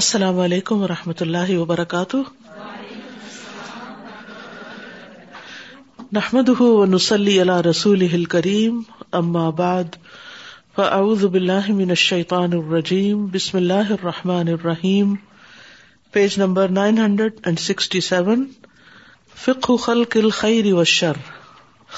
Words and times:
السلام 0.00 0.38
علیکم 0.40 0.82
و 0.82 0.86
رحمۃ 0.88 1.18
اللہ 1.20 1.50
وبرکاتہ 1.56 2.16
نحمد 6.18 6.48
نسلی 6.92 7.38
اللہ 7.40 7.60
رسول 7.68 8.02
ہل 8.12 8.24
کریم 8.34 8.80
الرجیم 12.32 13.26
بسم 13.32 13.56
اللہ 13.58 13.90
الرحمٰن 14.00 14.48
الرحیم 14.52 15.14
page 16.12 16.38
number 16.40 16.68
nine 16.80 16.98
hundred 16.98 17.40
and 17.46 17.58
sixty 17.68 18.00
seven 18.10 18.44
فکو 19.44 19.76
خلق 19.86 20.16
الخیر 20.22 20.72
و 20.74 20.84
شر 20.98 21.20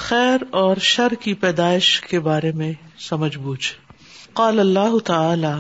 خیر 0.09 0.45
اور 0.65 0.77
شر 0.95 1.15
کی 1.25 1.35
پیدائش 1.47 2.01
کے 2.11 2.21
بارے 2.31 2.53
میں 2.63 2.73
سمجھ 3.11 3.37
بوجھ 3.39 3.65
قال 4.43 4.61
اللہ 4.67 4.99
تعالی 5.13 5.57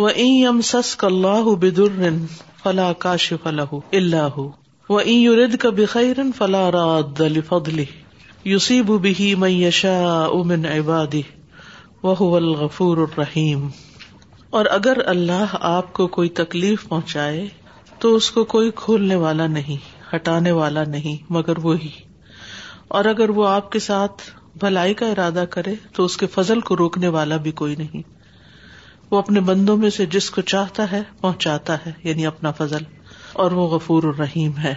وہ 0.00 0.08
این 0.22 0.60
سس 0.68 0.88
اللہ 1.04 1.46
بن 1.60 2.16
فلا 2.62 2.92
کاش 3.04 3.32
فلاح 3.42 3.72
اللہ 4.00 4.36
فلا 6.38 6.64
راد 6.72 7.20
الغفور 12.30 12.96
الرحیم 13.06 13.66
اور 14.60 14.66
اگر 14.70 14.98
اللہ 15.14 15.56
آپ 15.70 15.92
کو 15.98 16.06
کوئی 16.18 16.28
تکلیف 16.42 16.86
پہنچائے 16.88 17.46
تو 18.00 18.14
اس 18.14 18.30
کو 18.30 18.44
کوئی 18.56 18.70
کھولنے 18.82 19.14
والا 19.24 19.46
نہیں 19.56 19.76
ہٹانے 20.14 20.50
والا 20.60 20.84
نہیں 20.96 21.16
مگر 21.38 21.58
وہی 21.62 21.88
اور 23.00 23.04
اگر 23.14 23.30
وہ 23.40 23.48
آپ 23.48 23.72
کے 23.72 23.78
ساتھ 23.90 24.30
بھلائی 24.64 24.94
کا 25.02 25.08
ارادہ 25.16 25.44
کرے 25.56 25.74
تو 25.96 26.04
اس 26.04 26.16
کے 26.16 26.26
فضل 26.34 26.60
کو 26.70 26.76
روکنے 26.84 27.08
والا 27.18 27.36
بھی 27.48 27.52
کوئی 27.62 27.74
نہیں 27.78 28.14
وہ 29.10 29.18
اپنے 29.18 29.40
بندوں 29.48 29.76
میں 29.82 29.90
سے 29.96 30.04
جس 30.12 30.30
کو 30.36 30.42
چاہتا 30.52 30.90
ہے 30.92 31.02
پہنچاتا 31.20 31.76
ہے 31.86 31.92
یعنی 32.04 32.26
اپنا 32.26 32.50
فضل 32.60 32.84
اور 33.44 33.52
وہ 33.58 33.66
غفور 33.74 34.02
الرحیم 34.10 34.58
ہے 34.66 34.74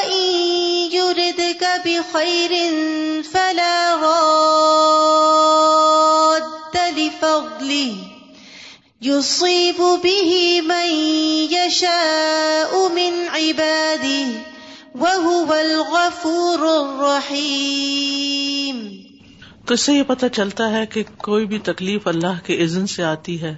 اس 19.72 19.80
سے 19.80 19.94
یہ 19.94 20.04
پتا 20.08 20.28
چلتا 20.36 20.66
ہے 20.72 20.80
کہ 20.94 21.04
کوئی 21.24 21.46
بھی 21.52 21.60
تکلیف 21.68 22.08
اللہ 22.08 22.40
کے 22.46 22.54
عزن 22.64 22.88
سے 22.88 23.04
آتی 23.04 23.42
ہے 23.42 23.54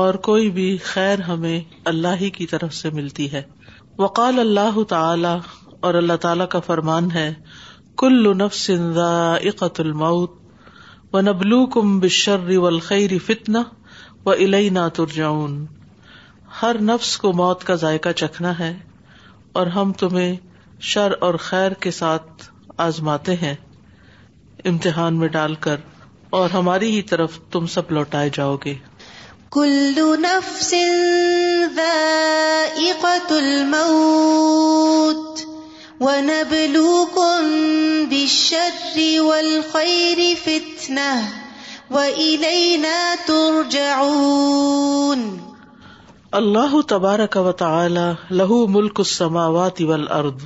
اور 0.00 0.14
کوئی 0.28 0.50
بھی 0.58 0.76
خیر 0.84 1.20
ہمیں 1.28 1.60
اللہ 1.94 2.16
ہی 2.20 2.30
کی 2.38 2.46
طرف 2.54 2.72
سے 2.74 2.90
ملتی 3.00 3.26
ہے 3.32 3.42
وقال 3.98 4.38
اللہ 4.40 4.82
تعالی 4.88 5.32
اور 5.88 5.94
اللہ 5.94 6.16
تعالی 6.20 6.44
کا 6.50 6.60
فرمان 6.66 7.10
ہے 7.14 7.32
کل 7.98 8.28
نفس 8.36 8.68
و 11.14 11.20
نبلو 11.20 11.64
کم 11.74 11.98
بشر 12.00 12.48
و 12.56 12.70
فتنہ 12.78 13.18
فتنا 13.26 13.62
و 14.26 14.30
الینا 14.30 14.86
ترجعون 14.98 15.64
ہر 16.62 16.76
نفس 16.90 17.16
کو 17.18 17.32
موت 17.42 17.64
کا 17.64 17.74
ذائقہ 17.82 18.12
چکھنا 18.16 18.58
ہے 18.58 18.72
اور 19.60 19.66
ہم 19.76 19.92
تمہیں 19.98 20.34
شر 20.92 21.12
اور 21.26 21.34
خیر 21.48 21.72
کے 21.84 21.90
ساتھ 21.98 22.48
آزماتے 22.86 23.36
ہیں 23.42 23.54
امتحان 24.70 25.16
میں 25.18 25.28
ڈال 25.38 25.54
کر 25.66 25.80
اور 26.38 26.50
ہماری 26.50 26.90
ہی 26.96 27.02
طرف 27.12 27.38
تم 27.52 27.66
سب 27.74 27.90
لوٹائے 27.92 28.30
جاؤ 28.34 28.56
گے 28.64 28.74
کلو 29.54 30.02
نفس 30.20 30.68
الموت 33.30 35.40
ونبلوكم 36.04 37.50
بالشر 38.12 38.96
والخير 39.26 40.22
فتنة 40.44 41.90
وإلينا 41.90 43.02
ترجعون 43.26 45.26
اللہ 46.40 46.76
تبارک 46.94 47.36
و 47.42 47.44
تعالی 47.64 48.06
لہو 48.42 48.62
ملک 48.78 49.00
السماوات 49.06 49.82
والارض 49.92 50.44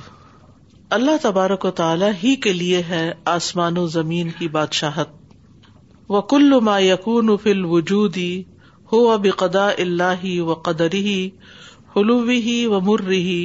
اللہ 0.99 1.21
تبارک 1.29 1.65
و 1.71 1.73
تعالی 1.79 2.09
ہی 2.23 2.35
کے 2.47 2.53
لیے 2.59 2.81
ہے 2.89 3.01
آسمان 3.37 3.77
و 3.85 3.87
زمین 3.95 4.31
کی 4.39 4.47
بادشاہت 4.59 5.15
وکل 6.17 6.59
ما 6.71 6.77
یقون 6.89 7.35
فل 7.43 7.65
وجودی 7.75 8.29
ہو 8.91 8.97
و 9.13 9.45
اللہ 9.77 10.25
و 10.41 10.53
قدر 10.63 10.93
ہی 10.93 11.19
حلوی 11.95 12.65
و 12.65 12.79
مر 12.81 13.01
رہی 13.07 13.41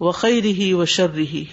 و 0.00 0.10
خی 0.20 0.40
رہی 0.42 0.72
و 0.72 0.84
شر 0.94 1.10
رہی 1.14 1.44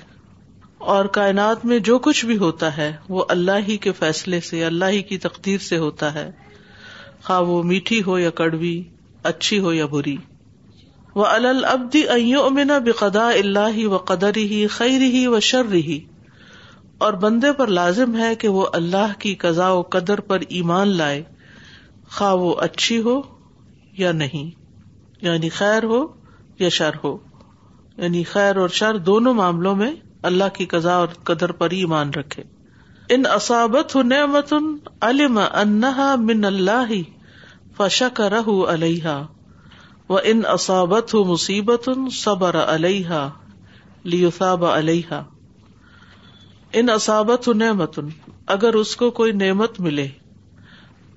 اور 0.94 1.06
کائنات 1.18 1.66
میں 1.72 1.80
جو 1.88 1.98
کچھ 2.06 2.26
بھی 2.26 2.38
ہوتا 2.38 2.76
ہے 2.78 2.92
وہ 3.16 3.24
اللہ 3.36 3.68
ہی 3.68 3.76
کے 3.86 3.92
فیصلے 4.00 4.40
سے 4.50 4.64
اللہ 4.66 4.92
ہی 4.98 5.02
کی 5.10 5.18
تقدیر 5.26 5.58
سے 5.66 5.78
ہوتا 5.78 6.14
ہے 6.14 6.30
خا 7.24 7.40
وہ 7.50 7.62
میٹھی 7.72 8.02
ہو 8.08 8.18
یا 8.20 8.30
کڑوی 8.40 8.76
اچھی 9.32 9.60
ہو 9.66 9.74
یا 9.74 9.86
بری 9.92 10.16
و 11.16 11.26
الل 11.26 11.64
ابدی 11.72 12.04
بقدا 12.06 12.78
بے 12.86 12.92
قدا 13.00 13.30
اللہ 13.30 13.86
و 13.88 13.98
قدر 14.14 14.38
ہی 14.52 14.66
خیری 14.78 15.26
و 15.28 15.40
شر 15.52 15.66
رہی 15.72 16.00
اور 17.06 17.14
بندے 17.28 17.52
پر 17.58 17.68
لازم 17.82 18.18
ہے 18.20 18.34
کہ 18.42 18.48
وہ 18.58 18.66
اللہ 18.82 19.14
کی 19.20 19.36
و 19.60 19.82
قدر 19.98 20.20
پر 20.32 20.44
ایمان 20.60 20.96
لائے 20.98 21.22
خواہ 22.16 22.34
وہ 22.40 22.54
اچھی 22.64 22.98
ہو 23.06 23.14
یا 23.98 24.12
نہیں 24.18 24.50
یعنی 25.26 25.50
خیر 25.60 25.84
ہو 25.92 26.00
یا 26.60 26.70
شر 26.78 26.96
ہو 27.04 27.16
یعنی 28.02 28.24
خیر 28.32 28.58
اور 28.64 28.70
شر 28.82 28.98
دونوں 29.08 29.34
معاملوں 29.40 29.76
میں 29.76 29.92
اللہ 30.32 30.52
کی 30.58 30.66
قزا 30.76 30.96
اور 31.06 31.16
قدر 31.32 31.52
پر 31.62 31.72
ہی 31.72 31.80
ایمان 31.88 32.10
رکھے 32.18 32.44
ان 33.18 33.26
انابت 33.36 33.96
نعمت 34.12 34.54
علم 35.08 35.40
انہا 35.52 36.14
من 36.30 36.46
اللہ 36.54 36.92
فشک 37.78 38.22
علیہ 38.22 39.20
و 40.10 40.18
ان 40.24 40.42
انابت 40.54 41.16
مصیبت 41.34 41.90
صبر 42.24 42.60
علیہ 42.68 43.22
علیہ 44.78 45.22
ان 46.82 46.90
اصابت 46.90 47.48
ہُ 47.48 47.74
متن 47.80 48.08
اگر 48.54 48.74
اس 48.84 48.96
کو 49.02 49.10
کوئی 49.18 49.32
نعمت 49.42 49.80
ملے 49.88 50.08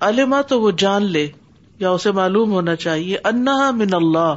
علما 0.05 0.41
تو 0.49 0.59
وہ 0.61 0.71
جان 0.81 1.03
لے 1.11 1.27
یا 1.79 1.89
اسے 1.91 2.11
معلوم 2.17 2.51
ہونا 2.51 2.75
چاہیے 2.85 3.17
من 3.77 3.93
اللہ 3.93 4.35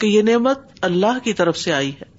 کہ 0.00 0.06
یہ 0.06 0.22
نعمت 0.22 0.84
اللہ 0.88 1.18
کی 1.24 1.32
طرف 1.40 1.58
سے 1.58 1.72
آئی 1.72 1.90
ہے 2.00 2.10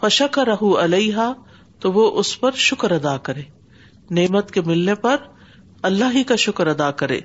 فشک 0.00 0.38
رہ 0.48 0.62
علیہ 0.82 1.32
تو 1.80 1.92
وہ 1.92 2.10
اس 2.20 2.38
پر 2.40 2.52
شکر 2.66 2.90
ادا 2.92 3.16
کرے 3.28 3.42
نعمت 4.18 4.50
کے 4.50 4.60
ملنے 4.66 4.94
پر 5.02 5.16
اللہ 5.88 6.14
ہی 6.16 6.22
کا 6.30 6.36
شکر 6.46 6.66
ادا 6.66 6.90
کرے 7.02 7.20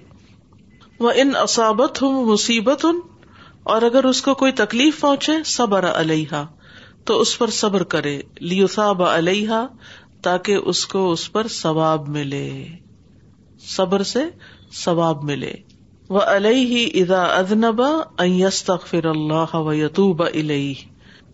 وہ 1.05 1.11
ان 1.23 1.31
اصابت 1.41 2.01
ہوں 2.01 2.25
مصیبت 2.25 2.83
ہوں 2.85 2.99
اور 3.73 3.81
اگر 3.89 4.03
اس 4.05 4.21
کو 4.21 4.33
کوئی 4.43 4.51
تکلیف 4.61 4.99
پہنچے 5.01 5.31
صبر 5.55 5.89
علیہ 5.93 6.43
تو 7.09 7.19
اس 7.21 7.37
پر 7.37 7.49
صبر 7.61 7.83
کرے 7.93 8.19
لیوساب 8.41 9.03
علیہ 9.03 9.65
تاکہ 10.23 10.55
اس 10.73 10.85
کو 10.87 11.11
اس 11.11 11.31
پر 11.31 11.47
ثواب 11.61 12.07
ملے 12.17 12.47
صبر 13.75 14.03
سے 14.11 14.23
ثواب 14.81 15.23
ملے 15.29 15.51
وہ 16.15 16.21
علیہ 16.35 16.85
ادا 17.03 17.23
ادنبا 17.39 17.89
فر 18.89 19.05
اللہ 19.09 19.55
و 19.55 19.73
یتوب 19.73 20.23
علیہ 20.23 20.73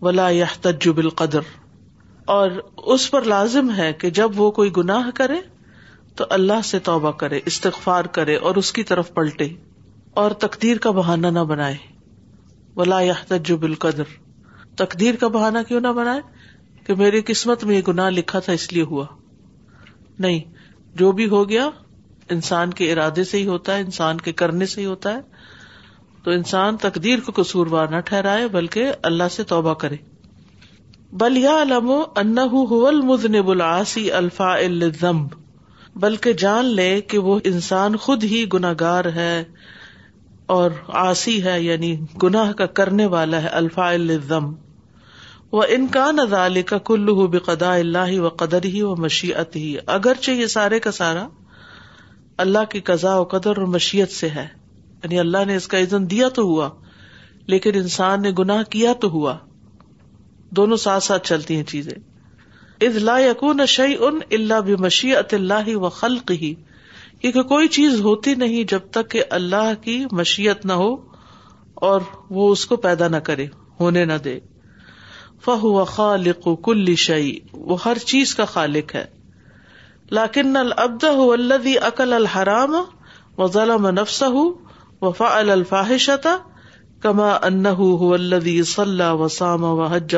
ولا 0.04 0.28
تجب 0.66 0.98
القدر 0.98 1.48
اور 2.34 2.50
اس 2.94 3.10
پر 3.10 3.22
لازم 3.32 3.70
ہے 3.76 3.92
کہ 4.00 4.10
جب 4.18 4.40
وہ 4.40 4.50
کوئی 4.58 4.70
گناہ 4.76 5.10
کرے 5.14 5.40
تو 6.16 6.24
اللہ 6.36 6.60
سے 6.64 6.78
توبہ 6.88 7.10
کرے 7.22 7.40
استغفار 7.52 8.04
کرے 8.18 8.36
اور 8.48 8.54
اس 8.62 8.72
کی 8.72 8.82
طرف 8.90 9.12
پلٹے 9.14 9.48
اور 10.22 10.30
تقدیر 10.46 10.78
کا 10.86 10.90
بہانا 10.98 11.30
نہ 11.38 11.44
بنائے 11.52 11.76
ولا 12.76 13.00
یہ 13.00 13.24
تجب 13.28 13.62
القدر 13.64 14.14
تقدیر 14.82 15.16
کا 15.20 15.28
بہانا 15.38 15.62
کیوں 15.70 15.80
نہ 15.80 15.92
بنائے 16.00 16.20
کہ 16.86 16.94
میری 17.02 17.20
قسمت 17.32 17.64
میں 17.70 17.76
یہ 17.76 17.82
گناہ 17.88 18.10
لکھا 18.10 18.38
تھا 18.46 18.52
اس 18.60 18.72
لیے 18.72 18.82
ہوا 18.90 19.04
نہیں 20.26 20.40
جو 21.02 21.12
بھی 21.20 21.28
ہو 21.34 21.48
گیا 21.48 21.68
انسان 22.34 22.70
کے 22.78 22.92
ارادے 22.92 23.22
سے 23.30 23.38
ہی 23.38 23.46
ہوتا 23.46 23.74
ہے 23.76 23.82
انسان 23.86 24.18
کے 24.26 24.32
کرنے 24.42 24.66
سے 24.72 24.80
ہی 24.80 24.86
ہوتا 24.86 25.14
ہے 25.14 25.40
تو 26.24 26.30
انسان 26.36 26.76
تقدیر 26.86 27.20
کو 27.28 27.42
وار 27.70 27.86
نہ 27.94 28.00
ٹھہرائے 28.10 28.46
بلکہ 28.56 28.90
اللہ 29.10 29.32
سے 29.36 29.42
توبہ 29.52 29.74
کرے 29.84 29.96
بل 31.22 31.36
یا 31.42 31.56
علم 31.64 31.90
وزن 33.10 33.40
بلاسی 33.46 34.10
الفا 34.22 34.54
الزمب 34.56 35.32
بلکہ 36.04 36.32
جان 36.42 36.66
لے 36.80 36.90
کہ 37.12 37.18
وہ 37.28 37.38
انسان 37.52 37.96
خود 38.04 38.24
ہی 38.32 38.44
گناگار 38.52 39.04
ہے 39.14 39.32
اور 40.58 40.70
آسی 41.04 41.42
ہے 41.44 41.60
یعنی 41.62 41.94
گناہ 42.22 42.52
کا 42.60 42.66
کرنے 42.80 43.06
والا 43.16 43.42
ہے 43.42 43.48
الفا 43.62 43.90
الزم 43.92 44.52
و 45.58 45.60
انکان 45.78 46.26
ضال 46.30 46.62
کا 46.70 46.78
کلو 46.90 47.26
بقدا 47.36 47.74
اللہ 47.74 48.18
و 48.26 48.28
قدر 48.42 48.64
ہی 48.74 48.82
و 48.88 48.94
مشیت 49.06 49.56
ہی 49.56 49.76
اگرچہ 49.98 50.40
یہ 50.42 50.46
سارے 50.56 50.78
کا 50.86 50.90
سارا 51.02 51.26
اللہ 52.42 52.64
کی 52.72 52.80
قزا 52.88 53.14
قدر 53.32 53.56
اور 53.62 53.66
مشیت 53.72 54.12
سے 54.18 54.28
ہے 54.34 54.46
یعنی 55.02 55.18
اللہ 55.20 55.44
نے 55.48 55.56
اس 55.56 55.66
کا 55.72 55.78
دیا 56.10 56.28
تو 56.38 56.42
ہوا 56.52 56.68
لیکن 57.54 57.74
انسان 57.80 58.22
نے 58.26 58.30
گناہ 58.38 58.62
کیا 58.74 58.92
تو 59.02 59.10
ہوا 59.16 59.36
دونوں 60.60 60.76
ساتھ 60.84 61.04
ساتھ 61.04 61.26
چلتی 61.32 61.56
ہیں 61.56 61.64
چیزیں 61.74 61.98
لا 63.10 63.16
شعی 63.74 63.94
ان 64.08 64.18
اللہ 64.38 65.04
اللہ 65.34 65.68
و 65.76 65.88
خلق 65.98 66.30
ہی 66.42 66.52
کیونکہ 67.20 67.42
کوئی 67.52 67.68
چیز 67.80 68.00
ہوتی 68.08 68.34
نہیں 68.46 68.64
جب 68.72 68.88
تک 68.98 69.10
کہ 69.16 69.22
اللہ 69.38 69.70
کی 69.84 69.96
مشیت 70.20 70.64
نہ 70.72 70.80
ہو 70.84 70.90
اور 71.90 72.06
وہ 72.38 72.50
اس 72.52 72.64
کو 72.66 72.76
پیدا 72.88 73.08
نہ 73.16 73.24
کرے 73.30 73.46
ہونے 73.80 74.04
نہ 74.12 74.18
دے 74.24 74.38
فہ 75.44 75.58
و 75.76 75.84
خالق 75.94 76.48
کل 76.64 76.94
شعی 77.08 77.32
وہ 77.72 77.76
ہر 77.84 77.98
چیز 78.12 78.34
کا 78.40 78.44
خالق 78.56 78.94
ہے 78.94 79.04
لاکن 80.18 80.56
هو 80.76 81.32
الذي 81.32 81.76
اقل 81.88 82.12
الحرام 82.14 82.72
صلى 83.42 84.54
کما 87.02 87.28
صلاح 88.72 89.20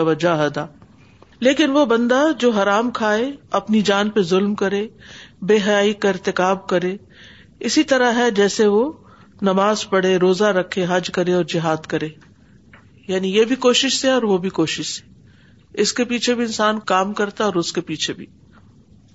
وجاهد 0.07 0.59
لیکن 1.49 1.77
وہ 1.77 1.85
بندہ 1.93 2.23
جو 2.45 2.51
حرام 2.61 2.91
کھائے 3.01 3.31
اپنی 3.61 3.81
جان 3.91 4.11
پہ 4.17 4.23
ظلم 4.33 4.55
کرے 4.65 4.87
بے 5.51 5.57
حیائی 5.67 5.93
کا 6.05 6.09
ارتقاب 6.09 6.67
کرے 6.75 6.97
اسی 7.71 7.83
طرح 7.95 8.13
ہے 8.23 8.31
جیسے 8.43 8.67
وہ 8.77 8.83
نماز 9.51 9.89
پڑھے 9.91 10.17
روزہ 10.27 10.53
رکھے 10.61 10.87
حج 10.91 11.11
کرے 11.21 11.33
اور 11.41 11.45
جہاد 11.57 11.87
کرے 11.95 12.09
یعنی 13.09 13.37
یہ 13.37 13.45
بھی 13.53 13.57
کوشش 13.69 14.01
سے 14.01 14.11
اور 14.11 14.23
وہ 14.33 14.39
بھی 14.47 14.51
کوشش 14.63 14.95
سے 14.97 15.11
اس 15.83 15.93
کے 16.01 16.05
پیچھے 16.15 16.35
بھی 16.41 16.45
انسان 16.45 16.79
کام 16.95 17.13
کرتا 17.23 17.45
اور 17.45 17.55
اس 17.65 17.73
کے 17.73 17.81
پیچھے 17.91 18.13
بھی 18.15 18.27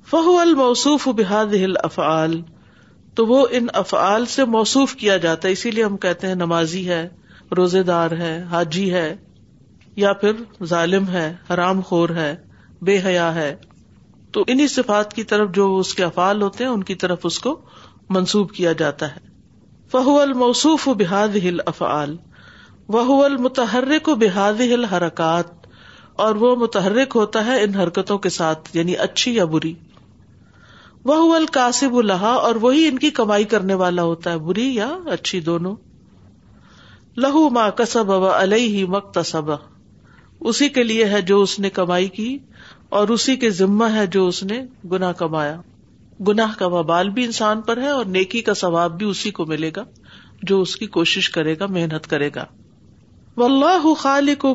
فہو 0.09 0.37
الموصوف 0.39 1.07
بحاد 1.15 1.53
ہل 1.63 1.73
افعال 1.83 2.39
تو 3.15 3.25
وہ 3.27 3.39
ان 3.57 3.65
افعال 3.79 4.25
سے 4.33 4.43
موصوف 4.51 4.93
کیا 4.99 5.15
جاتا 5.25 5.47
ہے 5.47 5.53
اسی 5.53 5.71
لیے 5.71 5.83
ہم 5.83 5.95
کہتے 6.05 6.27
ہیں 6.27 6.35
نمازی 6.41 6.87
ہے 6.87 6.99
روزے 7.57 7.81
دار 7.89 8.11
ہے 8.19 8.31
حاجی 8.51 8.85
ہے 8.93 9.07
یا 10.03 10.13
پھر 10.21 10.41
ظالم 10.71 11.07
ہے 11.15 11.25
حرام 11.49 11.81
خور 11.89 12.09
ہے 12.19 12.33
بے 12.89 12.97
حیا 13.05 13.33
ہے 13.35 13.53
تو 14.33 14.43
انہیں 14.47 14.67
صفات 14.75 15.13
کی 15.13 15.23
طرف 15.33 15.49
جو 15.55 15.65
اس 15.79 15.93
کے 15.95 16.03
افعال 16.03 16.41
ہوتے 16.41 16.63
ہیں 16.63 16.71
ان 16.71 16.83
کی 16.91 16.95
طرف 17.03 17.25
اس 17.31 17.39
کو 17.47 17.55
منسوب 18.17 18.51
کیا 18.59 18.71
جاتا 18.83 19.09
ہے 19.15 19.25
فہو 19.91 20.19
الموصوف 20.19 20.87
بحاد 21.01 21.35
ہل 21.43 21.59
افعال 21.73 22.15
وہ 22.97 23.23
المتحرک 23.23 24.07
و 24.07 24.15
بحاد 24.25 24.61
ہل 24.73 24.85
حرکات 24.93 25.51
اور 26.27 26.35
وہ 26.45 26.55
متحرک 26.65 27.15
ہوتا 27.15 27.45
ہے 27.45 27.61
ان 27.63 27.75
حرکتوں 27.79 28.17
کے 28.25 28.29
ساتھ 28.37 28.75
یعنی 28.77 28.95
اچھی 29.07 29.35
یا 29.35 29.45
بری 29.57 29.73
وہ 31.07 31.35
القاسب 31.35 31.95
الحا 31.97 32.31
اور 32.45 32.55
وہی 32.61 32.87
ان 32.87 32.97
کی 32.99 33.09
کمائی 33.17 33.43
کرنے 33.51 33.73
والا 33.81 34.03
ہوتا 34.03 34.31
ہے 34.31 34.37
بری 34.47 34.65
یا 34.75 34.87
اچھی 35.15 35.39
دونوں 35.41 35.75
لہو 37.25 37.49
ماں 37.57 37.69
کسب 37.77 38.11
اسی 39.51 40.69
کے 40.79 40.83
لیے 40.83 41.05
ہے 41.13 41.21
جو 41.31 41.39
اس 41.41 41.57
نے 41.59 41.69
کمائی 41.79 42.07
کی 42.17 42.27
اور 42.97 43.13
اسی 43.15 43.35
کے 43.43 43.49
ذمہ 43.61 43.85
ہے 43.93 44.05
جو 44.17 44.25
اس 44.33 44.43
نے 44.51 44.59
گنا 44.91 45.11
کمایا 45.23 45.55
گناہ 46.27 46.55
کا 46.59 46.67
وبال 46.75 47.09
بھی 47.17 47.23
انسان 47.25 47.61
پر 47.71 47.81
ہے 47.85 47.89
اور 47.95 48.05
نیکی 48.19 48.41
کا 48.49 48.53
ثواب 48.65 48.97
بھی 48.97 49.05
اسی 49.09 49.31
کو 49.39 49.45
ملے 49.55 49.71
گا 49.75 49.83
جو 50.51 50.59
اس 50.61 50.75
کی 50.81 50.87
کوشش 50.99 51.29
کرے 51.39 51.55
گا 51.59 51.65
محنت 51.79 52.07
کرے 52.09 52.29
گا 52.35 52.45
و 53.37 53.93
خال 54.05 54.33
کو 54.43 54.53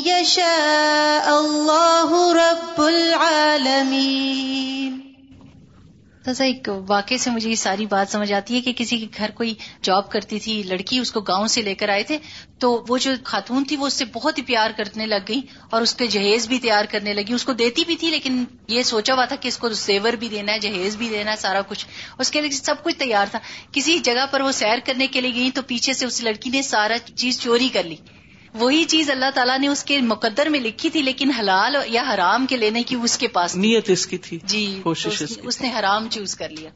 يشاء 0.07 1.41
الله 1.41 2.33
رب 2.33 2.81
العالمين 2.81 5.08
سر 6.35 6.45
ایک 6.45 6.69
واقعے 6.87 7.17
سے 7.19 7.31
مجھے 7.31 7.49
یہ 7.51 7.55
ساری 7.57 7.85
بات 7.91 8.11
سمجھ 8.13 8.33
آتی 8.33 8.55
ہے 8.55 8.61
کہ 8.61 8.73
کسی 8.77 8.99
کے 8.99 9.07
گھر 9.19 9.31
کوئی 9.35 9.55
جاب 9.89 10.11
کرتی 10.11 10.39
تھی 10.47 10.63
لڑکی 10.67 10.99
اس 10.99 11.13
کو 11.13 11.21
گاؤں 11.29 11.47
سے 11.55 11.63
لے 11.63 11.75
کر 11.83 11.89
آئے 11.89 12.03
تھے 12.11 12.19
تو 12.61 12.71
وہ 12.89 12.99
جو 13.05 13.11
خاتون 13.25 13.65
تھی 13.69 13.77
وہ 13.81 13.87
اس 13.87 13.95
سے 13.95 14.05
بہت 14.13 14.39
ہی 14.39 14.43
پیار 14.47 14.71
کرنے 14.77 15.07
لگ 15.07 15.27
گئی 15.29 15.41
اور 15.71 15.83
اس 15.83 15.95
کے 15.95 16.07
جہیز 16.17 16.47
بھی 16.49 16.59
تیار 16.67 16.85
کرنے 16.91 17.15
لگی 17.15 17.33
اس 17.35 17.45
کو 17.45 17.53
دیتی 17.63 17.85
بھی 17.87 17.97
تھی 18.03 18.11
لیکن 18.11 18.43
یہ 18.69 18.83
سوچا 18.91 19.15
ہوا 19.15 19.25
تھا 19.33 19.37
کہ 19.41 19.49
اس 19.49 19.59
کو 19.59 19.69
زیور 19.85 20.13
بھی 20.25 20.29
دینا 20.29 20.53
ہے 20.53 20.59
جہیز 20.69 20.97
بھی 20.97 21.09
دینا 21.09 21.31
ہے 21.31 21.37
سارا 21.41 21.61
کچھ 21.69 21.87
اس 22.19 22.31
کے 22.31 22.41
لیے 22.41 22.51
سب 22.59 22.83
کچھ 22.85 22.99
تیار 22.99 23.27
تھا 23.31 23.39
کسی 23.73 23.99
جگہ 24.11 24.27
پر 24.31 24.41
وہ 24.49 24.53
سیر 24.63 24.87
کرنے 24.87 25.07
کے 25.17 25.21
لیے 25.21 25.35
گئی 25.35 25.51
تو 25.55 25.63
پیچھے 25.73 25.93
سے 26.03 26.07
اس 26.07 26.23
لڑکی 26.25 26.51
نے 26.51 26.63
سارا 26.73 26.97
چیز 27.15 27.41
چوری 27.41 27.69
کر 27.73 27.85
لی 27.93 27.97
وہی 28.61 28.85
چیز 28.93 29.11
اللہ 29.11 29.31
تعالیٰ 29.35 29.59
نے 29.61 29.69
اس 29.69 29.83
کے 29.89 30.01
مقدر 30.13 30.49
میں 30.51 30.61
لکھی 30.61 30.89
تھی 30.91 31.03
لیکن 31.03 31.31
حلال 31.39 31.77
یا 31.97 32.03
حرام 32.15 32.47
کے 32.53 32.57
لینے 32.57 32.83
کی 32.91 32.97
اس 33.09 33.17
کے 33.25 33.29
پاس 33.37 33.57
نیت 33.67 33.91
اس 33.91 34.07
کی 34.13 34.19
تھی 34.27 34.39
جی 34.53 34.63
کوشش 34.83 35.23
اس 35.23 35.39
اس 35.51 35.61
نے 35.63 35.71
حرام 35.79 36.09
چوز 36.17 36.35
کر 36.43 36.49
لیا 36.59 36.71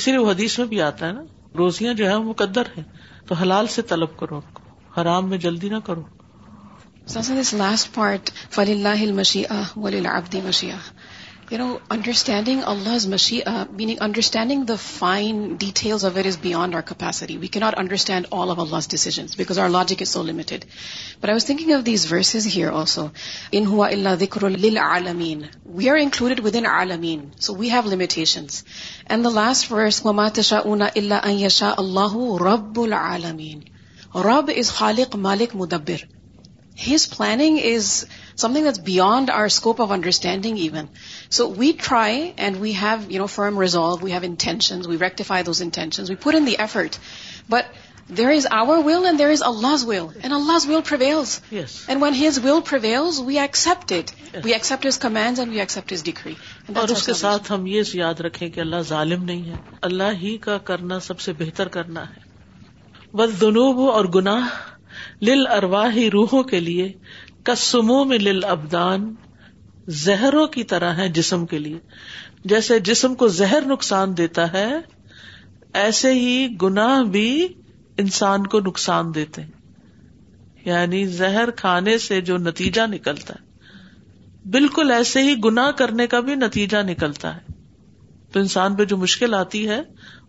اسی 0.00 0.10
لیے 0.10 0.20
وہ 0.20 0.30
حدیث 0.30 0.58
میں 0.58 0.66
بھی 0.74 0.80
آتا 0.88 1.06
ہے 1.06 1.12
نا 1.12 1.22
روزیاں 1.58 1.94
جو 2.02 2.06
ہے 2.08 2.14
وہ 2.28 2.32
قدر 2.42 2.70
ہے 2.76 2.82
تو 3.28 3.34
حلال 3.42 3.66
سے 3.76 3.82
طلب 3.94 4.16
کرو 4.18 4.36
آپ 4.44 4.54
کو 4.58 5.00
حرام 5.00 5.28
میں 5.30 5.38
جلدی 5.46 5.68
نہ 5.68 5.78
کرو 5.84 6.02
اس 7.40 7.52
لاسٹ 7.54 7.94
پارٹ 7.94 8.30
فلی 8.56 8.72
اللہ 8.72 9.04
مشیا 9.20 9.62
ولی 9.86 9.96
اللہ 9.96 10.16
آبدی 10.22 10.40
you 11.52 11.58
know 11.58 11.64
understanding 11.94 12.60
Allah 12.66 12.94
is 12.98 13.06
Mishi 13.08 13.38
meaning 13.78 13.96
understanding 14.04 14.62
the 14.68 14.74
fine 14.82 15.42
details 15.60 16.04
of 16.04 16.16
it 16.16 16.26
is 16.26 16.36
beyond 16.42 16.74
our 16.74 16.80
capacity 16.88 17.36
we 17.38 17.46
can 17.54 17.58
not 17.60 17.74
understand 17.78 18.26
all 18.38 18.50
of 18.50 18.58
Allah 18.60 18.86
decisions 18.90 19.36
because 19.38 19.58
our 19.64 19.68
logic 19.68 20.02
is 20.02 20.08
so 20.08 20.22
limited 20.26 20.64
but 21.20 21.24
I 21.24 21.32
was 21.32 21.46
thinking 21.46 21.72
of 21.76 21.84
these 21.86 22.06
verses 22.12 22.46
here 22.56 22.70
also 22.80 23.06
in 23.58 23.66
ہوا 23.66 23.88
اللہ 23.98 24.14
ذکر 24.20 24.44
العالمین 24.50 25.42
we 25.74 25.90
are 25.90 25.96
included 26.02 26.40
with 26.44 26.56
in 26.56 26.66
عالمین 26.72 27.28
so 27.46 27.54
we 27.56 27.70
have 27.72 27.90
limitations 27.90 28.62
and 29.08 29.24
the 29.24 29.30
last 29.34 29.70
verse 29.72 30.00
وما 30.06 30.28
تشا 30.40 30.58
اون 30.64 30.82
اللہ 30.94 31.26
ان 31.28 31.38
یشا 31.40 31.72
اللہ 31.84 32.16
رب 32.46 32.80
العالمین 32.80 33.60
رب 34.32 34.50
از 34.56 34.70
خالق 34.72 35.16
مالک 35.28 35.56
مدبر 35.64 36.04
his 36.88 37.08
planning 37.16 37.58
is 37.74 38.04
something 38.54 38.66
is 38.66 38.78
beyond 38.84 39.30
our 39.30 39.44
scope 39.44 39.80
of 39.82 39.90
understanding 39.92 40.58
even 40.58 40.86
so 41.36 41.44
we 41.58 41.70
try 41.82 42.16
and 42.44 42.56
we 42.60 42.72
have 42.82 42.96
you 43.12 43.18
know 43.20 43.26
firm 43.34 43.58
resolve 43.60 43.98
we 44.04 44.10
rectify 45.00 45.42
those 45.46 45.60
intention 45.62 46.02
we 46.08 46.14
pour 46.22 46.32
in 46.38 46.46
effort 46.58 46.92
prevails 50.88 51.30
we 53.26 53.38
accept 53.38 53.92
his 55.92 56.00
D 56.04 56.12
اور 56.74 56.88
اس 56.96 57.02
کے 57.06 57.14
ساتھ 57.22 57.44
ہم 57.52 57.60
یہ 57.66 57.82
یاد 57.94 58.20
رکھیں 58.26 58.48
کہ 58.50 58.60
اللہ 58.60 58.80
ظالم 58.88 59.24
نہیں 59.24 59.42
ہے 59.50 59.56
اللہ 59.90 60.10
ہی 60.22 60.36
کا 60.48 60.56
کرنا 60.72 60.96
سب 61.06 61.20
سے 61.26 61.30
بہتر 61.38 61.68
کرنا 61.78 62.02
ہے 62.10 62.22
بس 63.18 63.28
دونوں 63.40 63.68
اور 63.88 64.04
گناہ 64.14 64.44
لواہ 65.62 65.94
روحوں 66.12 66.42
کے 66.50 66.58
لیے 66.60 66.86
کسمو 67.46 68.04
میں 68.10 68.18
ابدان 68.50 69.12
زہروں 70.04 70.46
کی 70.52 70.62
طرح 70.72 70.92
ہے 70.96 71.08
جسم 71.16 71.44
کے 71.46 71.58
لیے 71.58 71.78
جیسے 72.52 72.78
جسم 72.90 73.14
کو 73.22 73.26
زہر 73.38 73.66
نقصان 73.68 74.16
دیتا 74.16 74.52
ہے 74.52 74.66
ایسے 75.82 76.12
ہی 76.18 76.36
گنا 76.62 76.86
بھی 77.16 77.26
انسان 78.02 78.46
کو 78.54 78.60
نقصان 78.68 79.14
دیتے 79.14 79.42
ہیں 79.42 79.52
یعنی 80.64 81.04
زہر 81.16 81.50
کھانے 81.56 81.96
سے 82.04 82.20
جو 82.30 82.36
نتیجہ 82.46 82.86
نکلتا 82.90 83.34
ہے 83.40 84.48
بالکل 84.54 84.90
ایسے 84.90 85.22
ہی 85.24 85.34
گنا 85.44 85.70
کرنے 85.78 86.06
کا 86.14 86.20
بھی 86.28 86.34
نتیجہ 86.34 86.82
نکلتا 86.92 87.34
ہے 87.36 87.52
تو 88.32 88.40
انسان 88.40 88.76
پہ 88.76 88.84
جو 88.92 88.96
مشکل 89.02 89.34
آتی 89.34 89.68
ہے 89.68 89.80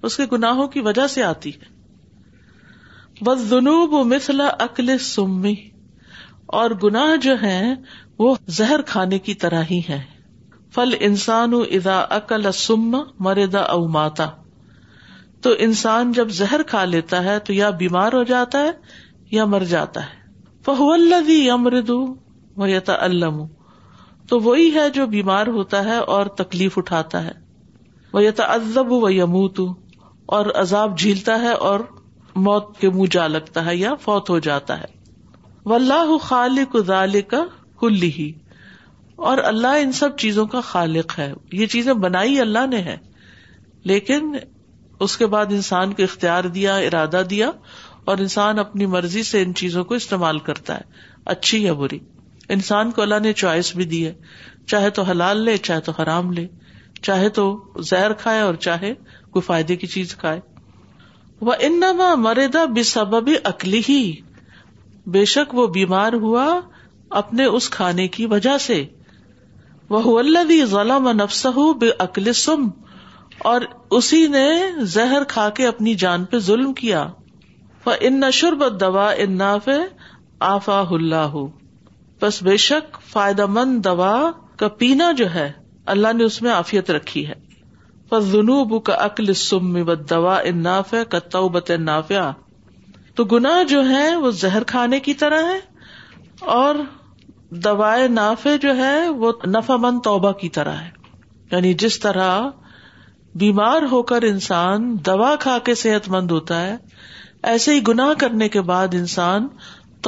اس 0.09 0.17
کے 0.17 0.23
گناہوں 0.31 0.67
کی 0.75 0.81
وجہ 0.89 1.07
سے 1.15 1.23
آتی 1.23 1.51
ہے 1.61 3.23
بس 3.25 3.49
جنوب 3.49 3.93
مثلا 4.13 4.47
اکل 4.67 4.97
سمی 5.11 5.53
اور 6.59 6.71
گناہ 6.83 7.15
جو 7.21 7.33
ہے 7.41 7.61
وہ 8.19 8.33
زہر 8.57 8.81
کھانے 8.87 9.19
کی 9.27 9.33
طرح 9.43 9.61
ہی 9.71 9.79
ہے 9.89 10.01
فل 10.75 10.93
انسان 11.07 11.53
ادا 11.69 11.99
اکل 12.15 12.51
سم 12.53 12.93
مردا 13.27 13.65
ماتا 13.93 14.27
تو 15.43 15.49
انسان 15.67 16.11
جب 16.11 16.29
زہر 16.39 16.61
کھا 16.67 16.83
لیتا 16.85 17.23
ہے 17.23 17.37
تو 17.47 17.53
یا 17.53 17.69
بیمار 17.81 18.13
ہو 18.13 18.23
جاتا 18.33 18.59
ہے 18.63 18.71
یا 19.31 19.45
مر 19.53 19.63
جاتا 19.69 20.03
ہے 20.05 20.23
فہو 20.65 20.91
اللہ 20.91 21.29
یمرد 21.31 21.89
و 21.95 22.67
یت 22.67 22.89
الم 22.97 23.43
تو 24.29 24.39
وہی 24.39 24.73
ہے 24.75 24.89
جو 24.93 25.05
بیمار 25.07 25.47
ہوتا 25.57 25.83
ہے 25.85 25.97
اور 26.15 26.25
تکلیف 26.39 26.77
اٹھاتا 26.77 27.23
ہے 27.23 27.31
وہ 28.13 28.23
یتا 28.23 28.43
ازب 28.53 28.91
و 28.91 29.09
یمو 29.11 29.45
اور 30.37 30.45
عذاب 30.61 30.97
جھیلتا 30.99 31.41
ہے 31.41 31.51
اور 31.69 31.79
موت 32.47 32.77
کے 32.79 32.89
منہ 32.89 33.07
جا 33.11 33.27
لگتا 33.27 33.65
ہے 33.65 33.75
یا 33.75 33.93
فوت 34.05 34.29
ہو 34.29 34.37
جاتا 34.49 34.79
ہے 34.79 34.93
و 35.69 35.73
اللہ 35.73 36.17
خالق 36.21 36.75
ذال 36.87 37.21
کا 37.29 37.43
کل 37.79 38.01
ہی 38.17 38.31
اور 39.29 39.37
اللہ 39.51 39.77
ان 39.81 39.91
سب 39.99 40.17
چیزوں 40.23 40.45
کا 40.47 40.59
خالق 40.71 41.17
ہے 41.19 41.31
یہ 41.61 41.65
چیزیں 41.75 41.93
بنائی 42.03 42.39
اللہ 42.41 42.65
نے 42.71 42.79
ہے 42.89 42.95
لیکن 43.91 44.31
اس 45.05 45.15
کے 45.17 45.25
بعد 45.35 45.53
انسان 45.57 45.93
کو 45.93 46.03
اختیار 46.03 46.43
دیا 46.57 46.75
ارادہ 46.89 47.21
دیا 47.29 47.49
اور 48.11 48.17
انسان 48.25 48.59
اپنی 48.59 48.85
مرضی 48.97 49.23
سے 49.29 49.41
ان 49.41 49.53
چیزوں 49.61 49.83
کو 49.85 49.93
استعمال 49.95 50.39
کرتا 50.49 50.75
ہے 50.77 51.03
اچھی 51.35 51.63
یا 51.63 51.73
بری 51.81 51.99
انسان 52.57 52.91
کو 52.91 53.01
اللہ 53.01 53.19
نے 53.23 53.33
چوائس 53.41 53.75
بھی 53.75 53.85
دی 53.93 54.05
ہے 54.05 54.13
چاہے 54.73 54.89
تو 54.99 55.03
حلال 55.09 55.41
لے 55.45 55.57
چاہے 55.67 55.79
تو 55.87 55.91
حرام 56.01 56.31
لے 56.39 56.45
چاہے 57.01 57.29
تو 57.39 57.45
زہر 57.89 58.13
کھائے 58.21 58.39
اور 58.41 58.53
چاہے 58.67 58.93
کوئی 59.31 59.41
فائدے 59.47 59.75
کی 59.75 59.87
چیز 59.97 60.15
کھائے 60.25 60.39
وہ 61.49 62.15
مردا 62.27 62.65
بے 62.75 62.83
سبب 62.93 63.29
عقلی 63.53 63.81
ہی 63.89 63.99
بے 65.13 65.23
شک 65.31 65.53
وہ 65.55 65.65
بیمار 65.73 66.13
ہوا 66.21 66.45
اپنے 67.19 67.45
اس 67.57 67.69
کھانے 67.69 68.07
کی 68.15 68.25
وجہ 68.27 68.57
سے 68.59 68.83
وہ 69.89 70.21
نفس 71.15 71.45
بے 71.79 71.89
وہدی 71.99 72.31
سم 72.43 72.67
اور 73.51 73.61
اسی 73.97 74.25
نے 74.31 74.47
زہر 74.93 75.23
کھا 75.29 75.47
کے 75.55 75.67
اپنی 75.67 75.93
جان 76.03 76.23
پہ 76.31 76.37
ظلم 76.49 76.73
کیا 76.81 77.05
ان 78.01 78.19
نشر 78.19 78.53
بد 78.59 78.79
دوا 78.81 79.09
ناف 79.29 79.69
آفا 80.49 80.79
اللہ 80.91 81.35
بس 82.21 82.41
بے 82.43 82.55
شک 82.65 82.97
فائدہ 83.11 83.45
مند 83.57 83.83
دوا 83.85 84.13
کا 84.59 84.67
پینا 84.77 85.11
جو 85.17 85.33
ہے 85.33 85.51
اللہ 85.95 86.13
نے 86.17 86.23
اس 86.23 86.41
میں 86.41 86.51
آفیت 86.51 86.89
رکھی 86.91 87.25
ہے 87.27 87.33
بس 88.11 88.31
جنوب 88.31 88.75
کا 88.85 89.07
سم 89.43 89.73
بد 89.85 90.09
دوا 90.09 90.37
ان 90.51 90.63
ناف 90.63 90.93
کا 91.09 91.19
توبت 91.37 91.71
نافیہ 91.79 92.31
تو 93.15 93.23
گنا 93.31 93.51
جو 93.67 93.81
ہے 93.89 94.05
وہ 94.21 94.29
زہر 94.41 94.63
کھانے 94.71 94.99
کی 95.03 95.13
طرح 95.21 95.43
ہے 95.51 95.59
اور 96.55 96.75
دوائے 97.65 98.07
نافے 98.15 98.57
جو 98.61 98.75
ہے 98.77 98.95
وہ 99.19 99.31
توبہ 100.07 100.31
کی 100.41 100.49
طرح 100.57 100.75
ہے 100.79 100.89
یعنی 101.51 101.73
جس 101.83 101.99
طرح 102.05 102.47
بیمار 103.43 103.81
ہو 103.91 104.01
کر 104.09 104.21
انسان 104.29 104.95
دوا 105.05 105.33
کھا 105.39 105.57
کے 105.65 105.75
صحت 105.83 106.09
مند 106.15 106.31
ہوتا 106.31 106.61
ہے 106.65 106.75
ایسے 107.53 107.73
ہی 107.73 107.79
گناہ 107.87 108.13
کرنے 108.19 108.49
کے 108.49 108.61
بعد 108.73 108.93
انسان 108.99 109.47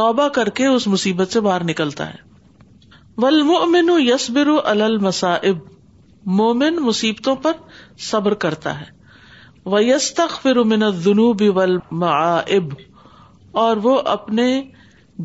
توبہ 0.02 0.28
کر 0.40 0.50
کے 0.60 0.66
اس 0.68 0.88
مصیبت 0.96 1.32
سے 1.34 1.40
باہر 1.48 1.64
نکلتا 1.72 2.10
ہے 2.10 3.22
ولمن 3.24 3.90
یس 4.08 4.30
برو 4.38 4.58
مومن 6.40 6.76
مصیبتوں 6.86 7.36
پر 7.44 7.52
صبر 8.12 8.34
کرتا 8.46 8.80
ہے 8.80 8.86
وہ 9.74 9.84
یس 9.84 10.14
تخ 10.16 10.36
تخرو 10.42 10.64
بلب 11.54 12.74
اور 13.62 13.78
وہ 13.84 14.00
اپنے 14.16 14.46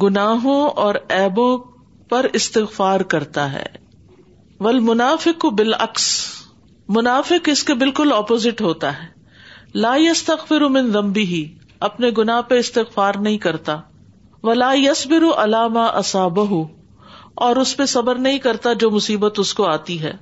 گناہوں 0.03 0.61
اور 0.85 0.95
ایبوں 1.17 1.49
پر 2.11 2.27
استغفار 2.39 3.01
کرتا 3.15 3.43
ہے 3.53 3.65
ول 4.67 4.79
منافق 4.87 5.41
کو 5.41 5.51
بالعکس 5.59 6.05
منافق 6.99 7.49
اس 7.53 7.63
کے 7.71 7.75
بالکل 7.83 8.13
اپوزٹ 8.17 8.61
ہوتا 8.69 8.93
ہے 9.03 9.79
لا 9.87 9.95
یس 10.05 10.23
تخبر 10.31 10.63
ہی 11.33 11.43
اپنے 11.91 12.11
گناہ 12.19 12.41
پہ 12.53 12.59
استغفار 12.65 13.15
نہیں 13.29 13.39
کرتا 13.45 13.77
ولا 14.49 14.73
لائس 14.73 15.07
بر 15.07 15.25
علام 15.45 15.77
اس 15.87 16.17
اور 17.47 17.57
اس 17.65 17.77
پہ 17.77 17.85
صبر 17.99 18.19
نہیں 18.29 18.39
کرتا 18.51 18.73
جو 18.85 18.91
مصیبت 18.99 19.39
اس 19.45 19.53
کو 19.61 19.67
آتی 19.77 20.01
ہے 20.03 20.13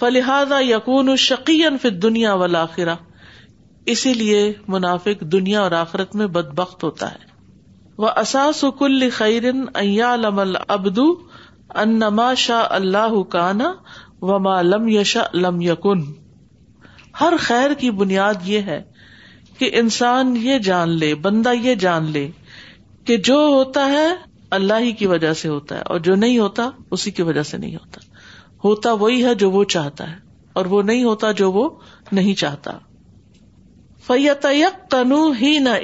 فلحادہ 0.00 0.62
یقون 0.74 1.16
شقی 1.30 1.58
شکی 1.70 1.90
دنیا 2.10 2.34
ولاخرہ 2.44 2.94
اسی 3.94 4.14
لیے 4.22 4.42
منافق 4.76 5.24
دنیا 5.38 5.60
اور 5.62 5.80
آخرت 5.88 6.16
میں 6.22 6.26
بد 6.38 6.54
بخت 6.62 6.82
ہوتا 6.84 7.10
ہے 7.12 7.30
و 8.02 8.70
کل 8.78 9.08
خیرن 9.16 9.64
ابدو 10.68 11.04
انما 11.82 12.32
شاہ 12.44 12.64
اللہ 12.70 13.36
وما 14.30 14.60
لم 14.62 15.58
یقن 15.62 16.02
ہر 17.20 17.34
خیر 17.46 17.74
کی 17.80 17.90
بنیاد 18.00 18.48
یہ 18.48 18.60
ہے 18.70 18.80
کہ 19.58 19.70
انسان 19.80 20.34
یہ 20.42 20.58
جان 20.68 20.96
لے 20.98 21.14
بندہ 21.26 21.52
یہ 21.62 21.74
جان 21.86 22.10
لے 22.12 22.26
کہ 23.06 23.16
جو 23.30 23.36
ہوتا 23.54 23.86
ہے 23.90 24.06
اللہ 24.58 24.80
ہی 24.84 24.90
کی 25.00 25.06
وجہ 25.06 25.32
سے 25.40 25.48
ہوتا 25.48 25.76
ہے 25.76 25.82
اور 25.92 25.98
جو 26.08 26.14
نہیں 26.24 26.38
ہوتا 26.38 26.68
اسی 26.96 27.10
کی 27.18 27.22
وجہ 27.28 27.42
سے 27.50 27.58
نہیں 27.58 27.74
ہوتا 27.76 28.00
ہوتا 28.64 28.92
وہی 29.04 29.24
ہے 29.24 29.34
جو 29.42 29.50
وہ 29.50 29.62
چاہتا 29.74 30.10
ہے 30.10 30.16
اور 30.60 30.66
وہ 30.74 30.82
نہیں 30.90 31.04
ہوتا 31.04 31.30
جو 31.42 31.50
وہ 31.52 31.68
نہیں 32.18 32.34
چاہتا 32.44 32.78
فیت 34.06 34.46
تنو 34.90 35.26
ہی 35.40 35.58
نہ 35.68 35.76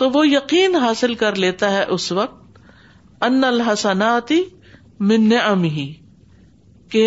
تو 0.00 0.08
وہ 0.12 0.26
یقین 0.26 0.74
حاصل 0.82 1.14
کر 1.22 1.34
لیتا 1.44 1.70
ہے 1.70 1.82
اس 1.94 2.10
وقت 2.18 2.58
ان 3.26 3.42
الحسناتی 3.44 4.40
من 5.08 5.28
نہ 5.28 5.88
کہ 6.92 7.02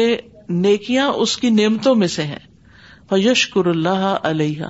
نیکیاں 0.66 1.08
اس 1.24 1.36
کی 1.44 1.50
نعمتوں 1.60 1.94
میں 2.02 2.08
سے 2.20 2.24
ہیں 2.34 2.42
یشکر 3.22 3.66
اللہ 3.72 4.04
علیہ 4.30 4.66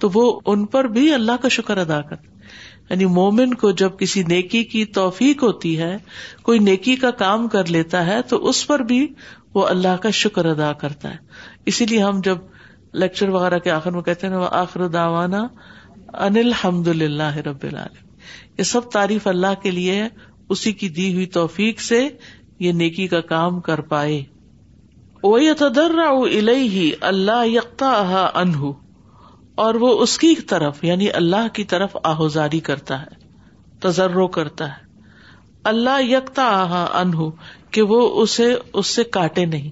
تو 0.00 0.08
وہ 0.14 0.22
ان 0.52 0.64
پر 0.74 0.84
بھی 0.96 1.02
اللہ 1.14 1.40
کا 1.42 1.48
شکر 1.56 1.76
ادا 1.78 2.00
کر 2.10 2.52
یعنی 2.90 3.04
مومن 3.18 3.52
کو 3.62 3.70
جب 3.82 3.98
کسی 3.98 4.22
نیکی 4.28 4.62
کی 4.74 4.84
توفیق 4.98 5.42
ہوتی 5.42 5.72
ہے 5.78 5.96
کوئی 6.48 6.58
نیکی 6.68 6.94
کا 7.04 7.10
کام 7.24 7.46
کر 7.54 7.68
لیتا 7.76 8.04
ہے 8.06 8.20
تو 8.28 8.36
اس 8.48 8.66
پر 8.66 8.82
بھی 8.92 9.06
وہ 9.54 9.66
اللہ 9.66 9.96
کا 10.02 10.10
شکر 10.20 10.46
ادا 10.52 10.72
کرتا 10.84 11.10
ہے 11.12 11.70
اسی 11.72 11.86
لیے 11.90 12.02
ہم 12.02 12.20
جب 12.24 12.38
لیکچر 13.04 13.28
وغیرہ 13.38 13.58
کے 13.64 13.70
آخر 13.78 13.90
میں 13.98 14.02
کہتے 14.08 14.26
ہیں 14.26 14.36
وہ 14.36 14.48
آخر 14.62 14.86
داوانہ 14.98 15.44
انل 16.24 16.52
رب 17.46 17.64
العالم 17.68 18.04
یہ 18.58 18.62
سب 18.68 18.90
تعریف 18.92 19.26
اللہ 19.26 19.54
کے 19.62 19.70
لیے 19.70 20.02
اسی 20.54 20.72
کی 20.80 20.88
دی 20.98 21.12
ہوئی 21.14 21.26
توفیق 21.36 21.80
سے 21.86 21.98
یہ 22.66 22.72
نیکی 22.82 23.06
کا 23.16 23.20
کام 23.32 23.60
کر 23.66 23.80
پائے 23.92 24.22
اللہ 27.02 27.56
انہ 27.80 28.72
اور 29.64 29.74
وہ 29.84 29.90
اس 30.02 30.16
کی 30.18 30.34
طرف 30.52 30.82
یعنی 30.84 31.10
اللہ 31.20 31.48
کی 31.58 31.64
طرف 31.74 31.96
آہذاری 32.12 32.60
کرتا 32.68 33.00
ہے 33.02 33.24
تجرو 33.82 34.26
کرتا 34.38 34.68
ہے 34.70 34.84
اللہ 35.72 36.00
یکتا 36.04 36.46
انہ 37.00 37.28
کہ 37.76 37.82
وہ 37.92 38.00
اسے 38.22 38.54
اس 38.72 38.86
سے 38.94 39.04
کاٹے 39.18 39.44
نہیں 39.56 39.68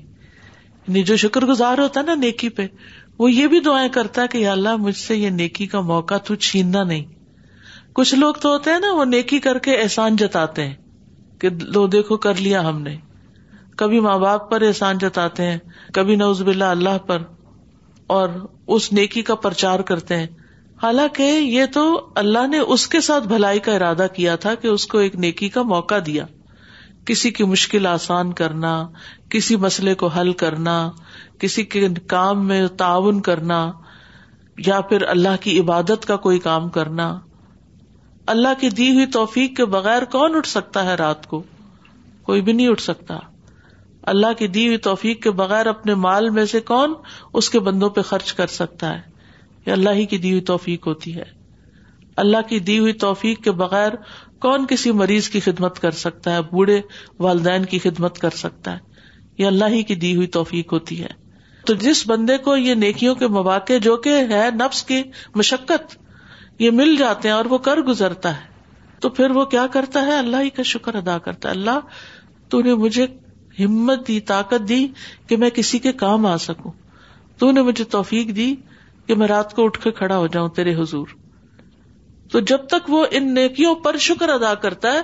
یعنی 0.86 1.02
جو 1.10 1.16
شکر 1.24 1.44
گزار 1.52 1.78
ہوتا 1.78 2.00
ہے 2.00 2.04
نا 2.06 2.14
نیکی 2.26 2.48
پہ 2.60 2.66
وہ 3.18 3.30
یہ 3.32 3.46
بھی 3.48 3.60
دعائیں 3.64 3.88
کرتا 3.92 4.22
ہے 4.22 4.26
کہ 4.28 4.46
اللہ 4.48 4.76
مجھ 4.86 4.96
سے 4.96 5.16
یہ 5.16 5.30
نیکی 5.30 5.66
کا 5.74 5.80
موقع 5.90 6.16
تو 6.26 6.34
چھیننا 6.46 6.82
نہیں 6.84 7.04
کچھ 7.94 8.14
لوگ 8.14 8.34
تو 8.42 8.52
ہوتے 8.52 8.70
ہیں 8.72 8.78
نا 8.80 8.92
وہ 8.92 9.04
نیکی 9.04 9.38
کر 9.40 9.58
کے 9.66 9.76
احسان 9.82 10.16
جتاتے 10.22 10.66
ہیں 10.66 10.74
کہ 11.40 11.48
دو 11.76 11.86
دیکھو 11.92 12.16
کر 12.26 12.40
لیا 12.40 12.68
ہم 12.68 12.80
نے 12.82 12.96
کبھی 13.78 14.00
ماں 14.00 14.18
باپ 14.18 14.50
پر 14.50 14.62
احسان 14.66 14.98
جتاتے 14.98 15.44
ہیں 15.50 15.58
کبھی 15.94 16.16
نوز 16.16 16.42
باللہ 16.48 16.64
اللہ 16.76 16.98
پر 17.06 17.22
اور 18.16 18.28
اس 18.76 18.92
نیکی 18.92 19.22
کا 19.30 19.34
پرچار 19.46 19.80
کرتے 19.90 20.16
ہیں 20.16 20.26
حالانکہ 20.82 21.22
یہ 21.42 21.66
تو 21.74 21.82
اللہ 22.24 22.46
نے 22.50 22.58
اس 22.76 22.86
کے 22.94 23.00
ساتھ 23.08 23.26
بھلائی 23.28 23.58
کا 23.68 23.74
ارادہ 23.74 24.06
کیا 24.14 24.36
تھا 24.44 24.54
کہ 24.62 24.68
اس 24.68 24.86
کو 24.94 24.98
ایک 24.98 25.14
نیکی 25.26 25.48
کا 25.56 25.62
موقع 25.72 25.98
دیا 26.06 26.24
کسی 27.06 27.30
کی 27.30 27.44
مشکل 27.44 27.86
آسان 27.86 28.32
کرنا 28.40 28.72
کسی 29.30 29.56
مسئلے 29.64 29.94
کو 30.02 30.06
حل 30.16 30.32
کرنا 30.42 30.76
کسی 31.40 31.62
کے 31.74 31.86
کام 32.08 32.46
میں 32.46 32.66
تعاون 32.78 33.20
کرنا 33.28 33.58
یا 34.66 34.80
پھر 34.90 35.06
اللہ 35.08 35.36
کی 35.40 35.58
عبادت 35.60 36.06
کا 36.06 36.16
کوئی 36.26 36.38
کام 36.48 36.68
کرنا 36.78 37.08
اللہ 38.34 38.54
کی 38.60 38.68
دی 38.76 38.90
ہوئی 38.94 39.06
توفیق 39.16 39.56
کے 39.56 39.64
بغیر 39.76 40.04
کون 40.12 40.36
اٹھ 40.36 40.48
سکتا 40.48 40.84
ہے 40.84 40.94
رات 41.00 41.26
کو 41.32 41.42
کوئی 42.26 42.42
بھی 42.42 42.52
نہیں 42.52 42.68
اٹھ 42.68 42.82
سکتا 42.82 43.18
اللہ 44.12 44.32
کی 44.38 44.46
دی 44.54 44.66
ہوئی 44.66 44.78
توفیق 44.88 45.22
کے 45.22 45.30
بغیر 45.40 45.66
اپنے 45.66 45.94
مال 46.06 46.28
میں 46.38 46.44
سے 46.54 46.60
کون 46.70 46.94
اس 47.40 47.50
کے 47.50 47.60
بندوں 47.68 47.90
پہ 47.98 48.02
خرچ 48.12 48.32
کر 48.40 48.46
سکتا 48.60 48.92
ہے 48.94 49.00
یہ 49.66 49.72
اللہ 49.72 49.98
ہی 49.98 50.04
کی 50.06 50.18
دی 50.24 50.30
ہوئی 50.30 50.40
توفیق 50.52 50.86
ہوتی 50.86 51.14
ہے 51.16 51.24
اللہ 52.22 52.42
کی 52.48 52.58
دی 52.70 52.78
ہوئی 52.78 52.92
توفیق 53.04 53.42
کے 53.44 53.50
بغیر 53.60 53.92
کون 54.44 54.64
کسی 54.68 54.90
مریض 54.92 55.28
کی 55.34 55.40
خدمت 55.40 55.78
کر 55.80 55.90
سکتا 55.98 56.32
ہے 56.34 56.40
بوڑھے 56.50 56.80
والدین 57.26 57.64
کی 57.68 57.78
خدمت 57.84 58.18
کر 58.24 58.30
سکتا 58.40 58.72
ہے 58.74 59.12
یہ 59.38 59.46
اللہ 59.46 59.68
ہی 59.74 59.82
کی 59.90 59.94
دی 60.02 60.14
ہوئی 60.16 60.26
توفیق 60.36 60.72
ہوتی 60.72 61.00
ہے 61.02 61.06
تو 61.66 61.74
جس 61.84 62.02
بندے 62.08 62.36
کو 62.48 62.56
یہ 62.56 62.74
نیکیوں 62.82 63.14
کے 63.22 63.26
مواقع 63.36 63.78
جو 63.82 63.96
کہ 64.06 64.16
ہے 64.32 64.42
نفس 64.58 64.82
کی 64.90 65.02
مشقت 65.42 65.96
یہ 66.64 66.70
مل 66.80 66.94
جاتے 66.96 67.28
ہیں 67.28 67.34
اور 67.34 67.44
وہ 67.54 67.58
کر 67.68 67.80
گزرتا 67.88 68.34
ہے 68.40 68.98
تو 69.04 69.08
پھر 69.20 69.30
وہ 69.38 69.44
کیا 69.56 69.66
کرتا 69.78 70.02
ہے 70.06 70.18
اللہ 70.18 70.42
ہی 70.44 70.50
کا 70.58 70.62
شکر 70.74 70.94
ادا 71.02 71.16
کرتا 71.28 71.48
ہے 71.48 71.54
اللہ 71.54 71.80
تو 72.50 72.60
نے 72.68 72.74
مجھے 72.84 73.06
ہمت 73.64 74.06
دی 74.08 74.20
طاقت 74.34 74.68
دی 74.68 74.86
کہ 75.28 75.36
میں 75.44 75.50
کسی 75.60 75.78
کے 75.88 75.92
کام 76.06 76.26
آ 76.26 76.36
سکوں 76.48 76.72
تو 77.38 77.50
نے 77.58 77.62
مجھے 77.70 77.84
توفیق 77.98 78.36
دی 78.36 78.54
کہ 79.06 79.14
میں 79.22 79.28
رات 79.36 79.54
کو 79.54 79.64
اٹھ 79.64 79.80
کے 79.84 79.90
کھڑا 80.02 80.16
ہو 80.18 80.26
جاؤں 80.36 80.48
تیرے 80.60 80.74
حضور 80.82 81.22
تو 82.34 82.40
جب 82.50 82.62
تک 82.70 82.88
وہ 82.92 83.04
ان 83.18 83.26
نیکیوں 83.34 83.74
پر 83.82 83.96
شکر 84.04 84.28
ادا 84.28 84.52
کرتا 84.62 84.92
ہے 84.92 85.00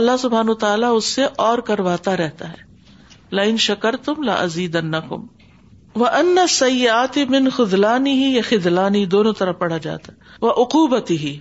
اللہ 0.00 0.16
سبحان 0.24 0.48
و 0.48 0.92
اس 0.96 1.04
سے 1.14 1.24
اور 1.46 1.58
کرواتا 1.70 2.16
رہتا 2.16 2.48
ہے 2.50 3.34
لائن 3.38 3.56
شکر 3.64 3.96
تم 4.04 4.22
لا 4.28 4.36
عزیز 4.42 4.76
ان 4.76 6.46
سیات 6.58 7.18
بن 7.30 7.48
خزلانی 7.56 8.12
ہی 8.22 8.28
یا 8.34 8.42
خزلانی 8.48 9.04
دونوں 9.16 9.32
طرح 9.38 9.52
پڑھا 9.64 9.78
جاتا 9.88 10.12
ہے 10.12 10.46
وہ 10.46 10.52
اقوبتی 10.64 11.16
ہی 11.26 11.36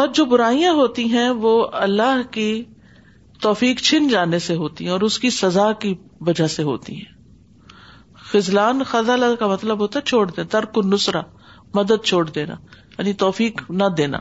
اور 0.00 0.08
جو 0.20 0.24
برائیاں 0.32 0.72
ہوتی 0.80 1.04
ہیں 1.12 1.28
وہ 1.44 1.52
اللہ 1.88 2.22
کی 2.38 2.48
توفیق 3.42 3.80
چھن 3.90 4.08
جانے 4.16 4.38
سے 4.48 4.54
ہوتی 4.64 4.84
ہیں 4.84 4.92
اور 4.92 5.00
اس 5.10 5.18
کی 5.18 5.30
سزا 5.42 5.70
کی 5.84 5.94
وجہ 6.32 6.46
سے 6.56 6.62
ہوتی 6.72 6.96
ہیں 7.02 8.18
خزلان 8.32 8.82
خزال 8.96 9.34
کا 9.44 9.52
مطلب 9.54 9.80
ہوتا 9.86 9.98
ہے 9.98 10.04
چھوڑ 10.10 10.26
دیں 10.30 10.44
ترک 10.58 10.78
نسرا 10.94 11.20
مدد 11.80 12.04
چھوڑ 12.12 12.24
دینا 12.30 12.54
یعنی 12.98 13.12
توفیق 13.26 13.62
نہ 13.82 13.94
دینا 13.96 14.18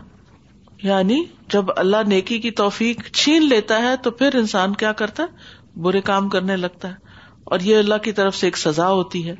یعنی 0.83 1.23
جب 1.53 1.65
اللہ 1.75 2.03
نیکی 2.07 2.37
کی 2.39 2.51
توفیق 2.59 3.01
چھین 3.21 3.47
لیتا 3.49 3.81
ہے 3.83 3.95
تو 4.03 4.11
پھر 4.19 4.35
انسان 4.39 4.73
کیا 4.83 4.91
کرتا 5.01 5.23
ہے 5.31 5.77
برے 5.81 6.01
کام 6.11 6.29
کرنے 6.35 6.55
لگتا 6.57 6.87
ہے 6.87 7.09
اور 7.55 7.59
یہ 7.63 7.77
اللہ 7.77 7.97
کی 8.03 8.11
طرف 8.19 8.35
سے 8.35 8.47
ایک 8.47 8.57
سزا 8.57 8.87
ہوتی 8.89 9.27
ہے 9.27 9.33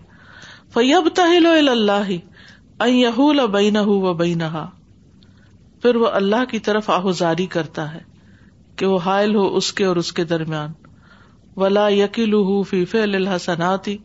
فیب 0.74 1.08
تہل 1.15 1.67
اللہ 1.69 2.12
بہن 3.51 3.77
بینا 4.17 4.65
پھر 5.81 5.96
وہ 5.96 6.08
اللہ 6.19 6.46
کی 6.51 6.60
طرف 6.67 6.90
آہذاری 6.90 7.46
کرتا 7.55 7.94
ہے 7.94 8.00
کہ 8.77 8.85
وہ 8.85 8.98
حائل 9.05 9.35
ہو 9.35 9.46
اس 9.57 9.72
کے 9.74 9.85
اور 9.85 9.96
اس 10.01 10.11
کے 10.13 10.24
درمیان 10.33 10.72
ولا 11.61 11.87
یقیل 11.90 12.33
فیف 12.70 12.96
اللہ 13.01 13.16
الحسناتی 13.18 13.98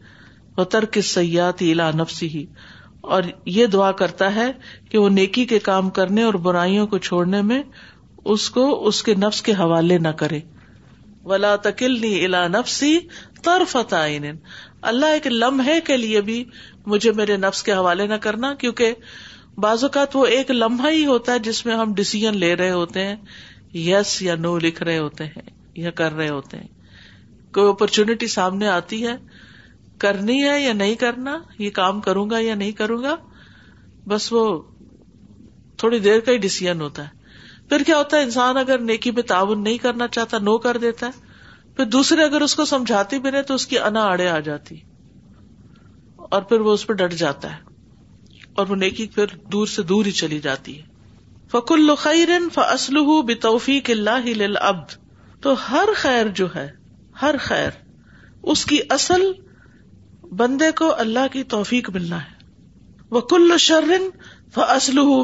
و 0.57 0.65
ترک 0.77 0.99
سیاتی 1.11 1.73
الا 1.73 1.91
نفسی 2.01 2.29
ہی 2.37 2.47
اور 3.15 3.23
یہ 3.55 3.67
دعا 3.73 3.91
کرتا 4.01 4.35
ہے 4.35 4.51
کہ 4.91 4.99
وہ 4.99 5.09
نیکی 5.15 5.45
کے 5.47 5.59
کام 5.69 5.89
کرنے 5.99 6.23
اور 6.23 6.35
برائیوں 6.47 6.87
کو 6.93 6.99
چھوڑنے 7.09 7.41
میں 7.51 7.63
اس 8.35 8.49
کو 8.51 8.65
اس 8.89 9.03
کے 9.09 9.15
نفس 9.25 9.41
کے 9.49 9.53
حوالے 9.59 9.99
نہ 10.05 10.09
کرے 10.23 10.39
ولا 11.33 11.55
تکلنی 11.67 12.13
الا 12.25 12.47
نفسی 12.49 12.99
طرف 13.43 13.77
تعین 13.89 14.25
اللہ 14.93 15.17
ایک 15.17 15.27
لمحے 15.27 15.81
کے 15.87 15.97
لیے 15.97 16.21
بھی 16.31 16.43
مجھے 16.95 17.13
میرے 17.21 17.37
نفس 17.47 17.63
کے 17.69 17.73
حوالے 17.73 18.07
نہ 18.07 18.15
کرنا 18.29 18.53
کیونکہ 18.65 18.95
بعض 19.65 19.85
اوقات 19.85 20.17
وہ 20.17 20.25
ایک 20.37 20.51
لمحہ 20.51 20.91
ہی 20.93 21.05
ہوتا 21.07 21.33
ہے 21.33 21.39
جس 21.49 21.65
میں 21.67 21.77
ہم 21.83 21.93
ڈسیزن 21.97 22.37
لے 22.45 22.55
رہے 22.63 22.71
ہوتے 22.71 23.05
ہیں 23.07 23.17
یس 23.87 24.21
یا 24.23 24.35
نو 24.47 24.57
لکھ 24.67 24.83
رہے 24.83 24.99
ہوتے 24.99 25.25
ہیں 25.37 25.49
یا 25.85 25.91
کر 26.01 26.13
رہے 26.17 26.29
ہوتے 26.29 26.57
ہیں 26.57 26.69
کوئی 27.55 27.69
اپرچونٹی 27.69 28.27
سامنے 28.41 28.69
آتی 28.79 29.07
ہے 29.07 29.17
کرنی 30.03 30.43
ہے 30.45 30.59
یا 30.61 30.73
نہیں 30.73 30.95
کرنا 31.03 31.39
یہ 31.59 31.71
کام 31.75 32.01
کروں 32.07 32.29
گا 32.31 32.39
یا 32.39 32.55
نہیں 32.55 32.73
کروں 32.81 33.03
گا 33.03 33.15
بس 34.13 34.33
وہ 34.33 34.45
تھوڑی 35.79 35.99
دیر 36.07 36.21
کا 36.27 36.33
ہی 36.33 36.39
ڈسیزن 36.39 36.81
ہوتا 36.81 37.03
ہے 37.05 37.23
پھر 37.69 37.83
کیا 37.87 37.97
ہوتا 37.99 38.17
ہے 38.17 38.23
انسان 38.23 38.57
اگر 38.57 38.79
نیکی 38.89 39.11
پہ 39.19 39.23
تعاون 39.29 39.63
نہیں 39.65 39.79
کرنا 39.83 40.09
چاہتا 40.17 40.39
نو 40.39 40.57
کر 40.67 40.77
دیتا 40.79 41.07
ہے 41.15 41.23
پھر 41.77 41.85
دوسرے 41.95 42.25
اگر 42.25 42.41
اس 42.47 42.55
کو 42.55 42.65
سمجھاتی 42.73 43.19
بھی 43.19 43.31
نہیں 43.31 43.43
تو 43.51 43.55
اس 43.55 43.67
کی 43.67 43.79
انا 43.79 44.03
آڑے 44.07 44.29
آ 44.31 44.39
جاتی 44.49 44.77
اور 46.37 46.43
پھر 46.51 46.61
وہ 46.67 46.73
اس 46.73 46.87
پہ 46.87 46.93
ڈٹ 47.01 47.15
جاتا 47.23 47.53
ہے 47.55 47.63
اور 48.63 48.67
وہ 48.69 48.77
نیکی 48.77 49.07
پھر 49.15 49.37
دور 49.53 49.67
سے 49.77 49.83
دور 49.93 50.07
ہی 50.07 50.11
چلی 50.21 50.39
جاتی 50.41 50.77
ہے 50.81 50.93
فکل 51.53 51.89
الخیر 51.91 52.29
اسلوح 52.59 53.21
بے 53.31 53.35
اللہ 53.93 54.29
للعبد 54.37 54.93
تو 55.43 55.55
ہر 55.71 55.89
خیر 56.03 56.29
جو 56.43 56.47
ہے 56.55 56.69
ہر 57.23 57.35
خیر 57.49 57.83
اس 58.53 58.65
کی 58.71 58.79
اصل 58.99 59.31
بندے 60.37 60.71
کو 60.79 60.93
اللہ 61.03 61.27
کی 61.33 61.43
توفیق 61.53 61.89
ملنا 61.95 62.23
ہے 62.23 63.03
وہ 63.17 63.21
کل 63.33 63.57
شرن 63.65 64.07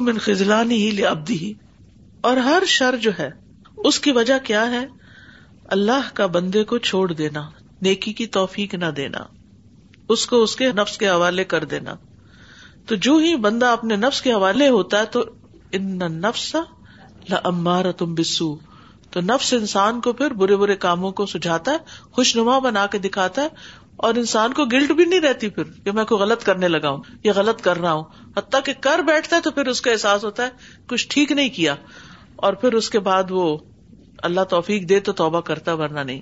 من 0.05 0.19
خزلانی 0.27 0.75
ہی 0.83 0.91
لے 0.99 1.07
ابدی 1.07 1.39
ہی 1.39 1.53
اور 2.29 2.37
ہر 2.49 2.63
شر 2.77 2.97
جو 3.07 3.11
ہے 3.19 3.31
اس 3.91 3.99
کی 4.05 4.13
وجہ 4.19 4.39
کیا 4.45 4.67
ہے 4.71 4.85
اللہ 5.77 6.09
کا 6.15 6.27
بندے 6.37 6.63
کو 6.73 6.79
چھوڑ 6.91 7.07
دینا 7.13 7.49
نیکی 7.87 8.13
کی 8.21 8.27
توفیق 8.37 8.75
نہ 8.83 8.87
دینا 8.97 9.23
اس 10.15 10.27
کو 10.27 10.43
اس 10.43 10.57
کے 10.63 10.71
نفس 10.81 10.97
کے 10.99 11.09
حوالے 11.09 11.45
کر 11.55 11.65
دینا 11.75 11.95
تو 12.89 12.95
جو 13.07 13.17
ہی 13.25 13.35
بندہ 13.47 13.67
اپنے 13.79 13.97
نفس 14.07 14.21
کے 14.23 14.33
حوالے 14.33 14.69
ہوتا 14.79 15.01
ہے 15.01 15.07
تو 15.19 15.25
ان 15.79 15.99
نفس 16.23 16.55
لمبا 17.31 17.81
تم 17.99 18.15
بسو 18.19 18.55
تو 19.15 19.21
نفس 19.29 19.53
انسان 19.55 20.01
کو 20.07 20.13
پھر 20.19 20.33
برے 20.41 20.57
برے 20.57 20.75
کاموں 20.85 21.11
کو 21.21 21.25
سجھاتا 21.31 21.73
ہے 21.73 22.01
خوش 22.17 22.35
نما 22.37 22.59
بنا 22.67 22.87
کے 22.93 22.99
دکھاتا 23.07 23.43
ہے 23.43 23.69
اور 24.09 24.15
انسان 24.19 24.53
کو 24.59 24.65
گلٹ 24.73 24.91
بھی 24.99 25.05
نہیں 25.05 25.21
رہتی 25.21 25.49
پھر 25.57 25.65
کہ 25.85 25.93
میں 25.95 26.05
کوئی 26.11 26.21
غلط 26.21 26.45
کرنے 26.45 26.69
لگا 26.69 26.91
ہوں 26.91 27.03
یا 27.25 27.33
غلط 27.37 27.61
کر 27.63 27.79
رہا 27.81 27.93
ہوں 27.93 28.05
حتیٰ 28.37 28.61
کہ 28.65 28.73
کر 28.85 28.99
بیٹھتا 29.07 29.37
ہے 29.37 29.41
تو 29.47 29.51
پھر 29.57 29.67
اس 29.73 29.81
کا 29.87 29.91
احساس 29.91 30.23
ہوتا 30.25 30.43
ہے 30.47 30.69
کچھ 30.93 31.07
ٹھیک 31.15 31.33
نہیں 31.33 31.49
کیا 31.57 31.75
اور 32.49 32.53
پھر 32.63 32.75
اس 32.81 32.89
کے 32.95 32.99
بعد 33.09 33.31
وہ 33.39 33.43
اللہ 34.29 34.45
توفیق 34.53 34.89
دے 34.89 35.01
تو 35.09 35.13
توبہ 35.19 35.41
کرتا 35.51 35.75
ورنہ 35.83 36.01
نہیں 36.13 36.21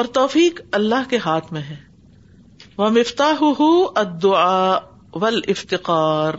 اور 0.00 0.04
توفیق 0.20 0.60
اللہ 0.80 1.08
کے 1.10 1.18
ہاتھ 1.26 1.52
میں 1.58 1.62
ہے 1.68 1.76
وہ 2.78 2.88
مفتاح 2.96 3.42
ادا 4.04 4.78
ول 5.22 5.40
افتخار 5.56 6.34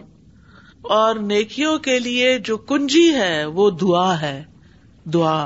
اور 0.97 1.15
نیکیوں 1.35 1.77
کے 1.87 1.99
لیے 2.09 2.37
جو 2.51 2.57
کنجی 2.71 3.07
ہے 3.15 3.35
وہ 3.61 3.69
دعا 3.85 4.09
ہے 4.21 4.35
دعا 5.13 5.39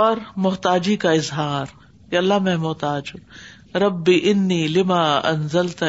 اور 0.00 0.16
محتاجی 0.44 0.94
کا 1.00 1.10
اظہار 1.22 1.72
کہ 2.10 2.16
اللہ 2.16 2.38
میں 2.44 2.56
محتاج 2.60 3.10
ہوں 3.14 3.76
رب 3.82 4.08
انی 4.20 4.60
لما 4.76 5.00
انزلتا 5.30 5.86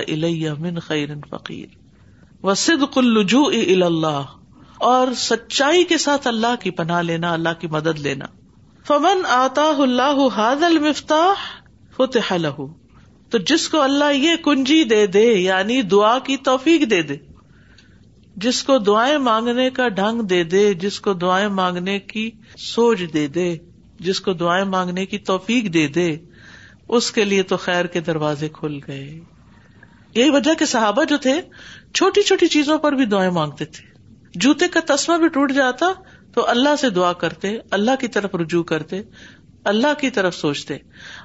خیر 0.87 1.13
فقیر 1.29 1.77
وصدق 2.49 2.97
اللجوء 3.03 3.49
الا 3.65 3.85
اللہ 3.85 4.33
اور 4.89 5.13
سچائی 5.27 5.83
کے 5.93 5.97
ساتھ 6.07 6.27
اللہ 6.33 6.55
کی 6.63 6.71
پناہ 6.81 7.01
لینا 7.13 7.31
اللہ 7.33 7.57
کی 7.59 7.67
مدد 7.77 7.99
لینا 8.09 8.25
فمن 8.87 9.25
آتا 9.39 9.71
اللہ 9.89 10.21
المفتاح 10.71 11.45
فتح 11.97 12.31
حاضل 12.31 12.65
تو 13.31 13.37
جس 13.53 13.67
کو 13.75 13.81
اللہ 13.81 14.11
یہ 14.15 14.35
کنجی 14.45 14.83
دے 14.93 15.05
دے 15.17 15.25
یعنی 15.33 15.81
دعا 15.97 16.17
کی 16.31 16.37
توفیق 16.53 16.89
دے 16.89 17.01
دے 17.11 17.15
جس 18.47 18.61
کو 18.67 18.77
دعائیں 18.89 19.17
مانگنے 19.33 19.69
کا 19.79 19.87
ڈھنگ 20.01 20.21
دے 20.33 20.43
دے 20.55 20.73
جس 20.87 20.99
کو 21.07 21.13
دعائیں 21.25 21.47
مانگنے 21.61 21.99
کی 22.13 22.29
سوچ 22.73 23.01
دے 23.13 23.27
دے 23.37 23.53
جس 24.05 24.19
کو 24.21 24.33
دعائیں 24.33 24.65
مانگنے 24.65 25.05
کی 25.05 25.17
توفیق 25.29 25.73
دے 25.73 25.87
دے 25.95 26.15
اس 26.97 27.11
کے 27.11 27.23
لیے 27.25 27.43
تو 27.51 27.57
خیر 27.57 27.85
کے 27.91 27.99
دروازے 28.07 28.49
کھل 28.53 28.79
گئے 28.87 29.19
یہی 30.15 30.29
وجہ 30.29 30.53
کے 30.59 30.65
صحابہ 30.65 31.03
جو 31.09 31.17
تھے 31.21 31.39
چھوٹی 31.93 32.21
چھوٹی 32.23 32.47
چیزوں 32.47 32.77
پر 32.79 32.93
بھی 32.95 33.05
دعائیں 33.13 33.31
مانگتے 33.33 33.65
تھے 33.65 33.91
جوتے 34.41 34.67
کا 34.73 34.79
تسمہ 34.93 35.17
بھی 35.17 35.27
ٹوٹ 35.37 35.51
جاتا 35.55 35.91
تو 36.35 36.47
اللہ 36.49 36.75
سے 36.81 36.89
دعا 36.89 37.11
کرتے 37.23 37.55
اللہ 37.77 37.95
کی 37.99 38.07
طرف 38.17 38.35
رجوع 38.41 38.63
کرتے 38.71 39.01
اللہ 39.71 39.93
کی 39.99 40.09
طرف 40.11 40.35
سوچتے 40.35 40.77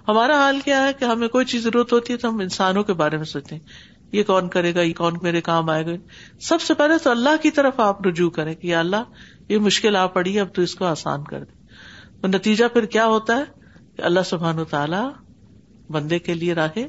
ہمارا 0.08 0.36
حال 0.38 0.58
کیا 0.64 0.82
ہے 0.86 0.92
کہ 0.98 1.04
ہمیں 1.04 1.28
کوئی 1.28 1.44
چیز 1.52 1.62
ضرورت 1.62 1.92
ہوتی 1.92 2.12
ہے 2.12 2.18
تو 2.18 2.28
ہم 2.28 2.38
انسانوں 2.40 2.82
کے 2.84 2.92
بارے 3.02 3.16
میں 3.16 3.24
سوچتے 3.32 3.54
ہیں 3.56 3.62
یہ 4.12 4.22
کون 4.26 4.48
کرے 4.48 4.74
گا 4.74 4.80
یہ 4.80 4.92
کون 4.98 5.16
میرے 5.22 5.40
کام 5.50 5.70
آئے 5.70 5.86
گا 5.86 5.92
سب 6.48 6.60
سے 6.66 6.74
پہلے 6.74 6.98
تو 7.02 7.10
اللہ 7.10 7.42
کی 7.42 7.50
طرف 7.58 7.80
آپ 7.86 8.06
رجوع 8.06 8.30
کریں 8.38 8.54
کہ 8.60 8.74
اللہ 8.76 9.12
یہ 9.48 9.58
مشکل 9.68 9.96
آ 9.96 10.06
پڑی 10.16 10.34
ہے 10.34 10.40
اب 10.40 10.54
تو 10.54 10.62
اس 10.62 10.74
کو 10.74 10.84
آسان 10.84 11.24
کر 11.24 11.44
دے 11.44 11.56
نتیجہ 12.26 12.64
پھر 12.72 12.84
کیا 12.92 13.06
ہوتا 13.06 13.36
ہے 13.36 13.74
کہ 13.96 14.02
اللہ 14.04 14.20
سبحان 14.26 14.64
تعالی 14.70 15.02
بندے 15.92 16.18
کے 16.18 16.34
لیے 16.34 16.54
راہیں 16.54 16.86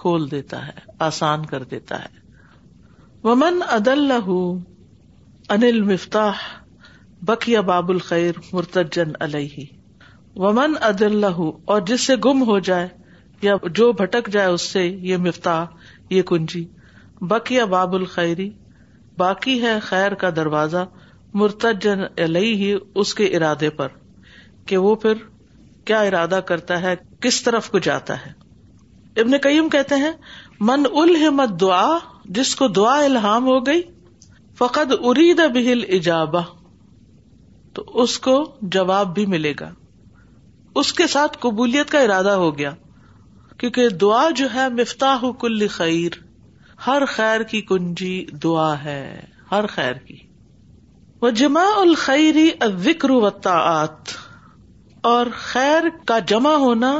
کھول 0.00 0.30
دیتا 0.30 0.66
ہے 0.66 0.72
آسان 1.06 1.44
کر 1.46 1.62
دیتا 1.70 1.98
ہے 2.04 2.20
ومن 3.24 3.58
ادل 3.76 4.10
انل 5.54 5.80
مفتاح 5.92 6.38
بک 7.26 7.48
یا 7.48 7.60
باب 7.70 7.88
الخیر 7.90 8.38
مرتجن 8.52 9.12
علیہ 9.24 9.64
ومن 10.42 10.74
ادل 10.90 11.24
اور 11.24 11.80
جس 11.86 12.06
سے 12.06 12.16
گم 12.24 12.42
ہو 12.48 12.58
جائے 12.70 12.88
یا 13.42 13.54
جو 13.74 13.90
بھٹک 14.00 14.28
جائے 14.32 14.46
اس 14.52 14.62
سے 14.72 14.84
یہ 15.10 15.16
مفتاح 15.26 15.64
یہ 16.10 16.22
کنجی 16.28 16.64
بک 17.30 17.52
یا 17.52 17.64
باب 17.76 17.94
الخری 17.94 18.50
باقی 19.18 19.60
ہے 19.62 19.78
خیر 19.82 20.14
کا 20.22 20.30
دروازہ 20.36 20.84
مرتجن 21.42 22.02
علیہ 22.24 22.74
اس 23.00 23.14
کے 23.14 23.24
ارادے 23.36 23.68
پر 23.80 24.00
کہ 24.66 24.76
وہ 24.86 24.94
پھر 25.04 25.18
کیا 25.86 26.00
ارادہ 26.10 26.38
کرتا 26.46 26.80
ہے 26.82 26.94
کس 27.26 27.42
طرف 27.42 27.68
کو 27.70 27.78
جاتا 27.88 28.14
ہے 28.26 28.32
ابن 29.20 29.38
کہتے 29.72 29.94
ہیں 30.02 30.12
من 30.68 30.84
الحمت 31.00 31.60
دعا 31.60 31.86
جس 32.38 32.54
کو 32.56 32.68
دعا 32.78 32.96
الحام 33.04 33.46
ہو 33.46 33.58
گئی 33.66 33.82
فقد 34.58 34.92
ارید 35.08 35.40
بہل 35.54 35.68
ہل 35.70 35.82
ایجاب 35.96 36.36
تو 37.74 37.84
اس 38.02 38.18
کو 38.26 38.34
جواب 38.76 39.14
بھی 39.14 39.26
ملے 39.34 39.52
گا 39.60 39.70
اس 40.82 40.92
کے 41.00 41.06
ساتھ 41.14 41.36
قبولیت 41.40 41.90
کا 41.90 42.00
ارادہ 42.08 42.30
ہو 42.42 42.56
گیا 42.58 42.70
کیونکہ 43.60 43.88
دعا 44.04 44.28
جو 44.36 44.46
ہے 44.54 44.68
مفتاح 44.82 45.24
کل 45.40 45.66
خیر 45.76 46.18
ہر 46.86 47.04
خیر 47.16 47.42
کی 47.50 47.60
کنجی 47.72 48.14
دعا 48.44 48.72
ہے 48.84 49.02
ہر 49.50 49.66
خیر 49.74 49.92
کی 50.08 50.16
وہ 51.22 51.30
جمع 51.40 51.66
الخری 51.82 52.50
و 53.08 53.20
وتا 53.24 53.58
اور 55.10 55.26
خیر 55.36 55.88
کا 56.06 56.18
جمع 56.32 56.50
ہونا 56.64 56.90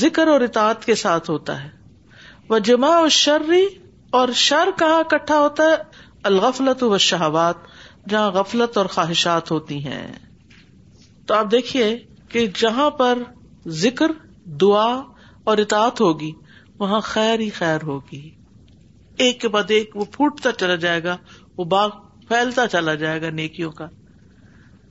ذکر 0.00 0.28
اور 0.28 0.40
اطاعت 0.46 0.84
کے 0.84 0.94
ساتھ 1.02 1.30
ہوتا 1.30 1.62
ہے 1.62 1.68
وہ 2.48 2.58
جمع 2.68 2.96
و 3.02 3.08
شرری 3.18 3.64
اور 4.20 4.28
شر 4.46 4.68
کہاں 4.78 4.98
اکٹھا 5.00 5.38
ہوتا 5.40 5.64
ہے 5.70 5.76
الغفلت 6.30 6.82
و 6.82 6.98
شہبات 7.06 7.64
جہاں 8.08 8.30
غفلت 8.32 8.76
اور 8.78 8.86
خواہشات 8.96 9.50
ہوتی 9.50 9.78
ہیں 9.84 10.06
تو 11.26 11.34
آپ 11.34 11.50
دیکھیے 11.50 11.88
کہ 12.30 12.46
جہاں 12.60 12.88
پر 13.02 13.18
ذکر 13.84 14.10
دعا 14.60 14.86
اور 15.50 15.58
اطاعت 15.58 16.00
ہوگی 16.00 16.30
وہاں 16.78 17.00
خیر 17.10 17.40
ہی 17.40 17.48
خیر 17.58 17.82
ہوگی 17.86 18.28
ایک 19.24 19.40
کے 19.40 19.48
بعد 19.56 19.70
ایک 19.78 19.96
وہ 19.96 20.04
پھوٹتا 20.12 20.52
چلا 20.60 20.74
جائے 20.88 21.02
گا 21.04 21.16
وہ 21.56 21.64
باغ 21.76 21.90
پھیلتا 22.28 22.66
چلا 22.76 22.94
جائے 23.04 23.20
گا 23.22 23.30
نیکیوں 23.42 23.70
کا 23.80 23.88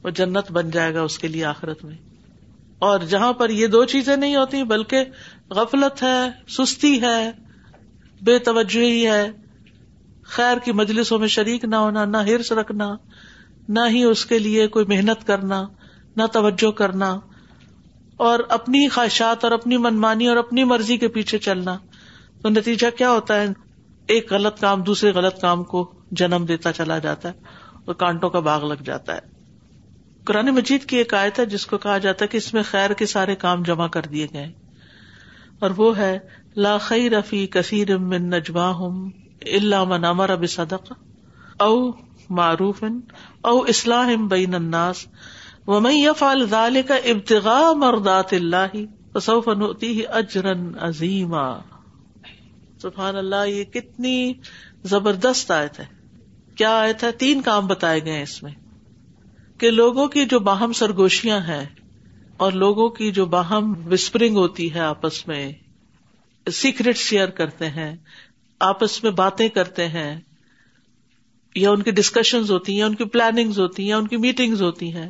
وہ 0.03 0.09
جنت 0.21 0.51
بن 0.51 0.69
جائے 0.71 0.93
گا 0.93 1.01
اس 1.01 1.17
کے 1.19 1.27
لیے 1.27 1.43
آخرت 1.45 1.83
میں 1.85 1.95
اور 2.87 2.99
جہاں 3.09 3.31
پر 3.39 3.49
یہ 3.55 3.67
دو 3.73 3.83
چیزیں 3.89 4.15
نہیں 4.17 4.35
ہوتی 4.35 4.61
بلکہ 4.69 5.03
غفلت 5.57 6.01
ہے 6.03 6.19
سستی 6.57 6.91
ہے 7.01 7.17
بے 8.29 8.37
توجہی 8.47 9.05
ہے 9.07 9.25
خیر 10.35 10.57
کی 10.65 10.71
مجلسوں 10.79 11.19
میں 11.19 11.27
شریک 11.33 11.65
نہ 11.65 11.75
ہونا 11.83 12.05
نہ 12.13 12.17
ہرس 12.27 12.51
رکھنا 12.59 12.87
نہ 13.77 13.79
ہی 13.95 14.01
اس 14.03 14.25
کے 14.31 14.39
لیے 14.45 14.65
کوئی 14.77 14.85
محنت 14.93 15.25
کرنا 15.27 15.61
نہ 16.17 16.25
توجہ 16.33 16.69
کرنا 16.79 17.09
اور 18.29 18.39
اپنی 18.57 18.87
خواہشات 18.95 19.43
اور 19.43 19.51
اپنی 19.57 19.77
منمانی 19.85 20.27
اور 20.29 20.37
اپنی 20.37 20.63
مرضی 20.71 20.97
کے 21.03 21.07
پیچھے 21.19 21.37
چلنا 21.49 21.77
تو 22.43 22.49
نتیجہ 22.49 22.89
کیا 22.97 23.11
ہوتا 23.11 23.39
ہے 23.41 23.45
ایک 24.15 24.33
غلط 24.33 24.59
کام 24.61 24.81
دوسرے 24.89 25.11
غلط 25.19 25.41
کام 25.41 25.63
کو 25.75 25.85
جنم 26.23 26.45
دیتا 26.53 26.71
چلا 26.81 26.97
جاتا 27.07 27.29
ہے 27.29 27.71
اور 27.85 27.95
کانٹوں 28.05 28.29
کا 28.29 28.39
باغ 28.49 28.65
لگ 28.73 28.83
جاتا 28.85 29.15
ہے 29.15 29.39
قرآن 30.29 30.49
مجید 30.55 30.83
کی 30.89 30.97
ایک 30.97 31.13
آیت 31.19 31.39
ہے 31.39 31.45
جس 31.51 31.65
کو 31.65 31.77
کہا 31.83 31.97
جاتا 32.05 32.23
ہے 32.23 32.27
کہ 32.29 32.37
اس 32.37 32.53
میں 32.53 32.61
خیر 32.63 32.93
کے 32.97 33.05
سارے 33.13 33.35
کام 33.43 33.61
جمع 33.69 33.87
کر 33.95 34.05
دیے 34.11 34.25
گئے 34.33 34.51
اور 35.65 35.71
وہ 35.77 35.87
ہے 35.97 36.17
لا 36.65 36.77
خیر 36.87 37.11
رفی 37.17 37.45
کثیر 37.55 37.97
من 38.13 38.33
امر 40.05 40.35
صدق 40.55 40.91
او 41.67 41.73
معروف 42.41 42.83
او 43.51 43.57
اسلاہم 43.75 44.27
بہن 44.27 44.71
وم 45.67 45.87
فلح 46.19 46.81
کا 46.87 46.95
ابتغاہر 47.13 47.97
دات 48.09 48.33
اللہ 48.33 48.77
اجرا 49.15 50.53
عظیم 50.87 51.35
سبحان 52.81 53.15
اللہ 53.17 53.47
یہ 53.47 53.63
کتنی 53.73 54.15
زبردست 54.95 55.51
آیت 55.61 55.79
ہے 55.79 55.85
کیا 56.57 56.79
آیت 56.81 57.03
ہے 57.03 57.11
تین 57.25 57.41
کام 57.49 57.67
بتائے 57.67 58.03
گئے 58.05 58.21
اس 58.21 58.41
میں 58.43 58.51
کہ 59.61 59.69
لوگوں 59.71 60.07
کی 60.13 60.23
جو 60.29 60.37
باہم 60.45 60.71
سرگوشیاں 60.77 61.39
ہیں 61.47 61.63
اور 62.43 62.51
لوگوں 62.61 62.87
کی 62.99 63.09
جو 63.17 63.25
باہم 63.33 63.73
وسپرنگ 63.91 64.37
ہوتی 64.37 64.73
ہے 64.73 64.79
آپس 64.85 65.19
میں 65.27 65.41
سیکرٹ 66.59 66.97
شیئر 66.97 67.29
کرتے 67.39 67.69
ہیں 67.75 67.91
آپس 68.69 69.01
میں 69.03 69.11
باتیں 69.19 69.47
کرتے 69.59 69.87
ہیں 69.97 70.09
یا 71.63 71.71
ان 71.71 71.81
کی 71.83 71.91
ڈسکشنز 71.99 72.51
ہوتی 72.51 72.71
ہیں 72.71 72.79
یا 72.79 72.85
ان 72.85 72.95
کی 72.95 73.05
پلاننگز 73.17 73.59
ہوتی 73.59 73.83
ہیں 73.83 73.89
یا 73.89 73.97
ان 73.97 74.07
کی 74.07 74.17
میٹنگز 74.25 74.61
ہوتی 74.61 74.91
ہیں 74.95 75.09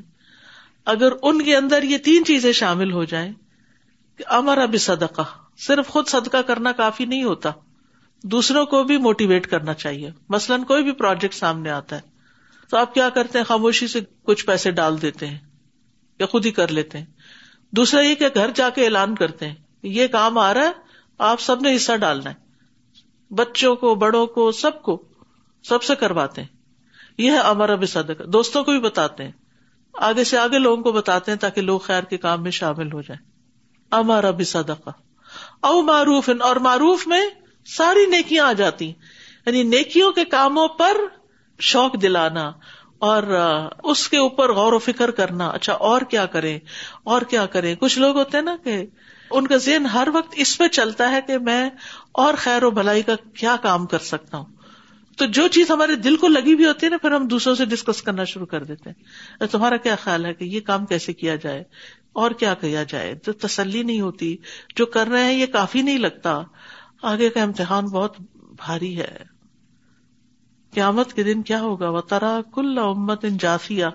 اگر 0.96 1.12
ان 1.32 1.42
کے 1.46 1.56
اندر 1.58 1.84
یہ 1.94 1.98
تین 2.12 2.26
چیزیں 2.28 2.52
شامل 2.62 2.92
ہو 2.94 3.04
جائیں 3.16 3.32
کہ 4.18 4.24
ہمارا 4.34 4.66
بھی 4.66 4.78
صدقہ 4.90 5.26
صرف 5.68 5.88
خود 5.96 6.08
صدقہ 6.18 6.42
کرنا 6.48 6.72
کافی 6.84 7.06
نہیں 7.14 7.24
ہوتا 7.24 7.52
دوسروں 8.38 8.66
کو 8.76 8.84
بھی 8.92 8.98
موٹیویٹ 9.10 9.48
کرنا 9.56 9.74
چاہیے 9.86 10.12
مثلاً 10.38 10.64
کوئی 10.74 10.84
بھی 10.84 10.92
پروجیکٹ 11.04 11.36
سامنے 11.36 11.70
آتا 11.82 11.96
ہے 11.96 12.10
تو 12.72 12.78
آپ 12.78 12.94
کیا 12.94 13.10
کرتے 13.16 13.38
ہیں 13.38 13.46
خاموشی 13.46 13.88
سے 13.94 14.00
کچھ 14.26 14.46
پیسے 14.46 14.72
ڈال 14.72 15.02
دیتے 15.02 15.28
ہیں 15.28 15.38
یا 16.20 16.26
خود 16.34 16.46
ہی 16.46 16.52
کر 16.60 16.72
لیتے 16.78 16.98
ہیں 16.98 17.06
دوسرا 17.80 18.02
یہ 18.02 18.16
کہ 18.22 18.28
گھر 18.44 18.52
جا 18.56 18.70
کے 18.76 18.84
اعلان 18.84 19.16
کرتے 19.16 19.48
ہیں 19.48 19.56
یہ 19.96 20.08
کام 20.14 20.38
آ 20.38 20.54
رہا 20.54 20.66
ہے 20.68 20.72
آپ 21.30 21.42
سب 21.42 21.62
نے 21.62 21.76
حصہ 21.76 21.96
ڈالنا 22.06 22.30
ہے 22.30 23.34
بچوں 23.40 23.76
کو 23.84 23.94
بڑوں 24.06 24.26
کو 24.38 24.50
سب 24.62 24.82
کو 24.84 24.98
سب 25.70 25.84
سے 25.90 25.96
کرواتے 26.06 26.42
ہیں 26.42 26.48
یہ 27.26 27.32
ہے 27.32 27.38
ہمارا 27.50 27.76
صدق 27.90 28.22
دوستوں 28.34 28.64
کو 28.64 28.72
بھی 28.72 28.80
بتاتے 28.90 29.24
ہیں 29.24 29.32
آگے 30.10 30.24
سے 30.32 30.38
آگے 30.38 30.60
لوگوں 30.60 30.84
کو 30.84 30.92
بتاتے 31.02 31.32
ہیں 31.32 31.38
تاکہ 31.40 31.62
لوگ 31.62 31.80
خیر 31.92 32.04
کے 32.10 32.18
کام 32.26 32.44
میں 32.44 32.52
شامل 32.64 32.92
ہو 32.94 33.02
جائیں 33.08 33.22
ہمارا 33.96 34.32
بھی 34.40 34.46
صدقہ 34.58 34.90
او 35.72 35.82
معروف 35.92 36.30
اور 36.50 36.56
معروف 36.70 37.06
میں 37.08 37.22
ساری 37.78 38.06
نیکیاں 38.18 38.46
آ 38.48 38.52
جاتی 38.64 38.86
یعنی 38.88 39.64
نیکیوں 39.76 40.12
کے 40.20 40.26
کاموں 40.40 40.68
پر 40.78 40.98
شوق 41.70 42.02
دلانا 42.02 42.52
اور 43.10 43.24
اس 43.92 44.08
کے 44.10 44.18
اوپر 44.18 44.52
غور 44.54 44.74
و 44.74 44.80
فکر 44.80 45.12
کرنا 45.20 45.48
اچھا 45.60 45.74
اور 45.90 46.02
کیا 46.10 46.26
کریں 46.36 46.58
اور 47.14 47.22
کیا 47.30 47.46
کریں 47.56 47.74
کچھ 47.80 47.98
لوگ 48.00 48.18
ہوتے 48.18 48.38
ہیں 48.38 48.44
نا 48.46 48.56
کہ 48.64 48.84
ان 49.40 49.48
کا 49.48 49.58
ذہن 49.66 49.86
ہر 49.94 50.08
وقت 50.14 50.34
اس 50.46 50.58
پہ 50.58 50.68
چلتا 50.78 51.10
ہے 51.12 51.20
کہ 51.28 51.38
میں 51.48 51.64
اور 52.24 52.34
خیر 52.44 52.64
و 52.64 52.72
بھلائی 52.80 53.02
کا 53.10 53.16
کیا 53.40 53.56
کام 53.62 53.86
کر 53.94 54.00
سکتا 54.10 54.38
ہوں 54.38 54.60
تو 55.18 55.26
جو 55.38 55.48
چیز 55.56 55.72
ہمارے 55.72 55.96
دل 56.04 56.16
کو 56.18 56.28
لگی 56.28 56.56
بھی 56.56 56.66
ہوتی 56.66 56.86
ہے 56.86 56.90
نا 56.92 56.98
پھر 57.02 57.12
ہم 57.12 57.26
دوسروں 57.28 57.54
سے 57.56 57.66
ڈسکس 57.74 58.02
کرنا 58.04 58.24
شروع 58.34 58.46
کر 58.54 58.64
دیتے 58.64 58.90
ہیں 58.90 59.48
تمہارا 59.52 59.78
کیا 59.88 59.96
خیال 60.04 60.26
ہے 60.26 60.34
کہ 60.34 60.44
یہ 60.54 60.62
کام 60.70 60.86
کیسے 60.92 61.14
کیا 61.24 61.36
جائے 61.48 61.64
اور 62.22 62.32
کیا 62.44 62.84
جائے 62.90 63.14
تو 63.26 63.32
تسلی 63.48 63.84
نہیں 63.84 64.00
ہوتی 64.02 64.36
جو 64.76 64.86
کر 64.96 65.08
رہے 65.08 65.24
ہیں 65.26 65.34
یہ 65.40 65.46
کافی 65.52 65.82
نہیں 65.82 65.98
لگتا 66.08 66.40
آگے 67.14 67.30
کا 67.38 67.44
امتحان 67.44 67.86
بہت 67.94 68.16
بھاری 68.66 68.96
ہے 68.98 69.10
قیامت 70.76 71.14
کے 71.14 71.24
دن 71.24 71.42
کیا 71.48 71.60
ہوگا 71.62 71.90
و 71.90 72.02
ترا 72.14 72.38
کل 72.56 72.78
امت 72.84 73.26
ان 73.26 73.38
جاسیا 73.40 73.90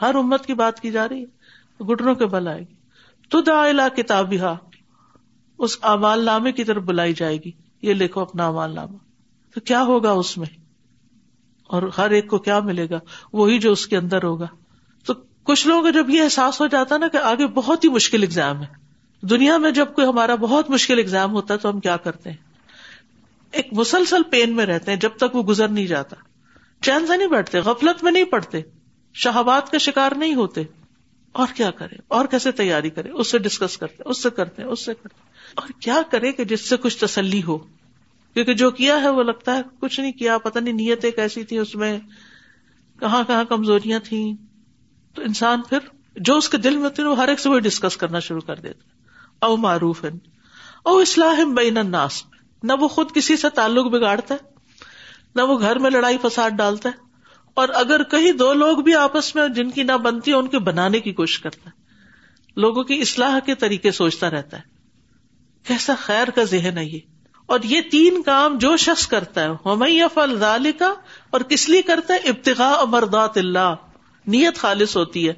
ہر 0.00 0.14
امت 0.18 0.46
کی 0.46 0.54
بات 0.54 0.80
کی 0.80 0.90
جا 0.90 1.08
رہی 1.08 1.24
گٹنوں 1.88 2.14
کے 2.22 2.26
بل 2.34 2.48
آئے 2.48 2.60
گی 2.60 2.74
تو 3.30 3.40
دا 3.42 3.88
کتاب 3.96 4.34
اس 5.66 5.76
امال 5.92 6.24
نامے 6.24 6.52
کی 6.52 6.64
طرف 6.70 6.82
بلائی 6.82 7.14
جائے 7.18 7.36
گی 7.44 7.50
یہ 7.88 7.94
لکھو 7.94 8.20
اپنا 8.20 8.46
امال 8.48 8.74
نامہ 8.74 8.96
تو 9.54 9.60
کیا 9.70 9.82
ہوگا 9.92 10.10
اس 10.22 10.36
میں 10.38 10.46
اور 11.76 11.82
ہر 11.98 12.10
ایک 12.16 12.26
کو 12.30 12.38
کیا 12.46 12.58
ملے 12.70 12.86
گا 12.90 12.98
وہی 13.32 13.58
جو 13.66 13.72
اس 13.72 13.86
کے 13.92 13.96
اندر 13.96 14.22
ہوگا 14.24 14.46
تو 15.06 15.14
کچھ 15.50 15.66
لوگوں 15.66 15.82
کو 15.82 15.90
جب 15.98 16.10
یہ 16.10 16.22
احساس 16.22 16.60
ہو 16.60 16.66
جاتا 16.74 16.96
نا 16.96 17.08
کہ 17.12 17.22
آگے 17.30 17.46
بہت 17.60 17.84
ہی 17.84 17.88
مشکل 17.98 18.22
اگزام 18.28 18.62
ہے 18.62 19.26
دنیا 19.30 19.56
میں 19.64 19.70
جب 19.80 19.94
کوئی 19.94 20.06
ہمارا 20.06 20.34
بہت 20.40 20.70
مشکل 20.70 20.98
اگزام 21.04 21.32
ہوتا 21.34 21.54
ہے 21.54 21.58
تو 21.58 21.70
ہم 21.70 21.80
کیا 21.86 21.96
کرتے 22.08 22.30
ہیں 22.30 22.36
ایک 23.58 23.68
مسلسل 23.78 24.22
پین 24.30 24.54
میں 24.56 24.64
رہتے 24.66 24.90
ہیں 24.92 24.98
جب 25.00 25.16
تک 25.18 25.34
وہ 25.36 25.42
گزر 25.48 25.68
نہیں 25.74 25.86
جاتا 25.86 26.16
چین 26.86 27.06
سے 27.06 27.16
نہیں 27.16 27.28
بیٹھتے 27.34 27.58
غفلت 27.66 28.02
میں 28.04 28.12
نہیں 28.12 28.24
پڑتے 28.32 28.60
شہابات 29.24 29.70
کا 29.72 29.78
شکار 29.84 30.12
نہیں 30.22 30.34
ہوتے 30.34 30.62
اور 31.42 31.48
کیا 31.56 31.70
کرے 31.80 31.96
اور 32.16 32.26
کیسے 32.30 32.52
تیاری 32.62 32.90
کرے 32.96 33.10
اس 33.22 33.30
سے 33.30 33.38
ڈسکس 33.44 33.76
کرتے 33.84 34.02
اس 34.12 34.22
سے 34.22 34.30
کرتے 34.38 34.62
اس 34.74 34.84
سے 34.84 34.94
کرتے 35.02 35.22
اور 35.62 35.68
کیا 35.86 36.00
کرے 36.10 36.32
کہ 36.40 36.44
جس 36.52 36.68
سے 36.68 36.76
کچھ 36.82 36.98
تسلی 37.04 37.42
ہو 37.46 37.56
کیونکہ 37.58 38.54
جو 38.62 38.70
کیا 38.80 39.00
ہے 39.02 39.08
وہ 39.18 39.22
لگتا 39.22 39.56
ہے 39.56 39.62
کچھ 39.80 39.98
نہیں 40.00 40.12
کیا 40.20 40.36
پتا 40.48 40.60
نہیں 40.60 40.74
نیتیں 40.84 41.10
کیسی 41.16 41.42
تھی 41.50 41.58
اس 41.58 41.74
میں 41.82 41.98
کہاں 43.00 43.22
کہاں 43.26 43.44
کمزوریاں 43.48 43.98
تھیں 44.04 44.24
تو 45.14 45.22
انسان 45.22 45.62
پھر 45.68 45.88
جو 46.28 46.36
اس 46.38 46.48
کے 46.48 46.56
دل 46.66 46.76
میں 46.76 46.84
ہوتی 46.84 47.02
ہے 47.02 47.06
وہ 47.08 47.16
ہر 47.18 47.28
ایک 47.28 47.40
سے 47.40 47.48
وہ 47.48 47.58
ڈسکس 47.70 47.96
کرنا 47.96 48.18
شروع 48.28 48.40
کر 48.46 48.60
دیتا 48.66 49.46
او 49.46 49.56
معروف 49.66 50.04
او 50.14 50.96
اسلحم 51.04 51.54
بین 51.54 51.78
الناس 51.78 52.22
نہ 52.68 52.72
وہ 52.80 52.88
خود 52.88 53.10
کسی 53.14 53.36
سے 53.36 53.48
تعلق 53.54 53.86
بگاڑتا 53.92 54.34
ہے 54.34 54.52
نہ 55.36 55.42
وہ 55.48 55.58
گھر 55.68 55.78
میں 55.84 55.90
لڑائی 55.90 56.18
فساد 56.22 56.50
ڈالتا 56.58 56.88
ہے 56.88 57.02
اور 57.62 57.68
اگر 57.80 58.02
کہیں 58.12 58.30
دو 58.42 58.52
لوگ 58.60 58.78
بھی 58.86 58.94
آپس 58.96 59.34
میں 59.34 59.46
جن 59.56 59.70
کی 59.70 59.82
نہ 59.90 59.96
بنتی 60.06 60.30
ہے 60.30 60.36
ان 60.36 60.46
کے 60.54 60.58
بنانے 60.68 61.00
کی 61.00 61.12
کوشش 61.18 61.38
کرتا 61.40 61.70
ہے 61.70 62.62
لوگوں 62.64 62.82
کی 62.90 63.00
اصلاح 63.00 63.38
کے 63.46 63.54
طریقے 63.64 63.90
سوچتا 63.98 64.30
رہتا 64.30 64.56
ہے 64.58 64.72
کیسا 65.68 65.94
خیر 66.04 66.30
کا 66.34 66.44
ذہن 66.54 66.78
ہے 66.78 66.84
یہ 66.84 67.00
اور 67.54 67.60
یہ 67.70 67.80
تین 67.90 68.22
کام 68.26 68.56
جو 68.60 68.76
شخص 68.84 69.06
کرتا 69.14 69.42
ہے 69.44 69.70
ہم 69.70 70.68
کا 70.78 70.92
اور 71.30 71.40
کس 71.48 71.68
لیے 71.68 71.82
کرتا 71.90 72.14
ہے 72.14 72.28
ابتغاء 72.30 72.84
مردات 72.92 73.36
اللہ 73.38 73.74
نیت 74.34 74.58
خالص 74.58 74.96
ہوتی 74.96 75.28
ہے 75.28 75.34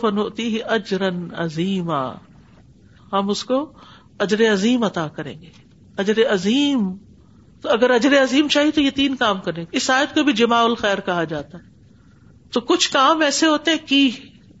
فن 0.00 0.18
ہوتی 0.18 0.52
اجرن 0.76 1.26
عظیم 1.44 1.90
ہم 3.12 3.30
اس 3.34 3.44
کو 3.52 3.64
اجر 4.26 4.50
عظیم 4.52 4.82
عطا 4.84 5.06
کریں 5.16 5.34
گے 5.42 5.50
اجر 5.98 6.18
عظیم 6.34 6.88
تو 7.62 7.68
اگر 7.70 7.90
اجر 7.90 8.22
عظیم 8.22 8.48
چاہیے 8.50 8.70
تو 8.76 8.80
یہ 8.80 8.90
تین 8.94 9.16
کام 9.16 9.40
کریں 9.40 9.64
اس 9.70 9.82
شاید 9.82 10.14
کو 10.14 10.22
بھی 10.24 10.32
جماع 10.42 10.62
الخیر 10.64 11.00
کہا 11.06 11.24
جاتا 11.32 11.58
ہے 11.58 11.70
تو 12.52 12.60
کچھ 12.70 12.90
کام 12.92 13.22
ایسے 13.22 13.46
ہوتے 13.46 13.70
ہیں 13.70 13.86
کی 13.88 14.04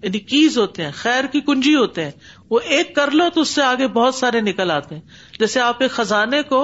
یعنی 0.02 0.18
کیز 0.32 0.56
ہوتے 0.58 0.84
ہیں 0.84 0.90
خیر 1.00 1.24
کی 1.32 1.40
کنجی 1.48 1.74
ہوتے 1.74 2.04
ہیں 2.04 2.10
وہ 2.50 2.60
ایک 2.76 2.94
کر 2.94 3.10
لو 3.20 3.24
تو 3.34 3.40
اس 3.40 3.48
سے 3.54 3.62
آگے 3.62 3.86
بہت 3.98 4.14
سارے 4.14 4.40
نکل 4.50 4.70
آتے 4.70 4.94
ہیں 4.94 5.38
جیسے 5.38 5.60
آپ 5.60 5.82
ایک 5.82 5.90
خزانے 5.98 6.42
کو 6.48 6.60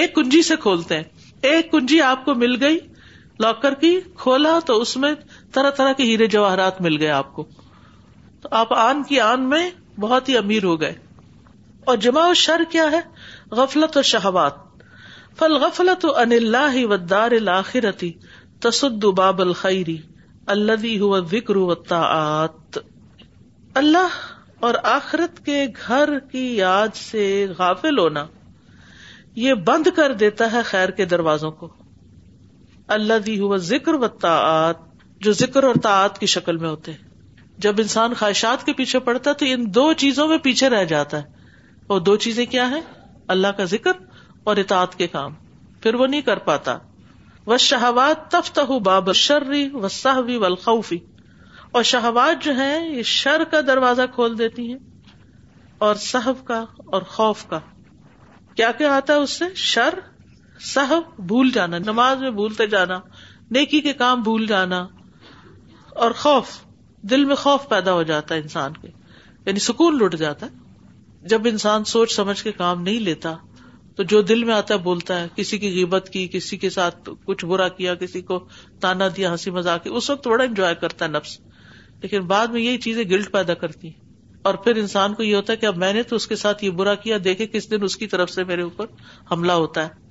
ایک 0.00 0.14
کنجی 0.14 0.42
سے 0.48 0.56
کھولتے 0.64 0.96
ہیں 0.96 1.30
ایک 1.50 1.70
کنجی 1.72 2.00
آپ 2.08 2.24
کو 2.24 2.34
مل 2.42 2.60
گئی 2.62 2.78
لاکر 3.40 3.74
کی 3.84 3.98
کھولا 4.22 4.58
تو 4.66 4.80
اس 4.80 4.96
میں 5.04 5.12
طرح 5.54 5.70
طرح 5.76 5.92
کے 5.96 6.02
ہیرے 6.10 6.26
جواہرات 6.34 6.80
مل 6.88 6.96
گئے 7.02 7.08
آپ 7.10 7.32
کو 7.36 7.44
تو 8.42 8.48
آپ 8.60 8.72
آن 8.82 9.02
کی 9.08 9.20
آن 9.20 9.48
میں 9.50 9.68
بہت 10.00 10.28
ہی 10.28 10.36
امیر 10.36 10.64
ہو 10.64 10.80
گئے 10.80 10.94
اور 11.92 12.06
و 12.16 12.32
شر 12.44 12.62
کیا 12.70 12.90
ہے 12.92 13.00
غفلت 13.58 13.96
و 13.96 14.02
شہوات 14.12 14.62
فل 15.38 15.56
غفلت 15.64 16.04
و 16.10 16.14
ان 16.24 16.32
اللہ 16.40 16.76
و 16.86 16.92
الآخرتی 17.22 18.12
تصد 18.66 19.04
باب 19.22 19.40
الخری 19.44 19.96
اللہ 20.54 20.86
ہو 21.00 21.18
ذکر 21.34 21.56
و 21.62 21.70
اللہ 23.82 24.16
اور 24.66 24.74
آخرت 24.90 25.40
کے 25.46 25.64
گھر 25.86 26.18
کی 26.32 26.44
یاد 26.56 26.94
سے 26.96 27.22
غافل 27.58 27.98
ہونا 27.98 28.24
یہ 29.44 29.54
بند 29.68 29.86
کر 29.96 30.12
دیتا 30.24 30.50
ہے 30.52 30.62
خیر 30.68 30.90
کے 31.00 31.04
دروازوں 31.12 31.50
کو 31.62 31.68
اللہ 32.96 33.18
دی 33.26 33.38
ہوا 33.40 33.56
ذکر 33.70 33.94
و 33.94 34.08
تعت 34.24 34.82
جو 35.26 35.32
ذکر 35.40 35.62
اور 35.70 35.74
تعت 35.88 36.18
کی 36.18 36.26
شکل 36.36 36.56
میں 36.64 36.68
ہوتے 36.68 36.92
جب 37.66 37.80
انسان 37.84 38.14
خواہشات 38.20 38.64
کے 38.66 38.72
پیچھے 38.80 38.98
پڑتا 39.08 39.30
ہے 39.30 39.34
تو 39.42 39.46
ان 39.56 39.64
دو 39.74 39.92
چیزوں 40.04 40.26
میں 40.28 40.38
پیچھے 40.46 40.68
رہ 40.76 40.84
جاتا 40.92 41.18
ہے 41.22 41.50
اور 41.94 42.00
دو 42.10 42.16
چیزیں 42.26 42.44
کیا 42.56 42.68
ہیں 42.70 42.80
اللہ 43.32 43.52
کا 43.56 43.64
ذکر 43.74 43.90
اور 44.50 44.56
اطاعت 44.62 44.94
کے 44.98 45.06
کام 45.16 45.34
پھر 45.82 45.94
وہ 46.00 46.06
نہیں 46.06 46.20
کر 46.22 46.38
پاتا 46.48 46.76
و 47.46 47.56
تفت 47.56 48.30
تفتہ 48.30 48.78
باب 48.84 49.12
شرری 49.22 49.68
و 49.80 49.88
صحوی 49.96 50.36
و 50.36 50.46
اور 51.78 51.82
شہوات 51.90 52.44
جو 52.44 52.56
ہے 52.56 52.70
یہ 52.80 53.02
شر 53.12 53.44
کا 53.50 53.60
دروازہ 53.66 54.02
کھول 54.14 54.38
دیتی 54.38 54.66
ہیں 54.72 54.78
اور 55.86 55.94
صحب 56.02 56.44
کا 56.46 56.64
اور 56.92 57.02
خوف 57.14 57.46
کا 57.48 57.58
کیا 58.56 58.70
کیا 58.78 58.94
آتا 58.96 59.12
ہے 59.12 59.18
اس 59.22 59.30
سے 59.38 59.44
شر 59.68 59.98
صحب 60.74 61.18
بھول 61.32 61.50
جانا 61.54 61.78
نماز 61.86 62.20
میں 62.22 62.30
بھولتے 62.40 62.66
جانا 62.76 62.98
نیکی 63.56 63.80
کے 63.88 63.92
کام 64.02 64.20
بھول 64.28 64.46
جانا 64.46 64.86
اور 66.04 66.10
خوف 66.20 66.56
دل 67.10 67.24
میں 67.24 67.36
خوف 67.36 67.68
پیدا 67.68 67.92
ہو 67.92 68.02
جاتا 68.12 68.34
ہے 68.34 68.40
انسان 68.40 68.72
کے 68.82 68.88
یعنی 69.46 69.58
سکون 69.66 69.98
لٹ 70.02 70.14
جاتا 70.18 70.46
ہے 70.46 70.62
جب 71.32 71.46
انسان 71.48 71.84
سوچ 71.90 72.12
سمجھ 72.14 72.42
کے 72.44 72.50
کام 72.52 72.82
نہیں 72.82 72.98
لیتا 73.00 73.32
تو 73.96 74.02
جو 74.12 74.20
دل 74.30 74.42
میں 74.44 74.54
آتا 74.54 74.74
ہے 74.74 74.78
بولتا 74.88 75.20
ہے 75.20 75.26
کسی 75.36 75.58
کی 75.58 75.68
غیبت 75.74 76.08
کی 76.12 76.26
کسی 76.32 76.56
کے 76.64 76.70
ساتھ 76.70 77.08
کچھ 77.26 77.44
برا 77.52 77.68
کیا 77.78 77.94
کسی 78.00 78.20
کو 78.30 78.38
تانا 78.80 79.08
دیا 79.16 79.30
ہنسی 79.32 79.50
مزاق 79.58 79.86
اس 79.90 80.10
وقت 80.10 80.22
تھوڑا 80.22 80.42
انجوائے 80.44 80.74
کرتا 80.80 81.04
ہے 81.04 81.10
نفس 81.10 81.38
لیکن 82.02 82.26
بعد 82.32 82.46
میں 82.56 82.60
یہی 82.60 82.78
چیزیں 82.86 83.02
گلٹ 83.10 83.30
پیدا 83.32 83.54
کرتی 83.62 83.90
اور 84.48 84.54
پھر 84.64 84.76
انسان 84.76 85.14
کو 85.18 85.22
یہ 85.22 85.34
ہوتا 85.36 85.52
ہے 85.52 85.56
کہ 85.58 85.66
اب 85.66 85.76
میں 85.84 85.92
نے 85.92 86.02
تو 86.12 86.16
اس 86.16 86.26
کے 86.32 86.36
ساتھ 86.36 86.64
یہ 86.64 86.70
برا 86.80 86.94
کیا 87.04 87.18
دیکھے 87.24 87.46
کس 87.52 87.70
دن 87.70 87.82
اس 87.88 87.96
کی 87.96 88.06
طرف 88.14 88.30
سے 88.30 88.44
میرے 88.50 88.62
اوپر 88.62 88.86
حملہ 89.30 89.52
ہوتا 89.64 89.84
ہے 89.86 90.02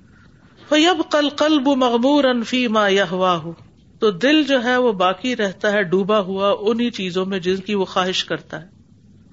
فیب 0.69 1.01
کل 1.11 1.29
قلب 1.39 1.67
مغمور 1.85 2.23
انفی 2.33 2.67
ما 2.77 2.87
یا 2.97 3.05
ہوا 3.11 3.35
ہو 3.43 3.51
تو 3.99 4.11
دل 4.25 4.43
جو 4.47 4.63
ہے 4.63 4.77
وہ 4.87 4.91
باقی 5.07 5.35
رہتا 5.35 5.71
ہے 5.71 5.83
ڈوبا 5.93 6.19
ہوا 6.31 6.53
انہیں 6.59 6.89
چیزوں 7.01 7.25
میں 7.33 7.39
جن 7.49 7.55
کی 7.69 7.75
وہ 7.75 7.85
خواہش 7.95 8.23
کرتا 8.31 8.61
ہے 8.61 8.71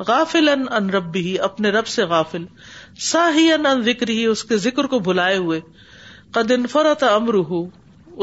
غافل 0.09 0.49
ان 0.53 0.63
ان 0.77 0.89
رب 0.91 1.17
ہی 1.25 1.39
اپنے 1.49 1.71
رب 1.77 1.87
سے 1.97 2.05
غافل 2.13 2.45
سا 3.11 3.29
ہی 3.35 3.51
ان 3.53 3.67
ذکر 3.85 4.09
ہی 4.19 4.25
اس 4.27 4.45
کے 4.53 4.57
ذکر 4.67 4.87
کو 4.95 4.99
بھلائے 5.09 5.37
ہوئے 5.37 5.61
قد 6.37 6.51
انفرت 6.59 7.03
امر 7.11 7.35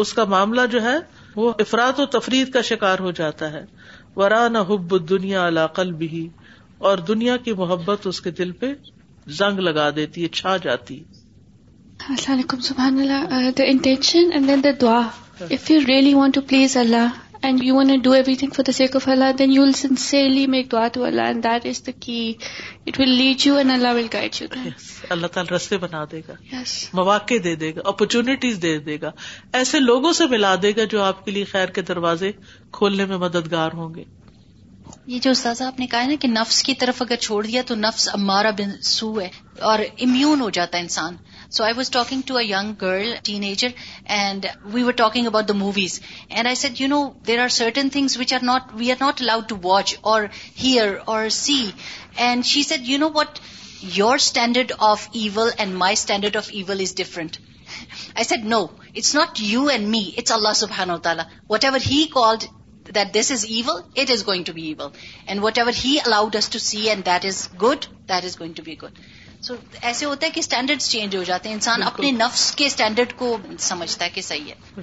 اس 0.04 0.14
کا 0.14 0.24
معاملہ 0.36 0.62
جو 0.72 0.82
ہے 0.84 0.96
وہ 1.36 1.52
افراد 1.64 2.00
و 2.00 2.06
تفرید 2.16 2.52
کا 2.54 2.62
شکار 2.70 3.00
ہو 3.08 3.12
جاتا 3.20 3.52
ہے 3.52 3.64
ورا 4.16 4.48
نہ 4.54 4.58
حب 4.70 4.96
دنیا 5.10 5.48
علاقل 5.48 5.92
بھی 6.02 6.28
اور 6.90 6.98
دنیا 7.12 7.38
کی 7.46 7.54
محبت 7.62 8.08
اس 8.08 8.22
کے 8.22 8.32
دل 8.40 8.52
پہ 8.64 8.74
زنگ 9.40 9.60
لگا 9.68 9.90
دیتی 9.96 10.24
ہے 10.24 10.28
چھا 10.40 10.56
جاتی 10.64 11.02
السلام 12.10 12.38
علیکم 12.38 12.60
سبحان 12.70 13.00
اللہ 13.00 13.24
اللہ 13.30 13.50
the 13.50 13.50
the 13.58 13.64
intention 13.72 14.32
and 14.34 14.48
then 14.48 14.62
دعا 14.82 15.00
if 15.60 15.70
you 15.72 15.80
really 15.88 16.14
want 16.14 16.36
to 16.36 16.42
please 16.50 16.78
and 17.46 17.64
you 17.64 17.76
want 17.76 18.04
do 18.04 18.12
everything 18.36 18.50
for 18.56 18.64
the 18.68 18.72
sake 18.78 18.96
of 18.96 19.08
Allah 19.12 19.32
then 19.40 19.52
you 19.54 19.62
will 19.62 19.72
sincerely 19.80 20.46
make 20.56 20.72
دعا 20.72 20.88
to 20.94 21.04
Allah 21.06 21.28
and 21.32 21.44
that 21.44 21.66
is 21.70 21.86
the 21.88 21.92
key 22.00 22.20
it 22.88 23.00
will 23.00 23.10
lead 23.18 23.46
you 23.48 23.56
and 23.58 23.72
Allah 23.72 23.94
will 23.96 24.08
guide 24.14 24.42
you 24.42 24.48
اللہ 25.10 25.28
تعالیٰ 25.34 25.56
رستے 25.56 25.78
بنا 25.78 26.04
دے 26.12 26.22
گا 26.28 26.34
yes. 26.56 26.74
مواقع 26.94 27.34
دے 27.44 27.56
دے 27.64 27.74
گا 27.76 27.82
opportunities 27.90 28.62
دے 28.62 28.78
دے 28.88 28.98
گا 29.02 29.12
ایسے 29.60 29.80
لوگوں 29.80 30.14
سے 30.22 30.28
ملا 30.30 30.54
دے 30.62 30.72
گا 30.78 30.84
جو 30.92 31.04
آپ 31.04 31.24
کے 31.26 31.32
لیے 31.32 31.44
خیر 31.52 31.68
کے 31.78 31.82
دروازے 31.92 32.32
کھولنے 32.78 33.06
میں 33.14 33.18
مددگار 33.28 33.72
ہوں 33.82 33.94
گے 33.96 34.04
یہ 35.12 35.20
جو 35.22 35.32
استاذ 35.32 35.62
آپ 35.62 35.80
نے 35.80 35.86
کہا 35.88 36.02
ہے 36.02 36.08
نا 36.08 36.14
کہ 36.20 36.28
نفس 36.28 36.62
کی 36.64 36.74
طرف 36.80 37.02
اگر 37.02 37.16
چھوڑ 37.22 37.46
دیا 37.46 37.62
تو 37.68 37.76
نفس 37.76 38.08
امارا 38.14 38.50
بن 38.58 38.70
سو 38.92 39.20
ہے 39.20 39.30
اور 39.72 39.80
امیون 40.08 40.42
ہو 40.42 40.50
جاتا 40.58 40.78
ہے 40.78 40.82
انسان 40.84 41.16
So 41.50 41.64
I 41.64 41.72
was 41.72 41.90
talking 41.90 42.24
to 42.24 42.36
a 42.36 42.42
young 42.42 42.76
girl, 42.76 43.16
teenager, 43.24 43.72
and 44.06 44.46
we 44.74 44.84
were 44.84 44.94
talking 44.94 45.28
about 45.28 45.48
the 45.48 45.54
movies. 45.54 46.02
And 46.30 46.48
I 46.48 46.56
said, 46.56 46.80
you 46.80 46.90
know, 46.90 47.16
there 47.24 47.40
are 47.40 47.50
certain 47.50 47.90
things 47.90 48.18
which 48.18 48.32
we 48.32 48.92
are 48.92 49.00
not 49.00 49.22
allowed 49.22 49.50
to 49.50 49.56
watch 49.56 49.98
or 50.04 50.30
hear 50.54 51.02
or 51.08 51.30
see. 51.30 51.74
And 52.18 52.46
she 52.46 52.64
said, 52.64 52.82
you 52.82 52.98
know 52.98 53.08
what, 53.08 53.40
your 53.80 54.20
standard 54.20 54.74
of 54.78 55.08
evil 55.14 55.50
and 55.58 55.78
my 55.78 55.94
standard 55.94 56.36
of 56.36 56.52
evil 56.52 56.82
is 56.82 56.94
different. 56.94 57.40
I 58.16 58.24
said, 58.24 58.44
no, 58.44 58.72
it's 58.94 59.14
not 59.14 59.40
you 59.40 59.70
and 59.70 59.90
me, 59.90 60.14
it's 60.18 60.32
Allah 60.32 60.52
subhanahu 60.52 60.98
wa 60.98 60.98
ta'ala. 60.98 61.30
Whatever 61.48 61.78
He 61.78 62.08
called 62.10 62.48
that 62.92 63.14
this 63.14 63.32
is 63.32 63.46
evil, 63.46 63.84
it 63.96 64.10
is 64.10 64.24
going 64.24 64.46
to 64.46 64.54
be 64.54 64.68
evil. 64.68 64.94
And 65.28 65.42
whatever 65.42 65.72
He 65.72 66.00
allowed 66.00 66.36
us 66.36 66.50
to 66.50 66.60
see 66.60 66.90
and 66.90 67.06
that 67.06 67.24
is 67.24 67.48
good, 67.48 67.88
that 68.08 68.24
is 68.26 68.36
going 68.36 68.56
to 68.56 68.64
be 68.64 68.76
good. 68.76 69.00
So 69.46 69.56
ایسے 69.88 70.06
ہوتا 70.06 70.26
ہے 70.26 70.32
کہ 70.36 70.40
standard 70.40 70.80
change 70.82 71.16
ہو 71.16 71.24
جاتے 71.24 71.50
ہیں 71.50 71.56
انسان 71.56 71.84
اپنے 71.90 72.12
نفس 72.12 72.46
کے 72.62 72.66
اسٹینڈرڈ 72.66 73.14
کو 73.20 73.36
سمجھتا 73.70 74.06
ہے 74.06 74.10
کہ 74.16 74.22
صحیح 74.32 74.50
ہے 74.78 74.82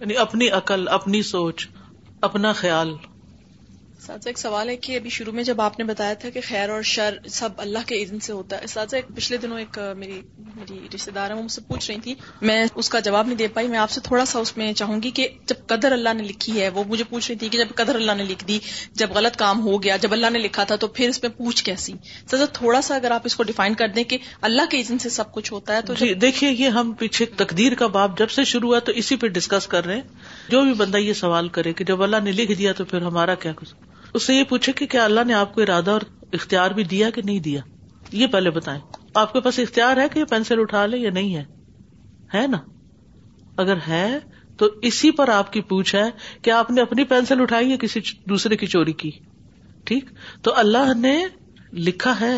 یعنی 0.00 0.16
اپنی 0.26 0.48
عقل 0.60 0.88
اپنی 1.00 1.22
سوچ 1.32 1.66
اپنا 2.30 2.52
خیال 2.62 2.94
ساتھ 4.02 4.26
ایک 4.28 4.38
سوال 4.38 4.68
ہے 4.68 4.74
کہ 4.84 4.96
ابھی 4.96 5.10
شروع 5.14 5.32
میں 5.34 5.42
جب 5.44 5.60
آپ 5.60 5.78
نے 5.78 5.84
بتایا 5.84 6.12
تھا 6.20 6.28
کہ 6.34 6.40
خیر 6.48 6.68
اور 6.74 6.82
شر 6.90 7.16
سب 7.38 7.60
اللہ 7.64 7.78
کے 7.86 7.94
اذن 8.02 8.20
سے 8.26 8.32
ہوتا 8.32 8.60
ہے 8.60 8.66
ساتھ 8.74 8.94
ایک 8.94 9.06
پچھلے 9.16 9.36
دنوں 9.38 9.58
ایک 9.58 9.78
میری 9.96 10.20
میری 10.56 10.78
رشتے 10.94 11.10
دار 11.14 11.30
ہیں 11.30 11.36
وہ 11.36 11.42
مجھ 11.42 11.52
سے 11.52 11.60
پوچھ 11.66 11.90
رہی 11.90 11.98
تھی 12.06 12.14
میں 12.50 12.56
اس 12.82 12.88
کا 12.94 13.00
جواب 13.08 13.26
نہیں 13.26 13.36
دے 13.38 13.48
پائی 13.58 13.68
میں 13.74 13.78
آپ 13.78 13.90
سے 13.90 14.00
تھوڑا 14.06 14.24
سا 14.30 14.38
اس 14.46 14.56
میں 14.56 14.72
چاہوں 14.80 15.00
گی 15.02 15.10
کہ 15.18 15.26
جب 15.52 15.66
قدر 15.72 15.92
اللہ 15.98 16.14
نے 16.14 16.22
لکھی 16.28 16.56
ہے 16.60 16.68
وہ 16.78 16.84
مجھے 16.92 17.04
پوچھ 17.10 17.30
رہی 17.30 17.36
تھی 17.42 17.48
کہ 17.56 17.58
جب 17.64 17.74
قدر 17.82 17.94
اللہ 18.00 18.12
نے 18.18 18.24
لکھ 18.30 18.44
دی 18.52 18.58
جب 19.02 19.12
غلط 19.18 19.36
کام 19.44 19.60
ہو 19.66 19.82
گیا 19.82 19.96
جب 20.06 20.12
اللہ 20.18 20.30
نے 20.30 20.38
لکھا 20.46 20.64
تھا 20.72 20.76
تو 20.80 20.88
پھر 21.00 21.08
اس 21.14 21.22
میں 21.22 21.30
پوچھ 21.36 21.62
کیسی 21.64 21.94
سر 22.30 22.44
تھوڑا 22.60 22.80
سا 22.88 22.94
اگر 23.02 23.10
آپ 23.18 23.22
اس 23.30 23.36
کو 23.36 23.42
ڈیفائن 23.52 23.74
کر 23.82 23.88
دیں 23.98 24.04
کہ 24.14 24.18
اللہ 24.50 24.70
کے 24.70 24.80
اذن 24.86 24.98
سے 24.98 25.08
سب 25.18 25.32
کچھ 25.38 25.52
ہوتا 25.52 25.76
ہے 25.76 25.82
تو 25.86 25.94
جی 26.02 26.12
دیکھیے 26.26 26.50
یہ 26.64 26.78
ہم 26.80 26.92
پیچھے 27.04 27.26
تقدیر 27.44 27.74
کا 27.78 27.86
باب 27.98 28.16
جب 28.22 28.30
سے 28.38 28.44
شروع 28.54 28.70
ہوا 28.72 28.78
تو 28.86 28.92
اسی 29.04 29.16
پہ 29.16 29.28
ڈسکس 29.38 29.66
کر 29.76 29.84
رہے 29.86 29.94
ہیں 29.94 30.50
جو 30.56 30.62
بھی 30.70 30.74
بندہ 30.84 30.96
یہ 31.08 31.12
سوال 31.22 31.48
کرے 31.60 31.72
کہ 31.72 31.84
جب 31.92 32.02
اللہ 32.08 32.24
نے 32.28 32.32
لکھ 32.42 32.56
دیا 32.64 32.72
تو 32.76 32.84
پھر 32.94 33.02
ہمارا 33.10 33.34
کیا 33.46 33.52
کچھ 33.62 33.74
اس 34.14 34.22
سے 34.26 34.34
یہ 34.34 34.44
پوچھے 34.48 34.72
کہ 34.78 34.86
کیا 34.90 35.04
اللہ 35.04 35.24
نے 35.26 35.34
آپ 35.34 35.54
کو 35.54 35.60
ارادہ 35.62 35.90
اور 35.90 36.00
اختیار 36.38 36.70
بھی 36.78 36.84
دیا 36.94 37.10
کہ 37.14 37.22
نہیں 37.24 37.38
دیا 37.40 37.60
یہ 38.12 38.26
پہلے 38.32 38.50
بتائیں 38.50 38.80
آپ 39.22 39.32
کے 39.32 39.40
پاس 39.40 39.58
اختیار 39.58 39.96
ہے 39.96 40.08
کہ 40.12 40.18
یہ 40.18 40.24
پینسل 40.30 40.60
اٹھا 40.60 40.84
لے 40.86 40.98
یا 40.98 41.10
نہیں 41.14 41.34
ہے 41.36 41.44
ہے 42.34 42.46
نا 42.46 42.58
اگر 43.64 43.76
ہے 43.88 44.06
تو 44.58 44.66
اسی 44.88 45.10
پر 45.18 45.28
آپ 45.34 45.52
کی 45.52 45.60
پوچھ 45.72 45.94
ہے 45.94 46.02
کہ 46.42 46.50
آپ 46.50 46.70
نے 46.70 46.80
اپنی 46.80 47.04
پینسل 47.12 47.40
اٹھائی 47.42 47.70
یا 47.70 47.76
کسی 47.80 48.00
دوسرے 48.28 48.56
کی 48.56 48.66
چوری 48.74 48.92
کی 49.02 49.10
ٹھیک 49.86 50.10
تو 50.46 50.52
اللہ 50.62 50.92
نے 50.98 51.16
لکھا 51.88 52.14
ہے 52.20 52.36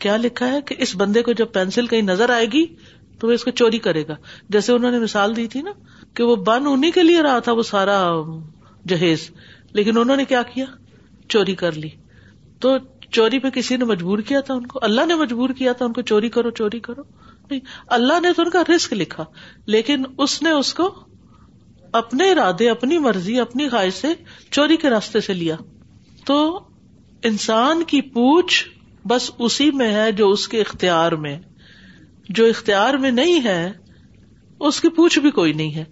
کیا 0.00 0.16
لکھا 0.16 0.50
ہے 0.52 0.60
کہ 0.66 0.74
اس 0.86 0.94
بندے 0.96 1.22
کو 1.22 1.32
جب 1.40 1.52
پینسل 1.52 1.86
کہیں 1.86 2.02
نظر 2.02 2.30
آئے 2.30 2.46
گی 2.52 2.64
تو 3.20 3.26
وہ 3.28 3.32
اس 3.32 3.44
کو 3.44 3.50
چوری 3.60 3.78
کرے 3.86 4.06
گا 4.08 4.14
جیسے 4.56 4.72
انہوں 4.72 4.90
نے 4.90 4.98
مثال 5.00 5.36
دی 5.36 5.46
تھی 5.54 5.62
نا 5.62 5.70
کہ 6.16 6.24
وہ 6.24 6.36
بن 6.50 6.66
انہیں 6.72 6.90
کے 6.98 7.02
لیے 7.02 7.22
رہا 7.22 7.38
تھا 7.48 7.52
وہ 7.52 7.62
سارا 7.72 7.98
جہیز 8.94 9.30
لیکن 9.80 9.98
انہوں 9.98 10.16
نے 10.16 10.24
کیا 10.24 10.42
کیا 10.52 10.64
چوری 11.32 11.54
کر 11.62 11.72
لی 11.84 11.88
تو 12.60 12.76
چوری 13.16 13.38
پہ 13.42 13.48
کسی 13.54 13.76
نے 13.76 13.84
مجبور 13.90 14.18
کیا 14.30 14.40
تھا 14.46 14.54
ان 14.54 14.66
کو 14.72 14.78
اللہ 14.88 15.06
نے 15.06 15.14
مجبور 15.22 15.50
کیا 15.58 15.72
تھا 15.80 15.84
ان 15.86 15.92
کو 15.98 16.02
چوری 16.12 16.28
کرو 16.36 16.50
چوری 16.60 16.80
کرو 16.88 17.02
نہیں 17.50 17.60
اللہ 17.96 18.20
نے 18.22 18.32
تو 18.36 18.42
ان 18.42 18.50
کا 18.56 18.62
رسک 18.74 18.92
لکھا 18.92 19.24
لیکن 19.74 20.04
اس 20.24 20.40
نے 20.42 20.50
اس 20.62 20.72
کو 20.80 20.88
اپنے 22.00 22.30
ارادے 22.30 22.68
اپنی 22.70 22.98
مرضی 23.06 23.38
اپنی 23.40 23.68
خواہش 23.68 23.94
سے 24.00 24.08
چوری 24.56 24.76
کے 24.82 24.90
راستے 24.90 25.20
سے 25.28 25.34
لیا 25.34 25.56
تو 26.26 26.38
انسان 27.30 27.82
کی 27.92 28.00
پوچھ 28.18 28.62
بس 29.12 29.30
اسی 29.46 29.70
میں 29.80 29.92
ہے 29.94 30.10
جو 30.20 30.28
اس 30.30 30.46
کے 30.48 30.60
اختیار 30.60 31.12
میں 31.24 31.38
جو 32.38 32.46
اختیار 32.46 32.94
میں 33.04 33.10
نہیں 33.10 33.44
ہے 33.46 33.62
اس 34.68 34.80
کی 34.80 34.88
پوچھ 35.00 35.18
بھی 35.26 35.30
کوئی 35.40 35.52
نہیں 35.60 35.74
ہے 35.74 35.84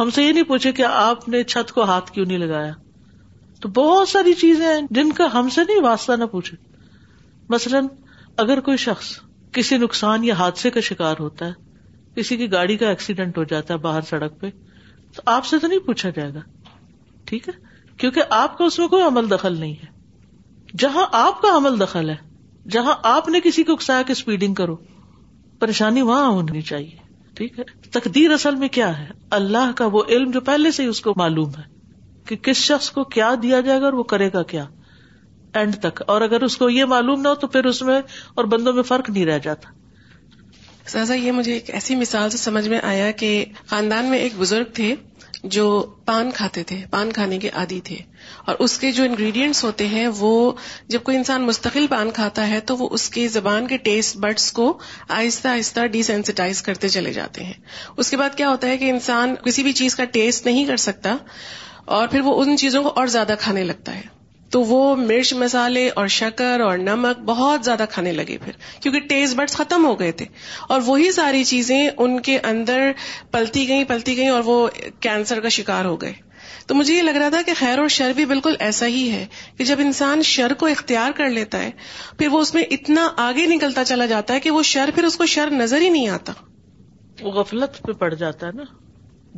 ہم 0.00 0.10
سے 0.14 0.22
یہ 0.24 0.32
نہیں 0.32 0.44
پوچھے 0.52 0.72
کہ 0.78 0.84
آپ 0.92 1.28
نے 1.34 1.42
چھت 1.52 1.72
کو 1.74 1.82
ہاتھ 1.90 2.10
کیوں 2.12 2.24
نہیں 2.26 2.38
لگایا 2.38 2.72
تو 3.60 3.68
بہت 3.74 4.08
ساری 4.08 4.32
چیزیں 4.40 4.66
ہیں 4.66 4.80
جن 4.96 5.12
کا 5.12 5.26
ہم 5.34 5.48
سے 5.54 5.60
نہیں 5.68 5.80
واسطہ 5.82 6.12
نہ 6.18 6.24
پوچھے 6.32 6.56
مثلاً 7.54 7.86
اگر 8.42 8.60
کوئی 8.68 8.76
شخص 8.76 9.06
کسی 9.52 9.76
نقصان 9.78 10.24
یا 10.24 10.34
حادثے 10.38 10.70
کا 10.70 10.80
شکار 10.88 11.16
ہوتا 11.20 11.46
ہے 11.46 11.66
کسی 12.20 12.36
کی 12.36 12.50
گاڑی 12.52 12.76
کا 12.76 12.88
ایکسیڈینٹ 12.88 13.38
ہو 13.38 13.44
جاتا 13.52 13.74
ہے 13.74 13.78
باہر 13.78 14.00
سڑک 14.08 14.40
پہ 14.40 14.50
تو 15.16 15.22
آپ 15.32 15.44
سے 15.46 15.58
تو 15.58 15.66
نہیں 15.66 15.78
پوچھا 15.86 16.10
جائے 16.16 16.32
گا 16.34 16.40
ٹھیک 17.26 17.48
ہے 17.48 17.52
کیونکہ 18.00 18.32
آپ 18.42 18.56
کا 18.58 18.64
اس 18.64 18.78
میں 18.78 18.88
کوئی 18.88 19.02
عمل 19.04 19.30
دخل 19.30 19.58
نہیں 19.60 19.74
ہے 19.82 20.76
جہاں 20.78 21.06
آپ 21.24 21.40
کا 21.42 21.56
عمل 21.56 21.80
دخل 21.80 22.10
ہے 22.10 22.16
جہاں 22.70 22.94
آپ 23.14 23.28
نے 23.28 23.40
کسی 23.44 23.62
کو 23.64 23.72
اکسایا 23.72 24.02
کہ 24.06 24.12
اسپیڈنگ 24.12 24.54
کرو 24.54 24.76
پریشانی 25.60 26.02
وہاں 26.10 26.26
ہونی 26.30 26.60
چاہیے 26.70 26.96
ٹھیک 27.36 27.58
ہے 27.58 27.64
تقدیر 27.98 28.30
اصل 28.32 28.54
میں 28.62 28.68
کیا 28.78 28.98
ہے 28.98 29.08
اللہ 29.40 29.70
کا 29.76 29.86
وہ 29.92 30.02
علم 30.08 30.30
جو 30.30 30.40
پہلے 30.50 30.70
سے 30.78 30.82
ہی 30.82 30.88
اس 30.88 31.00
کو 31.00 31.12
معلوم 31.16 31.50
ہے 31.58 31.62
کہ 32.28 32.36
کس 32.48 32.56
شخص 32.70 32.90
کو 32.96 33.04
کیا 33.16 33.30
دیا 33.42 33.60
جائے 33.68 33.80
گا 33.80 33.84
اور 33.84 33.92
وہ 33.98 34.02
کرے 34.12 34.28
گا 34.34 34.42
کیا 34.52 34.64
اینڈ 35.58 35.76
تک 35.82 36.02
اور 36.14 36.20
اگر 36.28 36.42
اس 36.46 36.56
کو 36.62 36.68
یہ 36.70 36.84
معلوم 36.94 37.20
نہ 37.22 37.28
ہو 37.28 37.34
تو 37.42 37.46
پھر 37.56 37.64
اس 37.72 37.82
میں 37.90 38.00
اور 38.40 38.44
بندوں 38.54 38.72
میں 38.78 38.82
فرق 38.92 39.10
نہیں 39.10 39.24
رہ 39.26 39.38
جاتا 39.48 39.76
سہذا 40.94 41.14
یہ 41.14 41.32
مجھے 41.38 41.52
ایک 41.52 41.70
ایسی 41.78 41.94
مثال 42.02 42.30
سے 42.30 42.38
سمجھ 42.38 42.68
میں 42.72 42.80
آیا 42.90 43.10
کہ 43.22 43.30
خاندان 43.70 44.06
میں 44.10 44.18
ایک 44.18 44.32
بزرگ 44.38 44.72
تھے 44.74 44.94
جو 45.54 45.64
پان 46.04 46.30
کھاتے 46.34 46.62
تھے 46.68 46.80
پان 46.90 47.10
کھانے 47.18 47.38
کے 47.38 47.50
عادی 47.60 47.80
تھے 47.84 47.96
اور 48.50 48.54
اس 48.66 48.76
کے 48.84 48.90
جو 48.92 49.04
انگریڈینٹس 49.04 49.62
ہوتے 49.64 49.86
ہیں 49.88 50.06
وہ 50.18 50.30
جب 50.94 51.02
کوئی 51.08 51.16
انسان 51.16 51.42
مستقل 51.46 51.86
پان 51.90 52.10
کھاتا 52.14 52.46
ہے 52.50 52.60
تو 52.70 52.76
وہ 52.76 52.88
اس 52.98 53.08
کی 53.16 53.26
زبان 53.36 53.66
کے 53.72 53.76
ٹیسٹ 53.88 54.16
بڈس 54.24 54.50
کو 54.52 54.66
آہستہ 55.18 55.48
آہستہ 55.48 55.86
ڈیسینسٹائز 55.98 56.62
کرتے 56.70 56.88
چلے 56.96 57.12
جاتے 57.18 57.44
ہیں 57.44 57.54
اس 57.96 58.10
کے 58.10 58.16
بعد 58.24 58.36
کیا 58.36 58.48
ہوتا 58.50 58.68
ہے 58.68 58.76
کہ 58.78 58.90
انسان 58.90 59.34
کسی 59.44 59.62
بھی 59.68 59.72
چیز 59.82 59.94
کا 59.96 60.04
ٹیسٹ 60.18 60.46
نہیں 60.46 60.64
کر 60.72 60.76
سکتا 60.90 61.16
اور 61.96 62.08
پھر 62.12 62.20
وہ 62.24 62.32
ان 62.42 62.56
چیزوں 62.60 62.82
کو 62.82 62.90
اور 63.00 63.06
زیادہ 63.12 63.34
کھانے 63.40 63.62
لگتا 63.64 63.94
ہے 63.96 64.00
تو 64.54 64.60
وہ 64.70 64.80
مرچ 64.96 65.32
مسالے 65.42 65.88
اور 66.00 66.06
شکر 66.16 66.60
اور 66.64 66.78
نمک 66.88 67.18
بہت 67.26 67.64
زیادہ 67.64 67.84
کھانے 67.90 68.10
لگے 68.12 68.36
پھر 68.44 68.56
کیونکہ 68.80 69.00
ٹیسٹ 69.08 69.36
بڈس 69.36 69.54
ختم 69.56 69.84
ہو 69.86 69.92
گئے 70.00 70.10
تھے 70.20 70.26
اور 70.74 70.80
وہی 70.84 71.10
ساری 71.16 71.42
چیزیں 71.50 71.78
ان 71.80 72.18
کے 72.28 72.38
اندر 72.50 72.90
پلتی 73.32 73.66
گئیں 73.68 73.84
پلتی 73.88 74.16
گئیں 74.16 74.28
اور 74.28 74.42
وہ 74.44 74.56
کینسر 75.08 75.40
کا 75.46 75.48
شکار 75.56 75.84
ہو 75.84 75.94
گئے 76.00 76.12
تو 76.66 76.74
مجھے 76.74 76.94
یہ 76.94 77.02
لگ 77.02 77.16
رہا 77.22 77.28
تھا 77.34 77.40
کہ 77.46 77.52
خیر 77.58 77.78
اور 77.78 77.88
شر 77.96 78.10
بھی 78.16 78.24
بالکل 78.32 78.56
ایسا 78.68 78.86
ہی 78.96 79.02
ہے 79.12 79.24
کہ 79.58 79.64
جب 79.70 79.80
انسان 79.84 80.22
شر 80.32 80.52
کو 80.58 80.66
اختیار 80.74 81.10
کر 81.16 81.30
لیتا 81.38 81.62
ہے 81.62 81.70
پھر 82.18 82.28
وہ 82.32 82.40
اس 82.46 82.52
میں 82.54 82.62
اتنا 82.76 83.08
آگے 83.28 83.46
نکلتا 83.54 83.84
چلا 83.92 84.06
جاتا 84.14 84.34
ہے 84.34 84.40
کہ 84.46 84.50
وہ 84.58 84.62
شر 84.72 84.90
پھر 84.94 85.04
اس 85.10 85.16
کو 85.22 85.26
شر 85.36 85.50
نظر 85.62 85.80
ہی 85.84 85.88
نہیں 85.96 86.08
آتا 86.18 86.32
وہ 87.22 87.32
غفلت 87.40 87.82
پہ 87.86 87.92
پڑ 88.04 88.12
جاتا 88.24 88.46
ہے 88.46 88.52
نا 88.56 88.64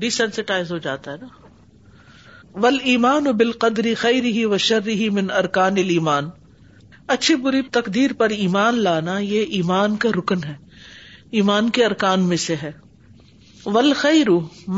ڈیسینسٹائز 0.07 0.73
ہو 0.73 0.79
جاتا 0.89 1.13
ہے 1.13 1.17
نا 1.23 1.49
ول 2.63 2.77
ایمان 2.91 3.27
و 3.27 3.33
بال 3.41 3.51
قدری 3.63 3.95
خیری 3.99 4.45
و 4.47 4.57
شر 4.69 4.89
المان 5.57 6.31
اچھی 7.15 7.35
بری 7.43 7.61
تقدیر 7.73 8.13
پر 8.19 8.29
ایمان 8.37 8.79
لانا 8.85 9.17
یہ 9.19 9.53
ایمان 9.59 9.97
کا 10.05 10.09
رکن 10.17 10.43
ہے 10.47 10.55
ایمان 11.41 11.69
کے 11.77 11.85
ارکان 11.85 12.23
میں 12.29 12.37
سے 12.45 12.55
ہے 12.63 12.71
ول 13.67 13.93
خیر 14.01 14.29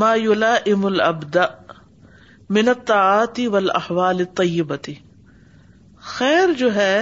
ما 0.01 0.13
یولا 0.15 0.53
ام 0.73 0.85
من 2.57 2.69
ول 3.53 3.69
احوال 3.75 4.23
طیبتی 4.37 4.93
خیر 6.15 6.53
جو 6.57 6.73
ہے 6.75 6.97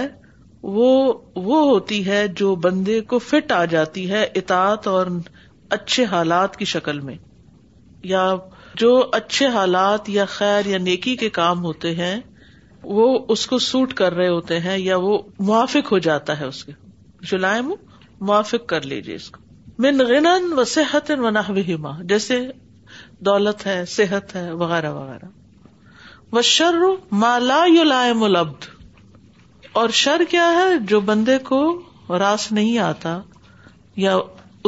وہ 0.72 0.88
ہوتی 1.44 2.04
ہے 2.06 2.26
جو 2.36 2.54
بندے 2.64 3.00
کو 3.12 3.18
فٹ 3.28 3.52
آ 3.52 3.64
جاتی 3.74 4.10
ہے 4.10 4.22
اطاط 4.36 4.88
اور 4.88 5.06
اچھے 5.76 6.04
حالات 6.10 6.56
کی 6.56 6.64
شکل 6.74 7.00
میں 7.08 7.14
یا 8.14 8.26
جو 8.80 8.90
اچھے 9.12 9.46
حالات 9.56 10.08
یا 10.10 10.24
خیر 10.34 10.66
یا 10.66 10.78
نیکی 10.78 11.14
کے 11.22 11.28
کام 11.38 11.64
ہوتے 11.64 11.94
ہیں 11.94 12.16
وہ 12.98 13.06
اس 13.32 13.46
کو 13.46 13.58
سوٹ 13.64 13.92
کر 13.94 14.14
رہے 14.14 14.28
ہوتے 14.28 14.58
ہیں 14.60 14.78
یا 14.78 14.96
وہ 15.02 15.18
موافق 15.38 15.92
ہو 15.92 15.98
جاتا 16.06 16.38
ہے 16.40 16.44
اس 16.44 16.64
کے 16.64 16.72
جو 17.30 17.36
لائے 17.38 17.60
موافق 17.70 18.66
کر 18.68 18.86
لیجیے 18.92 19.14
اس 19.14 19.30
کو 19.30 19.40
من 19.82 19.98
و 20.58 20.64
صحت 20.72 21.10
و 21.18 21.30
نحوہما 21.30 21.92
جیسے 22.12 22.40
دولت 23.28 23.66
ہے 23.66 23.82
صحت 23.88 24.34
ہے 24.36 24.50
وغیرہ 24.62 24.90
وغیرہ 24.92 25.28
و 26.32 26.40
شر 26.56 26.78
ما 27.22 27.38
لا 27.38 27.64
یو 27.74 27.84
لائے 27.84 28.12
اور 29.80 29.88
شر 30.02 30.22
کیا 30.30 30.50
ہے 30.56 30.76
جو 30.88 31.00
بندے 31.10 31.38
کو 31.48 31.60
راس 32.18 32.50
نہیں 32.52 32.78
آتا 32.86 33.18
یا 34.06 34.16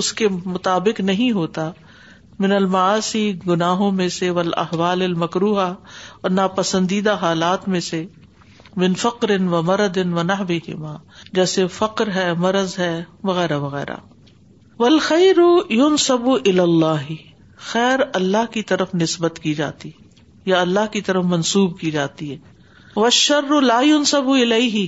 اس 0.01 0.13
کے 0.19 0.29
مطابق 0.45 1.01
نہیں 1.01 1.31
ہوتا 1.33 1.71
من 2.43 2.53
الماسی 2.53 3.21
گناہوں 3.47 3.91
میں 3.99 4.09
سے 4.19 4.31
ول 4.39 4.51
احوال 4.63 5.03
المکروہ 5.03 5.61
اور 5.63 6.31
ناپسندیدہ 6.31 7.15
حالات 7.21 7.69
میں 7.75 7.81
سے 7.89 8.05
بن 8.81 8.95
فکر 9.03 9.29
ان 9.35 9.49
و 9.55 9.63
مرد 9.63 9.97
ان 10.05 10.13
و 10.19 10.23
نہ 10.31 10.43
کی 10.65 10.75
ماں 10.85 10.97
جیسے 11.35 11.67
فقر 11.77 12.11
ہے 12.15 12.33
مرض 12.47 12.79
ہے 12.79 12.93
وغیرہ 13.31 13.59
وغیرہ 13.67 13.97
ول 14.79 14.99
خیر 15.03 15.41
سب 16.07 16.29
اللہ 16.59 17.11
خیر 17.73 18.01
اللہ 18.21 18.51
کی 18.53 18.63
طرف 18.73 18.95
نسبت 19.01 19.39
کی 19.43 19.55
جاتی 19.61 19.91
یا 20.47 20.61
اللہ 20.61 20.87
کی 20.93 21.01
طرف 21.01 21.25
منسوب 21.35 21.79
کی 21.81 21.91
جاتی 21.91 22.31
ہے 22.31 22.37
وہ 22.97 23.11
شر 23.19 23.61
لا 23.71 23.81
یون 23.85 24.05
سب 24.15 24.29
الہی 24.41 24.87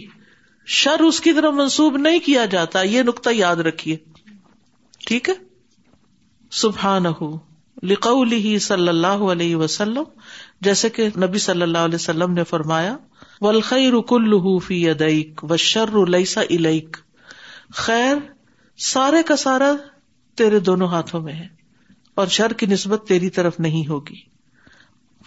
شر 0.81 1.01
اس 1.11 1.21
کی 1.21 1.33
طرف 1.33 1.55
منسوب 1.55 1.97
نہیں 1.97 2.19
کیا 2.27 2.45
جاتا 2.57 2.83
یہ 2.95 3.03
نقطہ 3.13 3.31
یاد 3.35 3.67
رکھیے 3.71 3.97
ٹھیک 5.07 5.29
ہے 5.29 5.35
صلی 6.51 7.09
ہو 7.21 7.31
علیہ 9.33 9.57
وسلم 9.57 10.03
جیسے 10.63 10.91
کہ 10.91 11.09
نبی 11.25 11.39
صلی 11.47 11.63
اللہ 11.63 11.79
علیہ 11.89 11.95
وسلم 11.95 12.33
نے 12.33 12.45
فرمایا 12.53 12.97
ولخی 13.41 13.91
رق 13.91 14.13
الحفی 14.13 14.89
ادعک 14.91 15.45
السا 15.49 16.43
علی 16.51 16.81
خیر 17.85 18.15
سارے 18.93 19.23
کا 19.29 19.37
سارا 19.37 19.73
تیرے 20.39 20.59
دونوں 20.61 20.89
ہاتھوں 20.89 21.21
میں 21.23 21.33
ہے 21.33 21.47
اور 22.21 22.27
شر 22.35 22.53
کی 22.59 22.67
نسبت 22.67 23.07
تیری 23.09 23.31
طرف 23.39 23.59
نہیں 23.61 23.89
ہوگی 23.89 24.17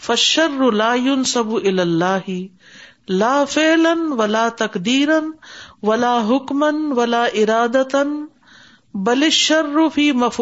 فشر 0.05 0.71
لا 0.71 0.93
سب 1.27 1.53
اللہ 1.55 2.29
لا 3.11 3.43
فیلن 3.49 4.11
ولا 4.19 4.47
تقدیرن 4.57 5.29
ولا 5.87 6.17
حکمن 6.29 6.91
ولا 6.97 7.23
ارادن 7.41 8.25
بل 9.07 9.29
شرفی 9.31 10.11
مف 10.21 10.39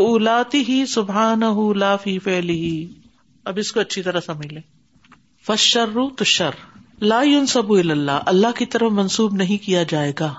ہی 0.68 0.78
سبحان 0.94 1.44
ہُو 1.58 1.74
لا 1.82 1.96
فی 2.04 2.18
ہی 2.38 2.70
اب 3.50 3.58
اس 3.64 3.72
کو 3.72 3.80
اچھی 3.80 4.02
طرح 4.04 4.20
سمجھ 4.26 4.48
لے 4.54 4.60
فشرو 5.48 6.10
تو 6.18 6.24
شر 6.32 6.56
لا 7.12 7.20
یون 7.32 7.46
سب 7.52 7.72
اللہ 7.74 8.24
اللہ 8.32 8.58
کی 8.58 8.66
طرف 8.76 8.92
منسوب 9.00 9.34
نہیں 9.42 9.64
کیا 9.66 9.84
جائے 9.90 10.14
گا 10.20 10.32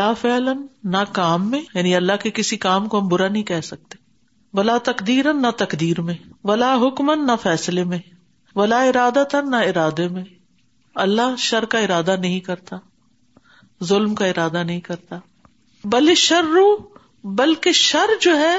لا 0.00 0.12
فعلن 0.20 0.60
نہ 0.96 1.02
کام 1.20 1.48
میں 1.50 1.60
یعنی 1.74 1.94
اللہ 1.96 2.20
کے 2.22 2.30
کسی 2.40 2.56
کام 2.66 2.88
کو 2.88 2.98
ہم 3.00 3.08
برا 3.14 3.28
نہیں 3.28 3.42
کہہ 3.52 3.60
سکتے 3.70 3.98
ولا 4.58 4.76
تقدیر 4.90 5.32
نہ 5.40 5.50
تقدیر 5.64 6.00
میں 6.10 6.14
ولا 6.50 6.74
حکمن 6.86 7.26
نہ 7.26 7.32
فیصلے 7.42 7.84
میں 7.94 7.98
ارادہ 8.62 8.78
اراد 9.32 9.34
نہ 9.50 9.64
ارادے 9.70 10.08
میں 10.18 10.24
اللہ 11.08 11.34
شر 11.48 11.64
کا 11.72 11.78
ارادہ 11.88 12.16
نہیں 12.20 12.38
کرتا 12.52 12.76
ظلم 13.92 14.14
کا 14.22 14.26
ارادہ 14.34 14.62
نہیں 14.62 14.80
کرتا 14.90 15.18
بل 15.94 16.14
شرو 16.28 16.66
بلکہ 17.38 17.72
شر 17.74 18.10
جو 18.20 18.36
ہے 18.38 18.54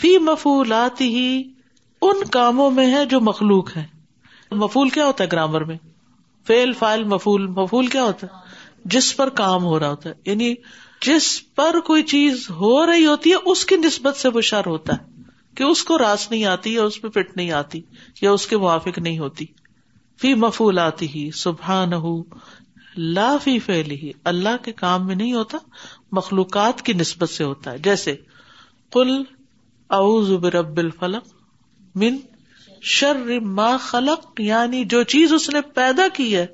فی 0.00 0.16
مفول 0.24 0.72
آتی 0.72 1.08
ہی 1.16 1.42
ان 2.08 2.24
کاموں 2.32 2.70
میں 2.70 2.86
ہے 2.94 3.04
جو 3.06 3.20
مخلوق 3.20 3.76
ہے 3.76 3.84
مفول 4.60 4.88
کیا 4.90 5.06
ہوتا 5.06 5.24
ہے 5.24 5.28
گرامر 5.32 5.64
میں 5.64 5.76
فیل 6.46 6.72
فائل 6.78 7.04
مفول 7.08 7.46
مفول 7.56 7.86
کیا 7.86 8.02
ہوتا 8.04 8.26
ہے 8.26 8.48
جس 8.92 9.16
پر 9.16 9.28
کام 9.40 9.64
ہو 9.64 9.78
رہا 9.78 9.90
ہوتا 9.90 10.10
ہے 10.10 10.14
یعنی 10.26 10.54
جس 11.06 11.26
پر 11.56 11.80
کوئی 11.86 12.02
چیز 12.12 12.46
ہو 12.60 12.84
رہی 12.86 13.04
ہوتی 13.06 13.30
ہے 13.30 13.36
اس 13.50 13.64
کی 13.66 13.76
نسبت 13.76 14.16
سے 14.16 14.28
وہ 14.34 14.40
شر 14.52 14.66
ہوتا 14.66 14.92
ہے 14.94 15.18
کہ 15.56 15.64
اس 15.64 15.82
کو 15.84 15.98
راس 15.98 16.30
نہیں 16.30 16.44
آتی 16.46 16.72
یا 16.74 16.82
اس 16.84 17.00
پہ 17.02 17.08
پٹ 17.14 17.36
نہیں 17.36 17.50
آتی 17.52 17.80
یا 18.22 18.32
اس 18.32 18.46
کے 18.46 18.56
موافق 18.56 18.98
نہیں 18.98 19.18
ہوتی 19.18 19.46
فی 20.20 20.32
مفول 20.46 20.78
آتی 20.78 21.06
ہی 21.14 21.30
سبحان 21.36 21.92
ہو 22.02 22.20
ہی 22.96 24.10
اللہ 24.30 24.56
کے 24.64 24.72
کام 24.78 25.06
میں 25.06 25.14
نہیں 25.14 25.32
ہوتا 25.34 25.58
مخلوقات 26.18 26.82
کی 26.86 26.92
نسبت 26.92 27.30
سے 27.30 27.44
ہوتا 27.44 27.72
ہے 27.72 27.78
جیسے 27.88 28.14
کل 28.92 29.14
الفلق 29.98 31.04
رب 31.12 32.04
شر 32.96 33.38
ما 33.58 33.76
خلق 33.86 34.40
یعنی 34.40 34.84
جو 34.90 35.02
چیز 35.14 35.32
اس 35.32 35.48
نے 35.54 35.60
پیدا 35.74 36.06
کی 36.14 36.34
ہے 36.34 36.46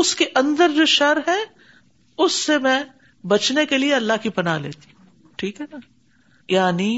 اس 0.00 0.14
کے 0.16 0.24
اندر 0.40 0.70
جو 0.76 0.84
شر 0.96 1.18
ہے 1.26 1.36
اس 2.24 2.32
سے 2.46 2.58
میں 2.64 2.82
بچنے 3.32 3.64
کے 3.66 3.78
لیے 3.78 3.94
اللہ 3.94 4.22
کی 4.22 4.28
پناہ 4.38 4.58
لیتی 4.58 4.90
ٹھیک 5.38 5.60
ہے 5.60 5.66
نا 5.72 5.78
یعنی 6.52 6.88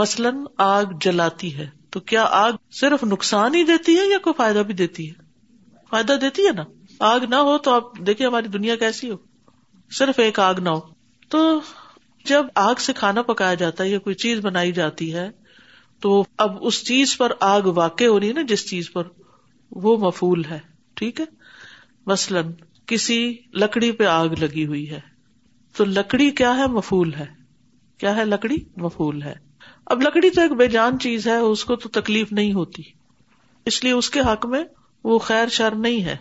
مثلاً 0.00 0.36
آگ 0.66 0.92
جلاتی 1.00 1.56
ہے 1.56 1.68
تو 1.92 2.00
کیا 2.10 2.22
آگ 2.42 2.52
صرف 2.80 3.04
نقصان 3.04 3.54
ہی 3.54 3.62
دیتی 3.64 3.98
ہے 3.98 4.06
یا 4.12 4.18
کوئی 4.22 4.34
فائدہ 4.36 4.58
بھی 4.66 4.74
دیتی 4.74 5.08
ہے 5.10 5.84
فائدہ 5.90 6.12
دیتی 6.22 6.46
ہے 6.46 6.52
نا 6.56 6.64
آگ 7.12 7.24
نہ 7.30 7.36
ہو 7.46 7.56
تو 7.64 7.70
آپ 7.70 7.96
دیکھیے 8.06 8.26
ہماری 8.26 8.48
دنیا 8.52 8.74
کیسی 8.82 9.10
ہو 9.10 9.16
صرف 9.96 10.18
ایک 10.26 10.38
آگ 10.40 10.60
نہ 10.68 10.70
ہو 10.76 10.80
تو 11.30 11.40
جب 12.30 12.46
آگ 12.62 12.74
سے 12.84 12.92
کھانا 13.00 13.22
پکایا 13.30 13.54
جاتا 13.62 13.84
ہے 13.84 13.88
یا 13.88 13.98
کوئی 14.06 14.14
چیز 14.24 14.38
بنائی 14.44 14.72
جاتی 14.78 15.12
ہے 15.14 15.28
تو 16.02 16.14
اب 16.46 16.56
اس 16.66 16.82
چیز 16.86 17.16
پر 17.18 17.32
آگ 17.50 17.68
واقع 17.80 18.04
ہو 18.12 18.18
رہی 18.20 18.28
ہے 18.28 18.32
نا 18.40 18.46
جس 18.54 18.66
چیز 18.70 18.90
پر 18.92 19.08
وہ 19.86 19.96
مفول 20.06 20.44
ہے 20.50 20.58
ٹھیک 21.00 21.20
ہے 21.20 21.24
مثلاً 22.12 22.52
کسی 22.92 23.18
لکڑی 23.62 23.90
پہ 24.00 24.04
آگ 24.16 24.38
لگی 24.40 24.66
ہوئی 24.66 24.88
ہے 24.90 25.00
تو 25.76 25.84
لکڑی 25.98 26.30
کیا 26.42 26.56
ہے 26.58 26.66
مفول 26.80 27.12
ہے 27.14 27.26
کیا 28.00 28.16
ہے 28.16 28.24
لکڑی 28.34 28.56
مفول 28.86 29.22
ہے 29.22 29.34
اب 29.94 30.02
لکڑی 30.02 30.30
تو 30.30 30.40
ایک 30.42 30.52
بے 30.62 30.66
جان 30.80 30.98
چیز 31.06 31.26
ہے 31.28 31.36
اس 31.52 31.64
کو 31.70 31.76
تو 31.84 31.88
تکلیف 32.00 32.32
نہیں 32.40 32.52
ہوتی 32.60 32.82
اس 33.72 33.82
لیے 33.84 33.92
اس 34.00 34.10
کے 34.16 34.20
حق 34.32 34.46
میں 34.56 34.64
وہ 35.12 35.18
خیر 35.30 35.48
شر 35.58 35.74
نہیں 35.86 36.04
ہے 36.04 36.16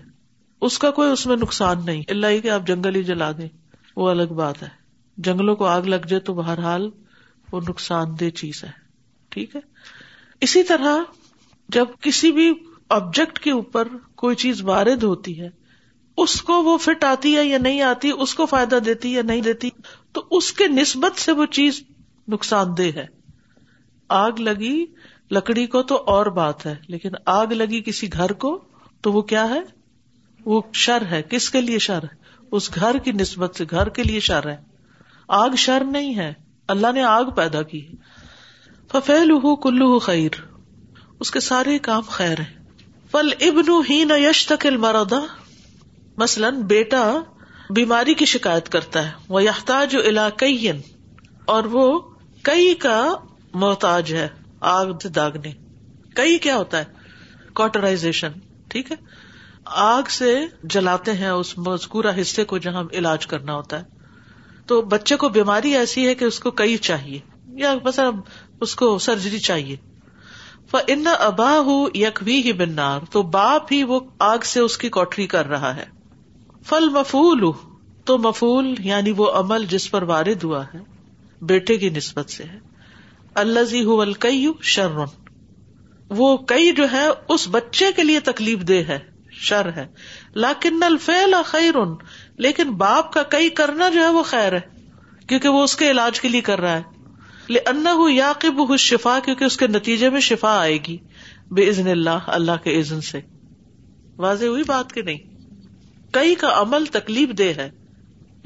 اس 0.66 0.78
کا 0.80 0.89
کوئی 0.97 1.09
اس 1.11 1.26
میں 1.28 1.36
نقصان 1.38 1.84
نہیں 1.86 2.03
اللہ 2.14 2.39
کہ 2.43 2.49
آپ 2.57 2.68
جنگل 2.68 2.95
ہی 2.95 3.01
جلا 3.07 3.30
دیں 3.38 3.47
وہ 3.95 4.09
الگ 4.09 4.30
بات 4.36 4.61
ہے 4.64 4.68
جنگلوں 5.28 5.55
کو 5.61 5.66
آگ 5.72 5.89
لگ 5.93 6.05
جائے 6.11 6.20
تو 6.30 6.34
بہرحال 6.34 6.89
وہ 7.51 7.59
نقصان 7.70 8.14
دہ 8.20 8.30
چیز 8.41 8.64
ہے 8.64 8.70
ٹھیک 9.36 9.55
ہے 9.55 9.61
اسی 10.47 10.64
طرح 10.70 11.01
جب 11.78 11.88
کسی 12.07 12.32
بھی 12.39 12.49
آبجیکٹ 12.97 13.39
کے 13.47 13.51
اوپر 13.51 13.88
کوئی 14.24 14.36
چیز 14.45 14.61
وارد 14.72 15.03
ہوتی 15.03 15.39
ہے 15.41 15.49
اس 16.24 16.41
کو 16.51 16.61
وہ 16.64 16.78
فٹ 16.86 17.03
آتی 17.09 17.36
ہے 17.38 17.45
یا 17.45 17.57
نہیں 17.68 17.82
آتی 17.89 18.11
اس 18.26 18.36
کو 18.39 18.45
فائدہ 18.55 18.80
دیتی 18.86 19.09
ہے 19.11 19.16
یا 19.16 19.22
نہیں 19.34 19.41
دیتی 19.51 19.70
تو 20.14 20.24
اس 20.39 20.51
کے 20.61 20.68
نسبت 20.80 21.20
سے 21.20 21.32
وہ 21.41 21.45
چیز 21.59 21.82
نقصان 22.34 22.76
دہ 22.78 22.95
ہے 22.97 23.05
آگ 24.24 24.39
لگی 24.49 24.76
لکڑی 25.36 25.66
کو 25.76 25.84
تو 25.93 26.01
اور 26.18 26.26
بات 26.41 26.66
ہے 26.66 26.76
لیکن 26.95 27.20
آگ 27.39 27.53
لگی 27.64 27.82
کسی 27.86 28.14
گھر 28.14 28.34
کو 28.45 28.57
تو 29.03 29.11
وہ 29.14 29.22
کیا 29.34 29.47
ہے 29.49 29.61
وہ 30.46 30.62
شر 30.84 31.04
ہے 31.12 31.22
کس 31.30 31.50
کے 31.50 31.62
لیے 31.62 31.80
شر 31.88 32.04
ہے 32.04 32.22
اس 32.58 32.70
گھر 32.76 32.98
کی 33.04 33.12
نسبت 33.20 33.56
سے 33.58 33.66
گھر 33.72 33.89
کے 33.98 34.04
لیے 34.04 34.20
شر 34.30 34.50
ہے 34.50 34.56
آگ 35.41 35.56
شر 35.66 35.84
نہیں 35.91 36.16
ہے 36.18 36.32
اللہ 36.74 36.91
نے 36.94 37.04
آگ 37.12 37.30
پیدا 37.36 37.62
کی 37.72 37.82
ففیل 38.91 39.32
کلو 39.64 39.98
خیر 40.08 40.39
اس 41.26 41.32
کے 41.32 41.39
سارے 41.39 41.78
کام 41.88 42.02
خیر 42.10 42.39
ہیں 42.39 42.62
مثلاً 46.18 46.60
بیٹا 46.72 47.02
بیماری 47.76 48.14
کی 48.16 48.26
شکایت 48.32 48.70
کرتا 48.70 49.06
ہے 49.06 49.12
وہ 49.34 49.44
یختاج 49.44 49.96
علاقین 50.06 50.80
اور 51.54 51.64
وہ 51.72 51.86
کئی 52.50 52.74
کا 52.82 53.00
محتاج 53.64 54.14
ہے 54.14 54.28
آگ 54.74 55.08
داگنے 55.16 55.52
کئی 56.16 56.38
کیا 56.48 56.58
ہوتا 56.58 56.80
ہے 56.80 57.50
کوٹرائزیشن 57.62 58.32
ٹھیک 58.72 58.91
ہے 58.91 58.96
آگ 59.82 60.09
سے 60.11 60.34
جلاتے 60.74 61.14
ہیں 61.20 61.30
اس 61.30 61.57
مذکورہ 61.68 62.11
حصے 62.20 62.43
کو 62.45 62.57
جہاں 62.66 62.84
علاج 62.97 63.28
کرنا 63.28 63.53
ہوتا 63.55 63.80
ہے 63.80 63.91
تو 64.68 64.82
بچے 64.93 65.16
کو 65.18 65.30
بیماری 65.38 65.76
ایسی 65.76 66.05
ہے 66.07 66.16
کہ 66.16 66.26
اس 66.26 66.39
کو 66.39 66.51
کئی 66.61 66.76
چاہیے 66.88 67.20
یا 67.61 67.74
بس 67.84 67.99
اس 68.61 68.76
کو 68.76 68.97
سرجری 69.05 69.39
چاہیے 69.49 69.76
ان 70.89 71.07
ابا 71.07 71.49
انبا 71.55 71.88
یکوی 71.99 72.39
ہی 72.45 72.51
بنار 72.59 72.99
تو 73.11 73.22
باپ 73.36 73.72
ہی 73.72 73.82
وہ 73.88 73.99
آگ 74.28 74.45
سے 74.51 74.59
اس 74.59 74.78
کی 74.78 74.89
کوٹری 74.95 75.26
کر 75.34 75.47
رہا 75.49 75.76
ہے 75.76 75.84
فل 76.70 76.88
مفول 76.93 77.43
ہوں 77.43 77.76
تو 78.07 78.18
مفول 78.18 78.74
یعنی 78.86 79.11
وہ 79.18 79.30
عمل 79.39 79.66
جس 79.70 79.89
پر 79.91 80.03
وارد 80.14 80.43
ہوا 80.43 80.64
ہے 80.74 80.80
بیٹے 81.51 81.78
کی 81.78 81.89
نسبت 81.97 82.30
سے 82.32 82.43
ہے 82.43 82.57
اللہ 83.43 83.64
زی 83.74 83.84
ہوئی 83.91 84.51
شرن 84.76 85.03
وہ 86.18 86.36
کئی 86.53 86.72
جو 86.78 86.91
ہے 86.91 87.05
اس 87.34 87.47
بچے 87.51 87.91
کے 87.95 88.03
لیے 88.03 88.20
تکلیف 88.32 88.68
دہ 88.68 88.88
ہے 88.89 88.99
شر 89.48 89.72
ہے 89.76 89.86
لاکن 90.44 90.80
لا 91.30 91.42
خیر 91.48 91.76
لیکن 92.46 92.72
باپ 92.78 93.12
کا 93.14 93.24
کئی 93.30 93.50
کرنا 93.60 93.88
جو 93.94 94.02
ہے 94.02 94.08
وہ 94.18 94.24
خیر 94.34 94.54
ہے 94.54 94.60
کیونکہ 95.28 95.50
وہ 95.50 95.64
اس 95.64 95.76
کے 95.78 95.90
علاج 95.92 96.20
کے 96.22 96.28
لیے 96.30 96.42
کر 96.50 96.62
رہا 96.62 96.78
ہے 96.78 97.92
ہو 97.98 98.78
شفا 98.86 99.18
کیونکہ 99.26 99.44
اس 99.46 99.58
کے 99.58 99.68
نتیجے 99.68 100.10
میں 100.10 100.20
شفا 100.28 100.58
آئے 100.60 100.78
گی 100.88 100.98
بے 101.56 101.70
عزن 101.70 101.88
اللہ 101.92 102.30
اللہ 102.38 102.64
کے 102.64 102.80
عزن 102.80 103.02
سے 103.12 103.20
واضح 104.26 104.46
ہوئی 104.46 104.64
بات 104.68 104.94
کہ 104.94 105.02
نہیں 105.02 106.12
کئی 106.14 106.36
کا 106.46 106.50
عمل 106.62 106.86
تکلیف 106.92 107.30
دہ 107.38 107.54
ہے 107.58 107.70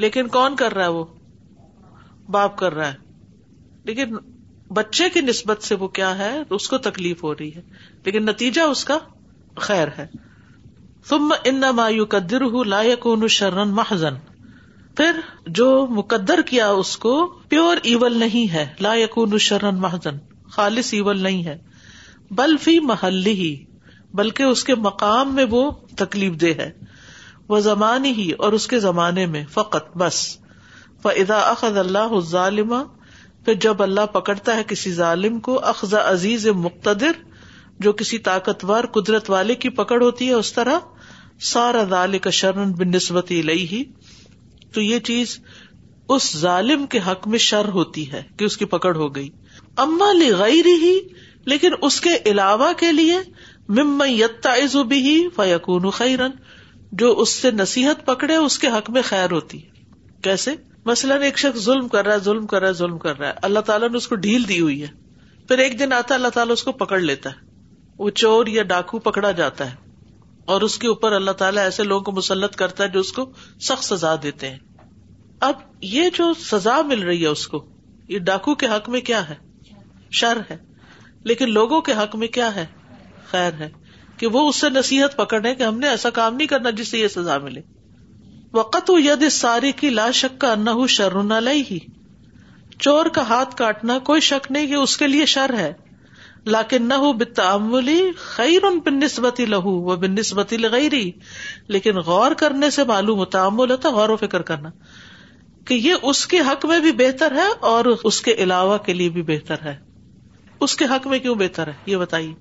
لیکن 0.06 0.28
کون 0.38 0.56
کر 0.56 0.74
رہا 0.74 0.84
ہے 0.86 0.90
وہ 0.98 1.06
باپ 2.32 2.58
کر 2.58 2.74
رہا 2.74 2.92
ہے 2.94 3.06
لیکن 3.86 4.16
بچے 4.76 5.10
کی 5.10 5.22
نسبت 5.22 5.64
سے 5.64 5.76
وہ 5.82 5.88
کیا 5.98 6.18
ہے 6.18 6.32
اس 6.56 6.68
کو 6.70 6.78
تکلیف 6.88 7.24
ہو 7.24 7.34
رہی 7.36 7.54
ہے 7.56 7.62
لیکن 8.06 8.26
نتیجہ 8.26 8.62
اس 8.72 8.84
کا 8.86 8.98
خیر 9.68 9.88
ہے 9.98 10.06
تم 11.10 11.30
ان 11.50 11.64
مایوقر 11.76 12.64
لائقن 12.70 13.28
شرن 13.36 13.70
محزن 13.76 14.16
پھر 14.98 15.20
جو 15.60 15.68
مقدر 15.98 16.42
کیا 16.46 16.68
اس 16.82 16.96
کو 17.04 17.14
پیور 17.50 17.78
ایول 17.92 18.18
نہیں 18.20 18.52
ہے 18.54 18.66
لاقن 18.82 19.38
شرن 19.46 19.76
محزن 19.86 20.18
خالص 20.56 20.90
ایول 20.94 21.20
نہیں 21.24 21.44
ہے 21.46 21.58
بل 22.40 22.56
فی 22.62 22.78
محل 22.90 23.26
ہی 23.42 23.56
بلکہ 24.22 24.44
اس 24.56 24.64
کے 24.64 24.76
مقام 24.88 25.34
میں 25.36 25.46
وہ 25.50 25.70
تکلیف 25.98 26.34
دہ 26.42 26.60
ہے 26.62 26.70
وہ 27.50 27.60
زمان 27.70 28.06
ہی 28.20 28.30
اور 28.46 28.54
اس 28.60 28.68
کے 28.74 28.80
زمانے 28.88 29.26
میں 29.38 29.44
فقط 29.52 29.98
بس 30.04 30.22
فضا 31.04 31.38
اخذ 31.52 31.78
اللہ 31.78 32.20
ظالم 32.30 32.74
پھر 33.46 33.54
جب 33.68 33.82
اللہ 33.84 34.06
پکڑتا 34.20 34.56
ہے 34.56 34.64
کسی 34.68 34.92
ظالم 35.00 35.40
کو 35.50 35.60
اخذ 35.74 35.94
عزیز 36.04 36.48
مقتدر 36.68 37.22
جو 37.86 37.92
کسی 37.98 38.18
طاقتور 38.30 38.84
قدرت 38.94 39.30
والے 39.30 39.56
کی 39.64 39.70
پکڑ 39.82 40.02
ہوتی 40.02 40.28
ہے 40.30 40.34
اس 40.44 40.52
طرح 40.54 40.80
سارا 41.46 41.84
لال 41.90 42.18
کا 42.20 42.30
شرن 42.38 42.72
بن 42.78 42.92
لئی 43.46 43.66
ہی 43.72 43.84
تو 44.74 44.82
یہ 44.82 45.00
چیز 45.10 45.38
اس 46.16 46.32
ظالم 46.38 46.86
کے 46.94 47.00
حق 47.08 47.28
میں 47.28 47.40
شر 47.46 47.68
ہوتی 47.74 48.12
ہے 48.12 48.22
کہ 48.38 48.46
اس 48.46 48.58
کی 48.58 48.66
پکڑ 48.74 48.96
ہو 48.96 49.14
گئی 49.16 49.30
اما 49.84 50.12
لی 50.18 50.32
غیر 50.40 50.66
لیکن 51.52 51.74
اس 51.88 52.00
کے 52.02 52.10
علاوہ 52.32 52.72
کے 52.80 52.92
لیے 52.92 53.18
مم 53.82 54.02
بھی 54.90 55.28
فیقون 55.36 55.90
خیرن 56.00 56.32
جو 57.02 57.12
اس 57.22 57.30
سے 57.42 57.52
نصیحت 57.52 58.06
پکڑے 58.06 58.36
اس 58.36 58.58
کے 58.60 58.68
حق 58.78 58.90
میں 58.98 59.02
خیر 59.06 59.32
ہوتی 59.32 59.64
ہے 59.64 59.86
کیسے 60.24 60.52
مثلاً 60.86 61.22
ایک 61.24 61.38
شخص 61.38 61.64
ظلم 61.64 61.88
کر 61.88 62.06
رہا 62.06 62.14
ہے 62.14 62.20
ظلم 62.26 62.46
کر 62.48 62.60
رہا 62.62 62.68
ہے 62.68 62.74
ظلم 62.74 62.98
کر 62.98 63.18
رہا 63.20 63.28
ہے 63.28 63.34
اللہ 63.50 63.60
تعالیٰ 63.70 63.90
نے 63.90 63.98
اس 63.98 64.08
کو 64.08 64.16
ڈھیل 64.26 64.48
دی 64.50 64.60
ہوئی 64.60 64.82
ہے 64.82 64.88
پھر 65.48 65.58
ایک 65.64 65.80
دن 65.80 65.94
آتا 65.94 66.16
اللہ 66.16 66.30
تعالیٰ 66.34 66.54
اس 66.54 66.64
کو 66.64 66.72
پکڑ 66.86 67.00
لیتا 67.00 67.30
ہے 67.32 67.46
وہ 67.98 68.10
چور 68.22 68.48
یا 68.58 68.64
ڈاکو 68.74 69.00
پکڑا 69.10 69.32
جاتا 69.42 69.70
ہے 69.72 69.87
اور 70.56 70.62
اس 70.66 70.78
کے 70.82 70.88
اوپر 70.88 71.12
اللہ 71.16 71.32
تعالیٰ 71.40 71.64
ایسے 71.70 71.84
لوگوں 71.84 72.04
کو 72.06 72.12
مسلط 72.18 72.56
کرتا 72.60 72.84
ہے 72.84 72.90
جو 72.90 73.00
اس 73.06 73.12
کو 73.16 73.26
سخت 73.70 73.84
سزا 73.84 74.14
دیتے 74.24 74.50
ہیں 74.50 74.84
اب 75.48 75.56
یہ 75.94 76.10
جو 76.18 76.32
سزا 76.44 76.76
مل 76.92 77.02
رہی 77.08 77.22
ہے 77.22 77.28
اس 77.38 77.48
کو 77.56 77.60
یہ 78.12 78.20
ڈاکو 78.30 78.54
کے 78.62 78.68
حق 78.76 78.88
میں 78.94 79.02
کیا 79.10 79.18
ہے 79.30 79.36
شر 80.20 80.38
ہے 80.52 80.58
لیکن 81.32 81.52
لوگوں 81.54 81.80
کے 81.90 81.94
حق 82.00 82.16
میں 82.22 82.28
کیا 82.38 82.54
ہے 82.56 82.66
خیر 83.32 83.60
ہے 83.60 83.68
کہ 84.22 84.28
وہ 84.36 84.48
اس 84.50 84.62
سے 84.62 84.70
نصیحت 84.78 85.18
پکڑے 85.18 85.54
کہ 85.56 85.64
ہم 85.64 85.80
نے 85.80 85.88
ایسا 85.96 86.10
کام 86.20 86.36
نہیں 86.36 86.48
کرنا 86.54 86.70
جس 86.78 86.92
سے 86.92 87.00
یہ 87.00 87.08
سزا 87.18 87.38
ملے 87.48 87.62
وقت 88.54 88.90
وید 88.92 89.24
اس 89.24 89.34
ساری 89.48 89.72
کی 89.82 89.90
لا 89.98 90.10
شک 90.22 90.40
کا 90.42 90.52
انا 90.52 90.76
شرال 90.98 91.48
ہی 91.72 91.80
چور 92.80 93.06
کا 93.20 93.28
ہاتھ 93.34 93.56
کاٹنا 93.64 94.00
کوئی 94.12 94.22
شک 94.32 94.52
نہیں 94.58 94.68
کہ 94.68 94.76
اس 94.86 94.98
کے 95.04 95.08
لیے 95.16 95.26
شر 95.38 95.54
ہے 95.58 95.72
لاکن 96.54 96.88
نہ 96.88 96.94
ہو 97.04 97.12
بتام 97.20 97.76
خیر 98.18 98.64
ان 98.66 98.78
بن 98.86 98.94
نسبتی 99.04 99.46
لہو 99.46 99.72
وہ 99.88 99.96
نسبتی 100.12 100.58
لگئی 100.58 101.12
لیکن 101.76 101.98
غور 102.10 102.32
کرنے 102.42 102.70
سے 102.76 102.84
معلوم 102.92 103.18
ہوتا 103.20 103.48
غور 103.98 104.10
و 104.10 104.16
فکر 104.22 104.42
کرنا 104.52 104.70
کہ 105.70 105.74
یہ 105.84 106.06
اس 106.12 106.26
کے 106.34 106.40
حق 106.50 106.66
میں 106.72 106.80
بھی 106.86 106.92
بہتر 107.02 107.36
ہے 107.36 107.48
اور 107.72 107.86
اس 108.12 108.20
کے 108.28 108.34
علاوہ 108.46 108.78
کے 108.86 108.94
لیے 108.94 109.10
بھی 109.18 109.22
بہتر 109.32 109.66
ہے 109.66 109.76
اس 110.68 110.76
کے 110.82 110.86
حق 110.94 111.08
میں 111.14 111.20
کیوں 111.26 111.36
بہتر 111.44 111.68
ہے 111.68 111.74
یہ 111.92 111.98
بتائیے 112.06 112.34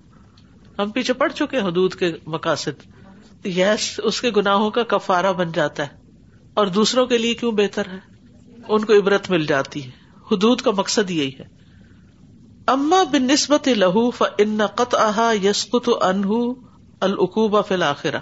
ہم 0.79 0.91
پیچھے 0.99 1.15
پڑ 1.25 1.29
چکے 1.33 1.61
حدود 1.69 1.95
کے 2.03 2.13
مقاصد 2.37 2.69
یس 2.69 3.59
yes, 3.61 3.89
اس 4.05 4.21
کے 4.21 4.31
گناہوں 4.37 4.71
کا 4.79 4.83
کفارا 4.95 5.33
بن 5.41 5.53
جاتا 5.59 5.87
ہے 5.91 6.53
اور 6.61 6.67
دوسروں 6.79 7.07
کے 7.07 7.19
لیے 7.27 7.35
کیوں 7.43 7.53
بہتر 7.65 7.91
ہے 7.93 7.99
ان 8.77 8.85
کو 8.85 8.99
عبرت 9.01 9.31
مل 9.31 9.47
جاتی 9.47 9.85
ہے 9.87 9.91
حدود 10.33 10.61
کا 10.69 10.71
مقصد 10.83 11.11
یہی 11.17 11.31
ہے 11.39 11.55
اما 12.73 13.03
بن 13.11 13.23
نسبت 13.31 13.69
لہو 13.81 14.01
فن 14.21 14.63
قطا 14.79 15.31
یسکت 15.43 15.89
انہ 16.07 16.39
القوبہ 17.07 17.61
فی 17.69 17.75
آخرا 17.89 18.19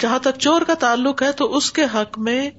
جہاں 0.00 0.18
تک 0.26 0.38
چور 0.44 0.62
کا 0.66 0.74
تعلق 0.84 1.22
ہے 1.22 1.30
تو 1.40 1.48
اس 1.56 1.70
کے 1.78 1.84
حق 1.94 2.18
میں 2.28 2.50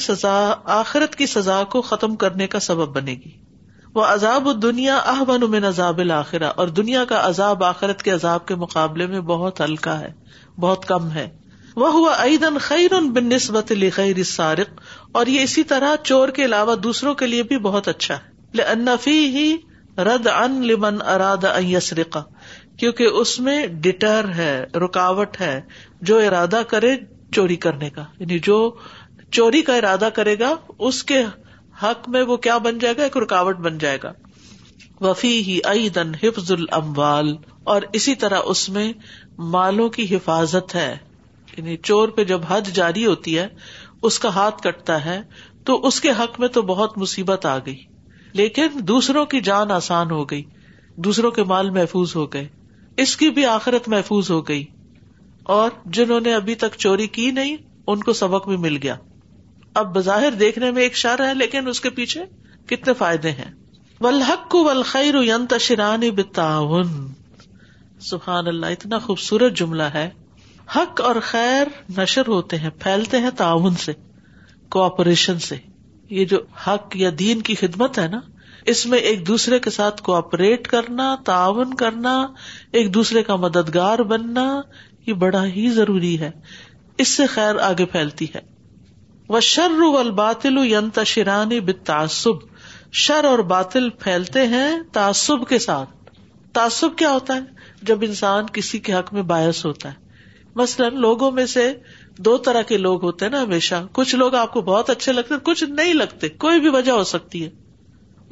سزا 0.00 0.32
آخرت 0.76 1.14
کی 1.16 1.26
سزا 1.32 1.62
کو 1.72 1.80
ختم 1.88 2.14
کرنے 2.22 2.46
کا 2.54 2.60
سبب 2.60 2.94
بنے 2.94 3.12
گی 3.24 3.30
وہ 3.94 4.04
عذاب 4.04 4.48
دنیا 4.62 4.98
عذاب 5.68 5.98
الآخرہ 6.06 6.50
اور 6.62 6.68
دنیا 6.78 7.04
کا 7.12 7.20
عذاب 7.28 7.62
آخرت 7.64 8.02
کے 8.02 8.10
عذاب 8.10 8.46
کے 8.46 8.54
مقابلے 8.64 9.06
میں 9.12 9.20
بہت 9.28 9.60
ہلکا 9.60 9.98
ہے 10.00 10.12
بہت 10.64 10.86
کم 10.88 11.10
ہے 11.10 11.28
وہ 11.82 11.92
ہوا 11.92 12.14
عید 12.24 12.44
خیر 12.68 13.00
بن 13.14 13.28
نسبت 13.34 13.72
لیر 13.84 14.22
سارق 14.32 14.80
اور 15.20 15.26
یہ 15.36 15.42
اسی 15.42 15.62
طرح 15.74 15.94
چور 16.04 16.28
کے 16.38 16.44
علاوہ 16.44 16.74
دوسروں 16.88 17.14
کے 17.22 17.26
لیے 17.26 17.42
بھی 17.52 17.58
بہت 17.70 17.88
اچھا 17.94 18.16
ہے 18.16 18.62
لنفی 18.62 19.18
ہی 19.36 19.50
رد 20.08 20.26
ان 20.34 20.62
لمن 20.66 21.00
اراد 21.12 21.44
ان 21.44 22.02
کا 22.10 22.22
کیونکہ 22.78 23.06
اس 23.20 23.38
میں 23.46 23.66
ڈیٹر 23.86 24.28
ہے 24.36 24.52
رکاوٹ 24.84 25.40
ہے 25.40 25.60
جو 26.10 26.18
ارادہ 26.26 26.60
کرے 26.68 26.94
چوری 27.34 27.56
کرنے 27.64 27.90
کا 27.96 28.04
یعنی 28.18 28.38
جو 28.46 28.56
چوری 29.38 29.62
کا 29.62 29.74
ارادہ 29.76 30.08
کرے 30.14 30.38
گا 30.38 30.54
اس 30.88 31.02
کے 31.10 31.22
حق 31.82 32.08
میں 32.14 32.22
وہ 32.28 32.36
کیا 32.46 32.56
بن 32.68 32.78
جائے 32.78 32.96
گا 32.96 33.02
ایک 33.02 33.16
رکاوٹ 33.22 33.56
بن 33.66 33.78
جائے 33.78 33.98
گا 34.02 34.12
وفی 35.00 35.32
ہی 35.66 35.88
دن 35.94 36.14
حفظ 36.22 36.52
الموال 36.52 37.36
اور 37.74 37.82
اسی 37.98 38.14
طرح 38.24 38.48
اس 38.54 38.68
میں 38.74 38.92
مالوں 39.54 39.88
کی 39.90 40.06
حفاظت 40.14 40.74
ہے 40.74 40.90
یعنی 41.56 41.76
چور 41.90 42.08
پہ 42.16 42.24
جب 42.24 42.40
حد 42.48 42.72
جاری 42.74 43.06
ہوتی 43.06 43.38
ہے 43.38 43.46
اس 44.08 44.18
کا 44.18 44.34
ہاتھ 44.34 44.62
کٹتا 44.62 45.04
ہے 45.04 45.20
تو 45.66 45.78
اس 45.86 46.00
کے 46.00 46.10
حق 46.18 46.38
میں 46.40 46.48
تو 46.58 46.62
بہت 46.72 46.98
مصیبت 46.98 47.46
آ 47.46 47.56
گئی 47.66 47.76
لیکن 48.38 48.78
دوسروں 48.88 49.24
کی 49.26 49.40
جان 49.44 49.70
آسان 49.72 50.10
ہو 50.10 50.24
گئی 50.30 50.42
دوسروں 51.04 51.30
کے 51.30 51.42
مال 51.52 51.70
محفوظ 51.70 52.14
ہو 52.16 52.32
گئے 52.32 52.46
اس 53.02 53.16
کی 53.16 53.30
بھی 53.38 53.44
آخرت 53.46 53.88
محفوظ 53.88 54.30
ہو 54.30 54.40
گئی 54.48 54.64
اور 55.54 55.70
جنہوں 55.98 56.20
نے 56.20 56.34
ابھی 56.34 56.54
تک 56.62 56.76
چوری 56.78 57.06
کی 57.18 57.30
نہیں 57.32 57.56
ان 57.92 58.02
کو 58.02 58.12
سبق 58.22 58.48
بھی 58.48 58.56
مل 58.64 58.76
گیا 58.82 58.96
اب 59.82 59.94
بظاہر 59.94 60.32
دیکھنے 60.40 60.70
میں 60.78 60.82
ایک 60.82 60.96
شر 60.96 61.24
ہے 61.26 61.34
لیکن 61.34 61.68
اس 61.68 61.80
کے 61.80 61.90
پیچھے 61.98 62.24
کتنے 62.68 62.92
فائدے 62.98 63.30
ہیں 63.32 63.50
ولحق 64.00 64.48
کو 64.50 64.62
بلخیر 64.64 65.14
شیرانی 65.60 66.10
سبحان 68.08 68.46
اللہ 68.48 68.66
اتنا 68.76 68.98
خوبصورت 69.06 69.56
جملہ 69.58 69.82
ہے 69.94 70.08
حق 70.76 71.00
اور 71.06 71.16
خیر 71.30 71.68
نشر 71.98 72.28
ہوتے 72.28 72.56
ہیں 72.58 72.70
پھیلتے 72.82 73.18
ہیں 73.20 73.30
تعاون 73.36 73.74
سے 73.84 73.92
کوپریشن 74.76 75.38
سے 75.48 75.56
یہ 76.10 76.24
جو 76.32 76.38
حق 76.66 76.96
یا 76.96 77.10
دین 77.18 77.40
کی 77.48 77.54
خدمت 77.54 77.98
ہے 77.98 78.04
نا 78.12 78.20
اس 78.72 78.82
میں 78.92 78.98
ایک 79.10 79.18
دوسرے 79.26 79.58
کے 79.66 79.70
ساتھ 79.76 79.98
کوپریٹ 80.02 80.66
کرنا 80.68 81.08
تعاون 81.24 81.74
کرنا 81.82 82.12
ایک 82.80 82.86
دوسرے 82.94 83.22
کا 83.28 83.34
مددگار 83.44 83.98
بننا 84.12 84.44
یہ 85.06 85.14
بڑا 85.22 85.42
ہی 85.56 85.64
ضروری 85.76 86.14
ہے 86.20 86.30
اس 87.04 87.12
سے 87.16 87.26
خیر 87.34 87.56
آگے 87.68 87.84
پھیلتی 87.92 88.26
ہے 88.34 88.40
وہ 89.34 89.40
شرطلانی 89.48 91.58
بے 91.66 91.72
تعصب 91.92 92.38
شر 93.04 93.24
اور 93.24 93.38
باطل 93.54 93.84
پھیلتے 94.04 94.40
ہیں 94.54 94.68
تعصب 94.92 95.40
کے 95.48 95.58
ساتھ 95.68 95.90
تعصب 96.54 96.92
کیا 96.98 97.10
ہوتا 97.12 97.32
ہے 97.36 97.42
جب 97.90 97.98
انسان 98.06 98.42
کسی 98.52 98.78
کے 98.86 98.90
حق 98.94 99.08
میں 99.14 99.22
باعث 99.34 99.58
ہوتا 99.66 99.86
ہے 99.88 99.98
مثلاً 100.62 100.90
لوگوں 101.06 101.30
میں 101.38 101.46
سے 101.56 101.64
دو 102.24 102.36
طرح 102.44 102.62
کے 102.68 102.76
لوگ 102.76 103.02
ہوتے 103.04 103.24
ہیں 103.24 103.32
نا 103.32 103.42
ہمیشہ 103.42 103.74
کچھ 103.98 104.14
لوگ 104.14 104.34
آپ 104.34 104.52
کو 104.52 104.60
بہت 104.62 104.90
اچھے 104.90 105.12
لگتے 105.12 105.34
ہیں 105.34 105.40
کچھ 105.44 105.64
نہیں 105.64 105.94
لگتے 105.94 106.28
کوئی 106.44 106.60
بھی 106.60 106.68
وجہ 106.74 106.92
ہو 106.92 107.04
سکتی 107.10 107.44
ہے 107.44 107.48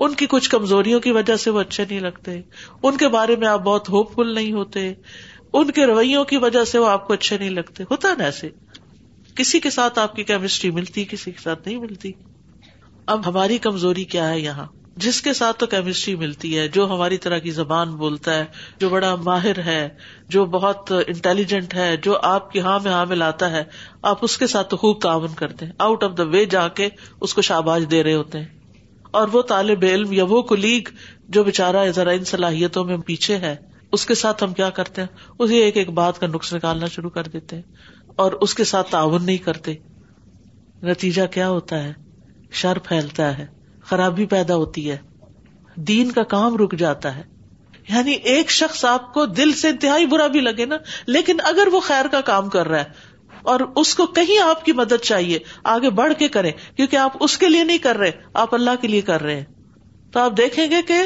ان 0.06 0.14
کی 0.14 0.26
کچھ 0.30 0.48
کمزوریوں 0.50 1.00
کی 1.00 1.10
وجہ 1.12 1.36
سے 1.44 1.50
وہ 1.50 1.60
اچھے 1.60 1.84
نہیں 1.88 2.00
لگتے 2.00 2.40
ان 2.82 2.96
کے 2.96 3.08
بارے 3.16 3.36
میں 3.36 3.48
آپ 3.48 3.60
بہت 3.64 3.88
ہوپ 3.90 4.14
فل 4.14 4.34
نہیں 4.34 4.52
ہوتے 4.52 4.92
ان 5.52 5.70
کے 5.70 5.86
رویوں 5.86 6.24
کی 6.32 6.36
وجہ 6.36 6.64
سے 6.72 6.78
وہ 6.78 6.88
آپ 6.88 7.06
کو 7.06 7.12
اچھے 7.12 7.38
نہیں 7.38 7.50
لگتے 7.50 7.84
ہوتا 7.90 8.12
نا 8.18 8.24
ایسے 8.24 8.50
کسی 9.36 9.60
کے 9.60 9.70
ساتھ 9.70 9.98
آپ 9.98 10.14
کی 10.16 10.24
کیمسٹری 10.24 10.70
ملتی 10.78 11.04
کسی 11.10 11.30
کے 11.32 11.38
ساتھ 11.42 11.68
نہیں 11.68 11.78
ملتی 11.80 12.12
اب 13.16 13.26
ہماری 13.28 13.58
کمزوری 13.66 14.04
کیا 14.14 14.28
ہے 14.30 14.38
یہاں 14.40 14.66
جس 15.04 15.20
کے 15.22 15.32
ساتھ 15.38 15.58
تو 15.58 15.66
کیمسٹری 15.72 16.14
ملتی 16.20 16.48
ہے 16.58 16.66
جو 16.76 16.84
ہماری 16.92 17.16
طرح 17.24 17.38
کی 17.42 17.50
زبان 17.58 17.90
بولتا 17.96 18.34
ہے 18.38 18.44
جو 18.80 18.88
بڑا 18.90 19.14
ماہر 19.26 19.58
ہے 19.66 19.82
جو 20.36 20.44
بہت 20.54 20.92
انٹیلیجنٹ 21.08 21.74
ہے 21.74 21.88
جو 22.02 22.16
آپ 22.30 22.50
کی 22.52 22.60
ہاں 22.60 22.78
میں 22.84 22.92
ہاں 22.92 23.04
میں 23.08 23.16
لاتا 23.16 23.50
ہے 23.50 23.62
آپ 24.12 24.24
اس 24.28 24.36
کے 24.42 24.46
ساتھ 24.54 24.68
تو 24.70 24.76
خوب 24.76 25.00
تعاون 25.02 25.34
کرتے 25.42 25.66
ہیں 25.66 25.72
آؤٹ 25.86 26.04
آف 26.04 26.16
دا 26.18 26.22
وے 26.32 26.44
جا 26.54 26.66
کے 26.80 26.88
اس 27.28 27.34
کو 27.34 27.42
شاباش 27.50 27.82
دے 27.90 28.02
رہے 28.02 28.14
ہوتے 28.14 28.38
ہیں 28.38 28.46
اور 29.18 29.28
وہ 29.32 29.42
طالب 29.52 29.84
علم 29.90 30.12
یا 30.12 30.24
وہ 30.28 30.40
کلیگ 30.52 30.88
جو 31.36 31.44
بےچارا 31.44 31.84
ذرا 32.00 32.10
ان 32.20 32.24
صلاحیتوں 32.32 32.84
میں 32.88 32.96
پیچھے 33.10 33.36
ہے 33.46 33.54
اس 33.98 34.06
کے 34.06 34.14
ساتھ 34.22 34.42
ہم 34.44 34.52
کیا 34.54 34.70
کرتے 34.80 35.02
ہیں 35.02 35.08
اسے 35.38 35.58
ایک 35.64 35.76
ایک 35.82 35.90
بات 36.00 36.18
کا 36.20 36.26
نقص 36.34 36.52
نکالنا 36.54 36.86
شروع 36.96 37.10
کر 37.10 37.26
دیتے 37.36 37.56
ہیں 37.56 37.62
اور 38.24 38.32
اس 38.46 38.54
کے 38.54 38.64
ساتھ 38.72 38.90
تعاون 38.90 39.24
نہیں 39.26 39.38
کرتے 39.46 39.74
نتیجہ 40.90 41.26
کیا 41.38 41.48
ہوتا 41.50 41.82
ہے 41.84 41.92
شر 42.62 42.78
پھیلتا 42.88 43.36
ہے 43.38 43.46
خرابی 43.90 44.24
پیدا 44.36 44.56
ہوتی 44.62 44.90
ہے 44.90 44.96
دین 45.90 46.10
کا 46.12 46.22
کام 46.32 46.56
رک 46.62 46.74
جاتا 46.78 47.14
ہے 47.16 47.22
یعنی 47.88 48.12
ایک 48.32 48.50
شخص 48.50 48.84
آپ 48.84 49.12
کو 49.14 49.24
دل 49.36 49.52
سے 49.60 49.68
انتہائی 49.74 50.06
برا 50.14 50.26
بھی 50.32 50.40
لگے 50.40 50.64
نا 50.72 50.76
لیکن 51.16 51.36
اگر 51.50 51.68
وہ 51.72 51.80
خیر 51.90 52.08
کا 52.14 52.20
کام 52.30 52.48
کر 52.56 52.68
رہا 52.68 52.78
ہے 52.84 53.06
اور 53.52 53.60
اس 53.82 53.94
کو 53.94 54.06
کہیں 54.18 54.38
آپ 54.46 54.64
کی 54.64 54.72
مدد 54.80 55.02
چاہیے 55.10 55.38
آگے 55.74 55.90
بڑھ 56.00 56.12
کے 56.18 56.28
کریں 56.36 56.50
کیونکہ 56.76 56.96
آپ 57.04 57.16
اس 57.26 57.36
کے 57.44 57.48
لیے 57.48 57.64
نہیں 57.64 57.78
کر 57.86 57.96
رہے 57.98 58.10
آپ 58.42 58.54
اللہ 58.54 58.80
کے 58.80 58.88
لیے 58.88 59.00
کر 59.10 59.22
رہے 59.22 59.36
ہیں 59.36 59.44
تو 60.12 60.20
آپ 60.20 60.36
دیکھیں 60.36 60.64
گے 60.70 60.82
کہ 60.90 61.00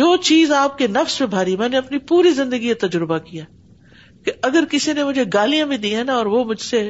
جو 0.00 0.14
چیز 0.30 0.52
آپ 0.62 0.76
کے 0.78 0.86
نفس 0.96 1.20
میں 1.20 1.28
بھاری 1.36 1.56
میں 1.62 1.68
نے 1.68 1.76
اپنی 1.78 1.98
پوری 2.10 2.30
زندگی 2.40 2.68
یہ 2.68 2.74
تجربہ 2.80 3.18
کیا 3.30 3.44
کہ 4.24 4.32
اگر 4.50 4.64
کسی 4.70 4.92
نے 4.98 5.04
مجھے 5.04 5.24
گالیاں 5.34 5.66
بھی 5.66 5.76
دی 5.86 5.94
ہیں 5.96 6.04
نا 6.04 6.14
اور 6.16 6.26
وہ 6.36 6.44
مجھ 6.52 6.60
سے 6.62 6.82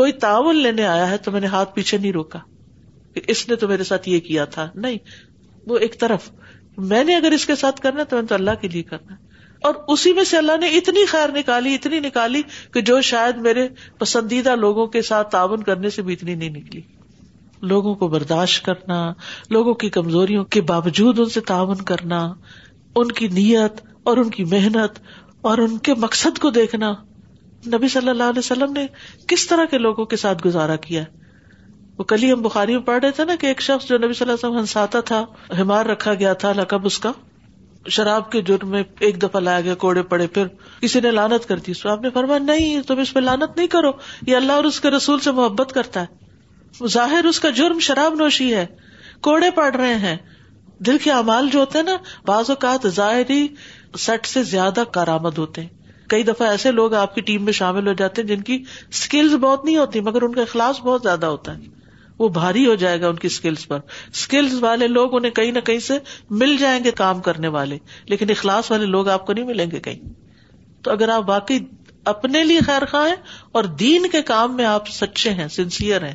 کوئی 0.00 0.12
تعاون 0.26 0.56
لینے 0.62 0.86
آیا 0.86 1.08
ہے 1.10 1.16
تو 1.26 1.30
میں 1.32 1.40
نے 1.40 1.46
ہاتھ 1.56 1.74
پیچھے 1.74 1.98
نہیں 1.98 2.12
روکا 2.12 2.38
کہ 3.14 3.20
اس 3.32 3.48
نے 3.48 3.56
تو 3.62 3.68
میرے 3.68 3.84
ساتھ 3.84 4.08
یہ 4.08 4.20
کیا 4.28 4.44
تھا 4.56 4.68
نہیں 4.84 4.96
وہ 5.68 5.78
ایک 5.86 5.98
طرف 6.00 6.30
میں 6.92 7.02
نے 7.04 7.16
اگر 7.16 7.32
اس 7.32 7.44
کے 7.46 7.54
ساتھ 7.62 7.80
کرنا 7.80 8.02
تو 8.10 8.16
میں 8.16 8.26
تو 8.28 8.34
اللہ 8.34 8.54
کے 8.60 8.68
لیے 8.72 8.82
کرنا 8.92 9.12
ہے 9.14 9.30
اور 9.68 9.74
اسی 9.94 10.12
میں 10.12 10.24
سے 10.28 10.36
اللہ 10.36 10.56
نے 10.60 10.68
اتنی 10.76 11.04
خیر 11.06 11.28
نکالی 11.36 11.74
اتنی 11.74 11.98
نکالی 12.06 12.42
کہ 12.74 12.80
جو 12.88 13.00
شاید 13.10 13.36
میرے 13.46 13.66
پسندیدہ 13.98 14.54
لوگوں 14.60 14.86
کے 14.94 15.02
ساتھ 15.08 15.30
تعاون 15.30 15.62
کرنے 15.62 15.90
سے 15.96 16.02
بھی 16.08 16.12
اتنی 16.12 16.34
نہیں 16.34 16.56
نکلی 16.56 16.80
لوگوں 17.72 17.94
کو 17.94 18.08
برداشت 18.14 18.64
کرنا 18.66 18.98
لوگوں 19.56 19.74
کی 19.82 19.88
کمزوریوں 19.96 20.44
کے 20.54 20.60
باوجود 20.70 21.18
ان 21.20 21.28
سے 21.34 21.40
تعاون 21.50 21.84
کرنا 21.90 22.18
ان 23.00 23.12
کی 23.18 23.28
نیت 23.36 23.80
اور 24.10 24.16
ان 24.22 24.30
کی 24.30 24.44
محنت 24.54 24.98
اور 25.50 25.58
ان 25.58 25.76
کے 25.86 25.94
مقصد 26.06 26.38
کو 26.38 26.50
دیکھنا 26.58 26.92
نبی 27.74 27.88
صلی 27.88 28.08
اللہ 28.08 28.30
علیہ 28.34 28.38
وسلم 28.38 28.72
نے 28.72 28.86
کس 29.28 29.46
طرح 29.46 29.64
کے 29.70 29.78
لوگوں 29.78 30.04
کے 30.06 30.16
ساتھ 30.26 30.46
گزارا 30.46 30.76
کیا 30.88 31.04
وہ 31.98 32.04
کلی 32.08 32.30
ہم 32.32 32.42
بخاری 32.42 32.72
میں 32.74 32.80
پڑھ 32.84 33.02
رہے 33.04 33.10
تھے 33.16 33.24
نا 33.24 33.34
کہ 33.40 33.46
ایک 33.46 33.60
شخص 33.62 33.86
جو 33.88 33.96
نبی 33.98 34.12
صلی 34.14 34.30
اللہ 34.30 34.46
علیہ 34.46 34.58
ہنساتا 34.58 35.00
تھا 35.10 35.24
ہمار 35.58 35.86
رکھا 35.86 36.12
گیا 36.22 36.32
تھا 36.44 36.52
لقب 36.56 36.86
اس 36.86 36.98
کا 37.06 37.10
شراب 37.96 38.30
کے 38.32 38.40
جرم 38.48 38.70
میں 38.70 38.82
ایک 39.08 39.20
دفعہ 39.22 39.40
لایا 39.40 39.60
گیا 39.60 39.74
کوڑے 39.84 40.02
پڑے 40.12 40.26
پھر 40.36 40.46
کسی 40.80 41.00
نے 41.00 41.10
لانت 41.10 41.48
کر 41.48 41.58
دی 41.66 41.72
سو 41.74 41.88
آپ 41.90 42.02
نے 42.02 42.10
فرمایا 42.14 42.38
نہیں 42.42 42.82
تم 42.86 42.98
اس 43.00 43.12
پہ 43.14 43.20
لانت 43.20 43.56
نہیں 43.56 43.66
کرو 43.74 43.90
یہ 44.26 44.36
اللہ 44.36 44.52
اور 44.52 44.64
اس 44.64 44.80
کے 44.80 44.90
رسول 44.90 45.20
سے 45.26 45.30
محبت 45.40 45.72
کرتا 45.74 46.02
ہے 46.02 46.86
ظاہر 46.94 47.24
اس 47.28 47.40
کا 47.40 47.50
جرم 47.60 47.78
شراب 47.88 48.14
نوشی 48.18 48.54
ہے 48.54 48.64
کوڑے 49.28 49.50
پڑ 49.54 49.70
رہے 49.74 49.94
ہیں 50.06 50.16
دل 50.86 50.98
کے 51.02 51.10
اعمال 51.12 51.48
جو 51.52 51.58
ہوتے 51.60 51.78
ہیں 51.78 51.84
نا 51.84 51.96
بعض 52.26 52.50
اوقات 52.50 52.86
ظاہری 52.94 53.46
سٹ 54.06 54.26
سے 54.26 54.42
زیادہ 54.54 54.84
کارآمد 54.92 55.38
ہوتے 55.38 55.60
ہیں 55.62 55.68
کئی 56.10 56.22
دفعہ 56.22 56.48
ایسے 56.50 56.70
لوگ 56.72 56.94
آپ 57.02 57.14
کی 57.14 57.20
ٹیم 57.28 57.44
میں 57.44 57.52
شامل 57.60 57.86
ہو 57.88 57.92
جاتے 58.02 58.22
ہیں 58.22 58.28
جن 58.28 58.40
کی 58.48 58.62
اسکلز 58.88 59.34
بہت 59.40 59.64
نہیں 59.64 59.76
ہوتی 59.76 60.00
مگر 60.08 60.22
ان 60.22 60.34
کا 60.34 60.42
اخلاص 60.42 60.80
بہت 60.84 61.02
زیادہ 61.02 61.26
ہوتا 61.26 61.56
ہے 61.58 61.70
وہ 62.18 62.28
بھاری 62.38 62.64
ہو 62.66 62.74
جائے 62.82 63.00
گا 63.00 63.08
ان 63.08 63.16
کی 63.16 63.26
اسکلس 63.26 63.66
پر 63.68 63.78
اسکلس 64.10 64.52
والے 64.62 64.86
لوگ 64.88 65.14
انہیں 65.16 65.32
کہیں 65.38 65.52
نہ 65.52 65.60
کہیں 65.66 65.78
سے 65.86 65.98
مل 66.42 66.56
جائیں 66.60 66.82
گے 66.84 66.90
کام 67.00 67.20
کرنے 67.28 67.48
والے 67.56 67.78
لیکن 68.12 68.30
اخلاص 68.30 68.70
والے 68.70 68.86
لوگ 68.96 69.08
آپ 69.16 69.26
کو 69.26 69.32
نہیں 69.32 69.44
ملیں 69.44 69.70
گے 69.70 69.80
کہیں 69.88 69.98
تو 70.84 70.90
اگر 70.90 71.08
آپ 71.16 71.22
باقی 71.26 71.58
اپنے 72.12 72.44
لیے 72.44 72.60
خیر 72.66 72.84
خواہ 72.90 73.08
ہیں 73.08 73.16
اور 73.58 73.64
دین 73.84 74.08
کے 74.12 74.22
کام 74.32 74.56
میں 74.56 74.64
آپ 74.64 74.88
سچے 74.98 75.30
ہیں 75.40 75.48
سنسیئر 75.56 76.04
ہیں 76.06 76.14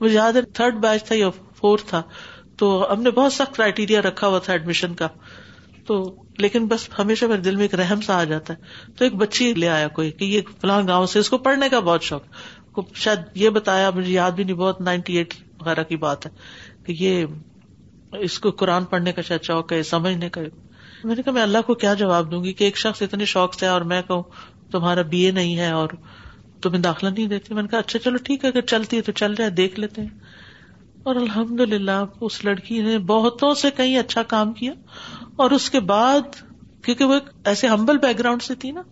مجھے 0.00 0.14
یاد 0.14 0.32
ہے 0.36 0.42
تھرڈ 0.54 0.74
بیچ 0.82 1.04
تھا 1.04 1.14
یا 1.14 1.30
فورتھ 1.58 1.86
تھا 1.88 2.02
تو 2.58 2.68
ہم 2.92 3.02
نے 3.02 3.10
بہت 3.16 3.32
سخت 3.32 3.56
کرائیٹیریا 3.56 4.02
رکھا 4.02 4.26
ہوا 4.26 4.38
تھا 4.44 4.52
ایڈمیشن 4.52 4.94
کا 4.94 5.08
تو 5.86 5.96
لیکن 6.44 6.66
بس 6.66 6.88
ہمیشہ 6.98 7.24
میرے 7.24 7.40
دل 7.40 7.56
میں 7.56 7.64
ایک 7.64 7.74
رحم 7.80 8.00
سا 8.06 8.18
آ 8.20 8.22
جاتا 8.30 8.54
ہے 8.54 8.92
تو 8.98 9.04
ایک 9.04 9.14
بچی 9.16 9.52
لے 9.54 9.68
آیا 9.68 9.88
کوئی 9.98 10.10
کہ 10.20 10.24
یہ 10.24 10.40
فلاں 10.60 10.80
گاؤں 10.88 11.06
سے 11.12 11.18
اس 11.18 11.28
کو 11.30 11.38
پڑھنے 11.48 11.68
کا 11.74 11.80
بہت 11.90 12.02
شوق 12.02 12.22
کو 12.76 12.82
شاید 13.02 13.20
یہ 13.42 13.50
بتایا 13.58 13.90
مجھے 13.98 14.10
یاد 14.12 14.32
بھی 14.38 14.44
نہیں 14.44 14.56
بہت 14.62 14.80
نائنٹی 14.90 15.16
ایٹ 15.20 15.34
وغیرہ 15.60 15.82
کی 15.90 15.96
بات 16.04 16.26
ہے 16.26 16.30
کہ 16.86 16.94
یہ 17.02 18.16
اس 18.26 18.38
کو 18.44 18.50
قرآن 18.62 18.84
پڑھنے 18.90 19.12
کا 19.12 19.22
شاید 19.28 19.42
شوق 19.50 19.72
ہے 19.72 19.82
سمجھنے 19.92 20.28
کا 20.34 20.40
میں 21.10 21.14
نے 21.16 21.22
کہا 21.22 21.32
میں 21.38 21.42
اللہ 21.42 21.64
کو 21.66 21.74
کیا 21.84 21.94
جواب 22.02 22.30
دوں 22.30 22.42
گی 22.44 22.52
کہ 22.58 22.64
ایک 22.64 22.78
شخص 22.82 23.02
اتنے 23.06 23.24
شوق 23.32 23.54
سے 23.58 23.66
اور 23.76 23.86
میں 23.92 24.00
کہوں 24.08 24.22
تمہارا 24.74 25.02
بی 25.14 25.20
اے 25.26 25.30
نہیں 25.38 25.56
ہے 25.58 25.70
اور 25.80 25.94
تمہیں 26.62 26.80
داخلہ 26.86 27.08
نہیں 27.16 27.26
دیتی 27.32 27.54
میں 27.54 27.62
نے 27.62 27.68
کہا 27.74 27.78
اچھا 27.84 27.98
چلو 28.04 28.18
ٹھیک 28.28 28.44
ہے 28.44 28.50
اگر 28.54 28.66
چلتی 28.72 28.96
ہے 28.96 29.02
تو 29.08 29.12
چل 29.20 29.34
جائے 29.40 29.50
دیکھ 29.62 29.78
لیتے 29.80 30.02
ہیں 30.02 30.54
اور 31.10 31.16
الحمد 31.22 31.60
للہ 31.72 31.96
اس 32.28 32.42
لڑکی 32.44 32.80
نے 32.86 32.98
بہتوں 33.10 33.52
سے 33.64 33.70
کہیں 33.80 33.96
اچھا 33.98 34.22
کام 34.34 34.52
کیا 34.60 34.72
اور 35.44 35.50
اس 35.58 35.70
کے 35.76 35.80
بعد 35.92 36.40
کیونکہ 36.86 37.04
وہ 37.10 37.14
ایک 37.20 37.28
ایسے 37.52 37.66
ہمبل 37.74 37.98
بیک 38.06 38.18
گراؤنڈ 38.18 38.42
سے 38.50 38.54
تھی 38.64 38.70
نا 38.78 38.82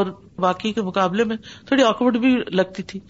اور 0.00 0.06
باقی 0.46 0.72
کے 0.78 0.82
مقابلے 0.90 1.24
میں 1.32 1.36
تھوڑی 1.70 1.82
آکورڈ 1.92 2.16
بھی 2.26 2.34
لگتی 2.60 2.82
تھی 2.92 3.00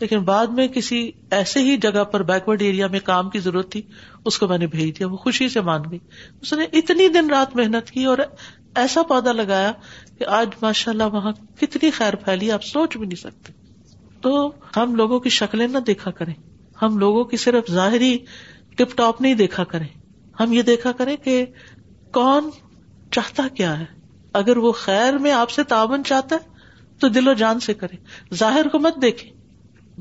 لیکن 0.00 0.22
بعد 0.28 0.54
میں 0.58 0.66
کسی 0.76 0.98
ایسے 1.38 1.60
ہی 1.68 1.76
جگہ 1.82 2.04
پر 2.12 2.22
بیکورڈ 2.30 2.62
ایریا 2.68 2.86
میں 2.94 3.00
کام 3.08 3.28
کی 3.34 3.38
ضرورت 3.46 3.70
تھی 3.74 3.82
اس 4.30 4.38
کو 4.42 4.46
میں 4.52 4.58
نے 4.62 4.66
بھیج 4.74 4.98
دیا 4.98 5.08
وہ 5.12 5.16
خوشی 5.26 5.48
سے 5.56 5.60
مان 5.68 5.82
گئی 5.90 5.98
اس 6.46 6.52
نے 6.60 6.66
اتنی 6.80 7.08
دن 7.18 7.30
رات 7.34 7.54
محنت 7.60 7.90
کی 7.96 8.04
اور 8.12 8.22
ایسا 8.84 9.02
پودا 9.12 9.32
لگایا 9.42 9.70
کہ 10.18 10.26
آج 10.40 10.58
ماشاء 10.62 10.92
اللہ 10.92 11.14
وہاں 11.16 11.32
کتنی 11.60 11.90
خیر 12.00 12.16
پھیلی 12.24 12.50
آپ 12.58 12.64
سوچ 12.70 12.96
بھی 13.02 13.06
نہیں 13.06 13.22
سکتے 13.22 13.52
تو 14.26 14.34
ہم 14.76 14.94
لوگوں 15.02 15.18
کی 15.26 15.30
شکلیں 15.36 15.66
نہ 15.76 15.78
دیکھا 15.92 16.10
کریں 16.20 16.34
ہم 16.82 16.98
لوگوں 17.04 17.24
کی 17.32 17.36
صرف 17.46 17.70
ظاہری 17.78 18.10
ٹپ 18.76 18.96
ٹاپ 19.00 19.20
نہیں 19.20 19.34
دیکھا 19.44 19.64
کریں 19.74 19.88
ہم 20.40 20.52
یہ 20.52 20.62
دیکھا 20.72 20.92
کریں 21.00 21.16
کہ 21.24 21.34
کون 22.18 22.50
چاہتا 23.16 23.46
کیا 23.60 23.78
ہے 23.80 23.84
اگر 24.42 24.56
وہ 24.66 24.72
خیر 24.84 25.18
میں 25.24 25.32
آپ 25.44 25.50
سے 25.58 25.62
تعاون 25.74 26.04
چاہتا 26.10 26.36
ہے 26.42 26.50
تو 27.02 27.08
دل 27.18 27.28
و 27.28 27.32
جان 27.44 27.60
سے 27.60 27.74
کرے 27.84 27.96
ظاہر 28.40 28.68
کو 28.72 28.78
مت 28.88 29.00
دیکھے 29.02 29.30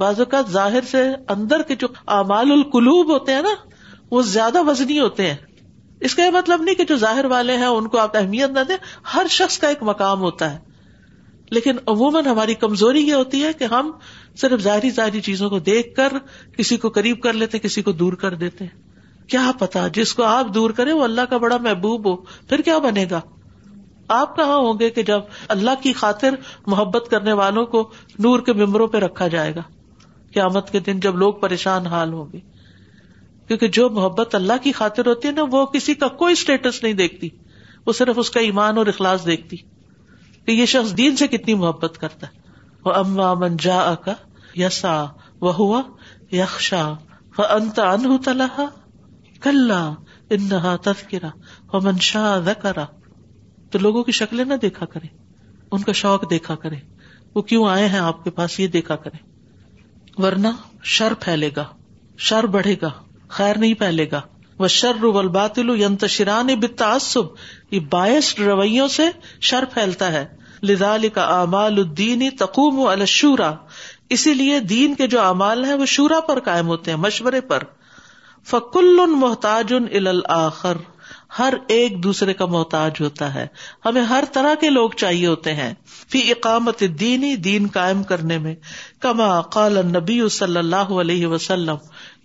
بعض 0.01 0.19
اوقات 0.25 0.49
ظاہر 0.55 0.83
سے 0.89 1.01
اندر 1.35 1.61
کے 1.69 1.75
جو 1.83 1.87
اعمال 2.17 2.51
القلوب 2.57 3.13
ہوتے 3.13 3.33
ہیں 3.35 3.41
نا 3.47 3.53
وہ 4.15 4.21
زیادہ 4.33 4.61
وزنی 4.67 4.99
ہوتے 4.99 5.27
ہیں 5.29 5.37
اس 6.09 6.15
کا 6.15 6.23
یہ 6.23 6.29
مطلب 6.33 6.61
نہیں 6.67 6.75
کہ 6.75 6.83
جو 6.91 6.95
ظاہر 7.05 7.25
والے 7.33 7.55
ہیں 7.63 7.71
ان 7.77 7.87
کو 7.93 7.97
آپ 7.99 8.15
اہمیت 8.17 8.51
نہ 8.57 8.59
دیں 8.67 8.77
ہر 9.13 9.27
شخص 9.39 9.57
کا 9.63 9.67
ایک 9.73 9.83
مقام 9.89 10.21
ہوتا 10.27 10.51
ہے 10.53 10.69
لیکن 11.57 11.77
عموماً 11.91 12.25
ہماری 12.31 12.53
کمزوری 12.59 12.99
یہ 13.07 13.13
ہوتی 13.13 13.43
ہے 13.43 13.51
کہ 13.59 13.65
ہم 13.73 13.91
صرف 14.41 14.61
ظاہری 14.69 14.89
ظاہری 15.01 15.21
چیزوں 15.27 15.49
کو 15.49 15.59
دیکھ 15.73 15.93
کر 15.95 16.13
کسی 16.57 16.77
کو 16.85 16.89
قریب 16.99 17.21
کر 17.23 17.33
لیتے 17.41 17.59
کسی 17.65 17.81
کو 17.87 17.91
دور 18.03 18.13
کر 18.23 18.35
دیتے 18.45 18.65
کیا 19.33 19.51
پتا 19.59 19.87
جس 19.99 20.13
کو 20.19 20.23
آپ 20.29 20.53
دور 20.59 20.69
کریں 20.77 20.93
وہ 20.93 21.03
اللہ 21.03 21.29
کا 21.33 21.37
بڑا 21.45 21.57
محبوب 21.69 22.07
ہو 22.11 22.15
پھر 22.49 22.61
کیا 22.69 22.77
بنے 22.87 23.05
گا 23.11 23.21
آپ 24.13 24.35
کہاں 24.35 24.55
ہوں 24.65 24.79
گے 24.79 24.89
کہ 24.95 25.03
جب 25.09 25.31
اللہ 25.55 25.81
کی 25.81 25.91
خاطر 25.99 26.35
محبت 26.73 27.07
کرنے 27.11 27.33
والوں 27.39 27.65
کو 27.75 27.83
نور 28.25 28.39
کے 28.47 28.53
ممبروں 28.61 28.87
پہ 28.95 28.97
رکھا 29.03 29.27
جائے 29.35 29.53
گا 29.55 29.61
قیامت 30.33 30.71
کے 30.71 30.79
دن 30.87 30.99
جب 31.05 31.15
لوگ 31.23 31.33
پریشان 31.43 31.85
حال 31.93 32.13
ہوں 32.13 32.25
گے 32.33 32.39
کیونکہ 33.47 33.67
جو 33.79 33.89
محبت 33.99 34.35
اللہ 34.35 34.61
کی 34.63 34.71
خاطر 34.81 35.07
ہوتی 35.07 35.27
ہے 35.27 35.33
نا 35.39 35.43
وہ 35.51 35.65
کسی 35.75 35.93
کا 36.03 36.07
کوئی 36.23 36.33
اسٹیٹس 36.39 36.81
نہیں 36.83 36.93
دیکھتی 37.03 37.29
وہ 37.85 37.93
صرف 37.99 38.19
اس 38.23 38.29
کا 38.35 38.39
ایمان 38.49 38.77
اور 38.77 38.87
اخلاص 38.93 39.25
دیکھتی 39.25 39.57
کہ 40.45 40.51
یہ 40.51 40.65
شخص 40.75 40.95
دین 40.97 41.15
سے 41.21 41.27
کتنی 41.37 41.53
محبت 41.65 41.97
کرتا 42.01 42.27
ہے 42.33 42.39
وہ 42.85 42.93
اما 43.01 43.33
من 43.45 43.57
جا 43.67 43.79
کا 44.05 44.13
یسا 44.61 44.93
و 45.41 45.51
ہوا 45.57 45.81
تلا 47.75 48.15
تلح 48.25 48.59
کل 49.47 49.71
تذکرا 50.85 51.29
و 51.75 51.81
منشا 51.87 52.27
زکرا 52.45 52.85
تو 53.71 53.79
لوگوں 53.79 54.03
کی 54.03 54.11
شکلیں 54.17 54.43
نہ 54.45 54.53
دیکھا 54.61 54.85
کرے 54.93 55.07
ان 55.75 55.81
کا 55.81 55.91
شوق 55.99 56.29
دیکھا 56.29 56.55
کرے 56.63 56.75
وہ 57.35 57.41
کیوں 57.51 57.65
آئے 57.73 57.85
ہیں 57.93 57.99
آپ 58.07 58.23
کے 58.23 58.29
پاس 58.39 58.59
یہ 58.59 58.67
دیکھا 58.77 58.95
کرے 59.05 60.21
ورنہ 60.23 60.47
شر 60.95 61.13
پھیلے 61.25 61.49
گا 61.57 61.63
شر 62.29 62.45
بڑھے 62.55 62.75
گا 62.81 62.89
خیر 63.37 63.57
نہیں 63.63 63.73
پھیلے 63.83 64.05
گا 64.11 64.21
وہ 64.59 64.67
شر 64.73 66.37
یہ 67.73 67.79
باعث 67.95 68.33
رویوں 68.39 68.87
سے 68.97 69.03
شر 69.49 69.65
پھیلتا 69.73 70.11
ہے 70.13 70.25
لدال 70.69 71.07
کا 71.13 71.25
امال 71.41 71.83
تقوم 72.39 72.79
الشورا 72.87 73.51
اسی 74.15 74.33
لیے 74.33 74.59
دین 74.73 74.95
کے 74.95 75.07
جو 75.15 75.21
اعمال 75.21 75.63
ہیں 75.65 75.73
وہ 75.81 75.85
شورا 75.95 76.19
پر 76.27 76.39
قائم 76.49 76.67
ہوتے 76.73 76.91
ہیں 76.91 76.97
مشورے 77.07 77.41
پر 77.51 77.63
فکل 78.51 78.99
محتاج 79.21 79.73
ان 79.79 79.87
ہر 81.39 81.53
ایک 81.73 82.01
دوسرے 82.03 82.33
کا 82.39 82.45
محتاج 82.53 82.99
ہوتا 83.01 83.33
ہے 83.33 83.45
ہمیں 83.85 84.01
ہر 84.05 84.23
طرح 84.33 84.55
کے 84.61 84.69
لوگ 84.69 84.89
چاہیے 85.01 85.27
ہوتے 85.27 85.53
ہیں 85.55 85.73
فی 86.11 86.21
اقامت 86.31 86.83
دینی 86.99 87.35
دین 87.45 87.67
قائم 87.73 88.01
کرنے 88.09 88.37
میں 88.47 88.53
کما 89.01 89.29
قال 89.57 89.77
نبی 89.89 90.19
صلی 90.39 90.57
اللہ 90.59 90.91
علیہ 91.05 91.27
وسلم 91.35 91.75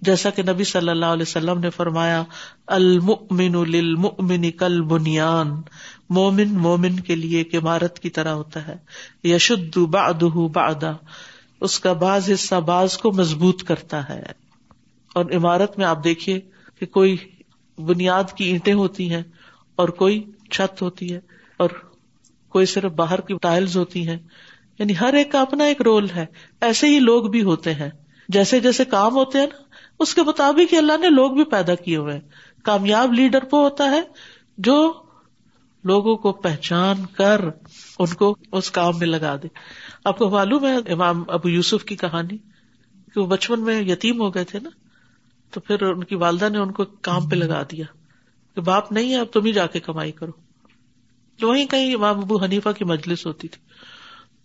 جیسا 0.08 0.30
کہ 0.38 0.42
نبی 0.48 0.64
صلی 0.70 0.88
اللہ 0.90 1.12
علیہ 1.16 1.28
وسلم 1.28 1.58
نے 1.60 1.70
فرمایا 1.76 2.22
المؤمن 2.78 3.56
للمؤمن 3.70 4.50
کل 4.62 4.80
بنیان 4.94 5.54
مومن 6.18 6.52
مومن 6.62 6.98
کے 7.06 7.14
لیے 7.16 7.38
ایک 7.38 7.54
عمارت 7.62 7.98
کی 7.98 8.10
طرح 8.18 8.32
ہوتا 8.40 8.66
ہے 8.66 8.76
یشد 9.28 9.76
بعدا 10.56 10.92
اس 11.68 11.78
کا 11.80 11.92
بعض 12.02 12.30
حصہ 12.32 12.54
بعض 12.66 12.96
کو 13.04 13.12
مضبوط 13.22 13.62
کرتا 13.70 14.08
ہے 14.08 14.20
اور 15.18 15.30
عمارت 15.36 15.78
میں 15.78 15.86
آپ 15.86 16.04
دیکھیے 16.04 16.38
کہ 16.80 16.86
کوئی 16.98 17.16
بنیاد 17.88 18.32
کی 18.36 18.44
اینٹیں 18.50 18.74
ہوتی 18.74 19.10
ہیں 19.14 19.22
اور 19.82 19.88
کوئی 20.02 20.22
چھت 20.50 20.82
ہوتی 20.82 21.12
ہے 21.14 21.20
اور 21.64 21.70
کوئی 22.52 22.66
صرف 22.66 22.92
باہر 22.96 23.20
کی 23.26 23.34
ٹائلز 23.42 23.76
ہوتی 23.76 24.06
ہیں 24.08 24.16
یعنی 24.78 24.94
ہر 25.00 25.14
ایک 25.16 25.30
کا 25.32 25.40
اپنا 25.40 25.64
ایک 25.64 25.80
رول 25.84 26.08
ہے 26.16 26.24
ایسے 26.68 26.88
ہی 26.88 26.98
لوگ 27.00 27.24
بھی 27.30 27.42
ہوتے 27.42 27.74
ہیں 27.74 27.88
جیسے 28.34 28.60
جیسے 28.60 28.84
کام 28.94 29.14
ہوتے 29.16 29.38
ہیں 29.38 29.46
نا 29.52 29.62
اس 30.02 30.14
کے 30.14 30.22
مطابق 30.26 30.74
اللہ 30.78 30.98
نے 31.00 31.10
لوگ 31.10 31.30
بھی 31.34 31.44
پیدا 31.50 31.74
کیے 31.84 31.96
ہوئے 31.96 32.14
ہیں 32.14 32.20
کامیاب 32.64 33.12
لیڈر 33.14 33.44
وہ 33.52 33.62
ہوتا 33.62 33.90
ہے 33.90 34.00
جو 34.68 34.74
لوگوں 35.90 36.16
کو 36.22 36.32
پہچان 36.46 37.04
کر 37.16 37.44
ان 37.48 38.14
کو 38.18 38.34
اس 38.58 38.70
کام 38.78 38.98
میں 38.98 39.06
لگا 39.06 39.34
دے 39.42 39.48
آپ 40.10 40.18
کو 40.18 40.28
معلوم 40.30 40.66
ہے 40.66 40.74
امام 40.92 41.22
ابو 41.38 41.48
یوسف 41.48 41.84
کی 41.88 41.96
کہانی 41.96 42.38
کہ 43.14 43.20
وہ 43.20 43.26
بچپن 43.26 43.62
میں 43.64 43.80
یتیم 43.80 44.20
ہو 44.20 44.34
گئے 44.34 44.44
تھے 44.52 44.58
نا 44.62 44.70
تو 45.56 45.60
پھر 45.68 45.82
ان 45.88 46.02
کی 46.08 46.14
والدہ 46.20 46.48
نے 46.52 46.58
ان 46.58 46.72
کو 46.78 46.84
کام 47.08 47.28
پہ 47.28 47.36
لگا 47.36 47.60
دیا 47.70 47.84
کہ 48.54 48.60
باپ 48.64 48.90
نہیں 48.92 49.12
ہے 49.12 49.18
اب 49.20 49.26
تم 49.32 49.44
ہی 49.46 49.52
جا 49.58 49.64
کے 49.76 49.80
کمائی 49.86 50.10
کرو 50.18 50.32
تو 51.40 51.48
وہیں 51.48 51.66
کہیں 51.74 51.94
ماں 52.02 52.12
ببو 52.14 52.36
حنیفہ 52.42 52.68
کی 52.78 52.84
مجلس 52.90 53.24
ہوتی 53.26 53.48
تھی 53.54 53.60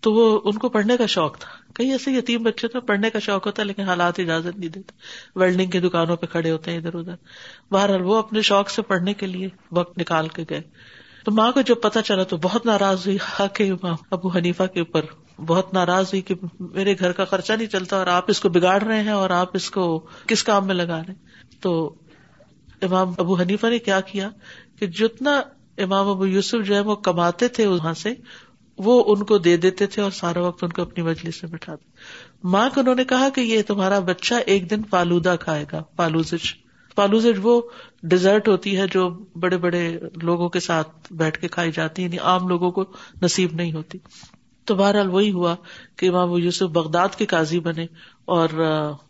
تو 0.05 0.13
وہ 0.13 0.23
ان 0.51 0.57
کو 0.57 0.69
پڑھنے 0.75 0.97
کا 0.97 1.05
شوق 1.15 1.37
تھا 1.39 1.49
کہیں 1.75 1.91
ایسے 1.91 2.11
یتیم 2.11 2.43
بچے 2.43 2.67
تھے 2.75 2.79
پڑھنے 2.91 3.09
کا 3.15 3.19
شوق 3.27 3.45
ہوتا 3.47 3.63
لیکن 3.63 3.89
حالات 3.89 4.19
اجازت 4.25 4.57
نہیں 4.59 4.69
دیتے 4.77 5.39
ویلڈنگ 5.43 5.69
کی 5.75 5.79
دکانوں 5.87 6.15
پہ 6.21 6.25
کھڑے 6.31 6.51
ہوتے 6.51 6.71
ہیں 6.71 6.77
ادھر 6.77 6.95
ادھر 6.99 7.15
باہر 7.73 8.01
وہ 8.09 8.17
اپنے 8.17 8.41
شوق 8.51 8.69
سے 8.77 8.81
پڑھنے 8.93 9.13
کے 9.21 9.27
لیے 9.33 9.49
وقت 9.79 9.97
نکال 10.01 10.27
کے 10.37 10.45
گئے 10.49 10.61
تو 11.25 11.31
ماں 11.41 11.51
کو 11.57 11.61
جب 11.71 11.81
پتا 11.89 12.01
چلا 12.11 12.23
تو 12.33 12.37
بہت 12.47 12.65
ناراض 12.65 13.05
ہوئی 13.07 13.17
ہا 13.39 13.47
کے 13.59 13.69
ابو 13.71 14.35
حنیفا 14.37 14.67
کے 14.75 14.79
اوپر 14.79 15.05
بہت 15.47 15.73
ناراض 15.73 16.07
ہوئی 16.13 16.21
کہ 16.21 16.35
میرے 16.59 16.93
گھر 16.99 17.11
کا 17.19 17.25
خرچہ 17.25 17.53
نہیں 17.53 17.67
چلتا 17.67 17.97
اور 17.97 18.07
آپ 18.15 18.29
اس 18.31 18.39
کو 18.41 18.49
بگاڑ 18.57 18.81
رہے 18.83 19.01
ہیں 19.03 19.11
اور 19.11 19.29
آپ 19.39 19.49
اس 19.55 19.69
کو 19.71 19.87
کس 20.27 20.43
کام 20.43 20.67
میں 20.67 20.75
لگا 20.75 21.01
رہے 21.07 21.13
تو 21.61 21.73
امام 22.85 23.11
ابو 23.19 23.35
حنیفہ 23.39 23.67
نے 23.69 23.79
کیا 23.87 23.99
کیا 24.11 24.29
کہ 24.79 24.87
جتنا 24.99 25.39
امام 25.83 26.07
ابو 26.09 26.25
یوسف 26.27 26.65
جو 26.65 26.75
ہے 26.75 26.79
وہ 26.91 26.95
کماتے 27.07 27.47
تھے 27.57 27.67
وہاں 27.67 27.93
سے 28.01 28.13
وہ 28.83 29.03
ان 29.13 29.23
کو 29.29 29.37
دے 29.37 29.55
دیتے 29.63 29.85
تھے 29.93 30.01
اور 30.01 30.11
سارا 30.19 30.41
وقت 30.41 30.63
ان 30.63 30.69
کو 30.73 30.81
اپنی 30.81 31.03
مجلس 31.03 31.39
سے 31.41 31.47
بٹھاتے 31.47 31.83
ماں 32.53 32.67
کو 32.73 32.79
انہوں 32.81 32.95
نے 32.95 33.03
کہا 33.05 33.27
کہ 33.35 33.41
یہ 33.41 33.61
تمہارا 33.67 33.99
بچہ 34.07 34.33
ایک 34.53 34.69
دن 34.69 34.83
پالودا 34.89 35.35
کھائے 35.45 35.65
گا 35.71 35.83
فالوزج 35.97 36.51
پالوز 36.95 37.25
وہ 37.41 37.61
ڈیزرٹ 38.09 38.47
ہوتی 38.47 38.77
ہے 38.77 38.85
جو 38.91 39.09
بڑے 39.41 39.57
بڑے 39.65 39.83
لوگوں 40.21 40.49
کے 40.55 40.59
ساتھ 40.59 41.11
بیٹھ 41.19 41.39
کے 41.41 41.47
کھائی 41.47 41.71
جاتی 41.75 42.01
ہے 42.03 42.07
یعنی 42.07 42.19
عام 42.31 42.47
لوگوں 42.47 42.71
کو 42.79 42.83
نصیب 43.21 43.53
نہیں 43.55 43.71
ہوتی 43.73 43.99
تو 44.71 44.75
بہرحال 44.77 45.09
وہی 45.13 45.31
ہوا 45.35 45.53
کہ 45.99 46.09
امام 46.09 46.33
یوسف 46.43 46.69
بغداد 46.75 47.15
کے 47.17 47.25
قاضی 47.31 47.59
بنے 47.63 47.85
اور 48.35 48.49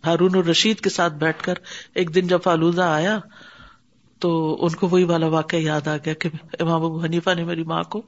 ہارون 0.07 0.35
الرشید 0.35 0.79
کے 0.85 0.89
ساتھ 0.89 1.13
بیٹھ 1.23 1.43
کر 1.43 1.57
ایک 2.01 2.13
دن 2.15 2.27
جب 2.27 2.41
فالوزہ 2.43 2.87
آیا 2.93 3.17
تو 4.25 4.31
ان 4.65 4.75
کو 4.79 4.87
وہی 4.91 5.03
والا 5.11 5.27
واقعہ 5.35 5.59
یاد 5.59 5.87
آ 5.87 5.95
گیا 6.05 6.13
کہ 6.23 6.29
امام 6.61 6.83
ابو 6.85 7.03
حنیفہ 7.03 7.33
نے 7.37 7.43
میری 7.51 7.63
ماں 7.73 7.83
کو 7.95 8.01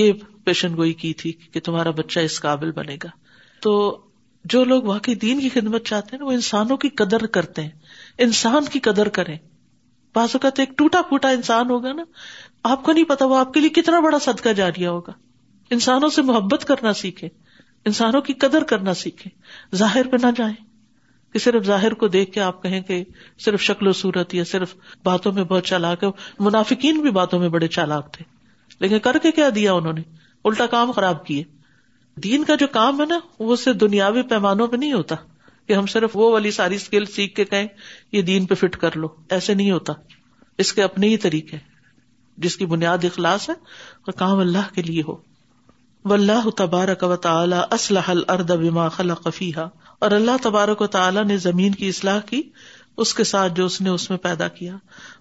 یہ 0.00 0.12
پیشن 0.44 0.76
گوئی 0.76 0.92
کی 1.04 1.12
تھی 1.22 1.32
کہ 1.52 1.60
تمہارا 1.70 1.90
بچہ 2.02 2.20
اس 2.28 2.40
قابل 2.48 2.72
بنے 2.82 2.96
گا 3.04 3.08
تو 3.66 3.74
جو 4.54 4.62
لوگ 4.74 4.84
واقعی 4.92 5.14
دین 5.24 5.40
کی 5.40 5.48
خدمت 5.58 5.86
چاہتے 5.94 6.16
ہیں 6.16 6.24
وہ 6.24 6.32
انسانوں 6.40 6.76
کی 6.84 6.88
قدر 7.02 7.26
کرتے 7.38 7.62
ہیں 7.62 8.26
انسان 8.28 8.64
کی 8.72 8.80
قدر 8.90 9.08
کریں 9.20 9.36
بعض 10.14 10.34
اوقات 10.42 10.60
ایک 10.60 10.76
ٹوٹا 10.78 11.02
پھوٹا 11.08 11.30
انسان 11.40 11.70
ہوگا 11.70 11.92
نا 12.02 12.04
آپ 12.72 12.84
کو 12.84 12.92
نہیں 12.92 13.08
پتا 13.16 13.26
وہ 13.34 13.38
آپ 13.44 13.52
کے 13.54 13.60
لیے 13.60 13.68
کتنا 13.82 14.00
بڑا 14.08 14.18
صدقہ 14.30 14.52
جاریہ 14.62 14.88
ہوگا 14.88 15.12
انسانوں 15.72 16.08
سے 16.14 16.22
محبت 16.28 16.64
کرنا 16.68 16.92
سیکھے 16.94 17.28
انسانوں 17.90 18.20
کی 18.22 18.32
قدر 18.44 18.64
کرنا 18.72 18.94
سیکھے 19.02 19.28
ظاہر 19.82 20.08
پہ 20.12 20.16
نہ 20.22 20.26
جائیں 20.36 20.54
کہ 21.32 21.38
صرف 21.44 21.64
ظاہر 21.66 21.94
کو 22.02 22.08
دیکھ 22.16 22.30
کے 22.32 22.40
آپ 22.46 22.62
کہیں 22.62 22.80
کہ 22.88 23.02
صرف 23.44 23.60
شکل 23.66 23.86
و 23.88 23.92
صورت 24.00 24.34
یا 24.34 24.44
صرف 24.50 24.74
باتوں 25.10 25.32
میں 25.38 25.44
بہت 25.52 25.64
چالاک 25.70 26.04
ہے 26.04 26.08
منافقین 26.48 27.00
بھی 27.06 27.10
باتوں 27.18 27.38
میں 27.40 27.48
بڑے 27.56 27.68
چالاک 27.78 28.12
تھے 28.16 28.24
لیکن 28.84 28.98
کر 29.08 29.18
کے 29.22 29.32
کیا 29.38 29.48
دیا 29.54 29.72
انہوں 29.80 29.92
نے 29.98 30.02
الٹا 30.50 30.66
کام 30.76 30.92
خراب 30.98 31.24
کیے 31.26 31.42
دین 32.28 32.44
کا 32.44 32.54
جو 32.60 32.66
کام 32.76 33.00
ہے 33.00 33.06
نا 33.14 33.18
وہ 33.48 33.56
صرف 33.64 33.80
دنیاوی 33.80 34.22
پیمانوں 34.34 34.66
پہ 34.68 34.76
نہیں 34.84 34.92
ہوتا 34.92 35.16
کہ 35.66 35.72
ہم 35.72 35.86
صرف 35.96 36.16
وہ 36.16 36.30
والی 36.32 36.50
ساری 36.60 36.74
اسکل 36.82 37.04
سیکھ 37.16 37.34
کے 37.34 37.44
کہیں 37.54 37.66
یہ 38.12 38.22
دین 38.32 38.46
پہ 38.46 38.54
فٹ 38.64 38.76
کر 38.86 38.96
لو 39.04 39.08
ایسے 39.36 39.54
نہیں 39.54 39.70
ہوتا 39.70 39.92
اس 40.64 40.72
کے 40.78 40.82
اپنے 40.82 41.08
ہی 41.08 41.16
طریقے 41.26 41.58
جس 42.46 42.56
کی 42.56 42.66
بنیاد 42.76 43.04
اخلاص 43.04 43.48
ہے 43.50 43.54
اور 43.54 44.12
کام 44.24 44.38
اللہ 44.46 44.74
کے 44.74 44.82
لیے 44.88 45.02
ہو 45.08 45.16
و 46.04 46.12
اللہ 46.12 46.48
تبارک 46.56 47.02
و 47.08 47.16
تعالی 47.24 47.56
اسلح 47.74 48.10
بما 48.60 48.88
خلق 48.96 49.26
فیہا 49.34 49.66
اور 50.04 50.10
اللہ 50.10 50.36
تبارک 50.42 50.80
و 50.82 50.86
تعالیٰ 50.96 51.24
نے 51.24 51.36
زمین 51.42 51.74
کی 51.82 51.88
اصلاح 51.88 52.18
کی 52.30 52.40
اس 53.04 53.12
کے 53.14 53.24
ساتھ 53.24 53.52
جو 53.56 53.64
اس 53.66 53.80
نے 53.80 53.90
اس 53.90 54.08
میں 54.10 54.18
پیدا 54.24 54.48
کیا 54.56 54.76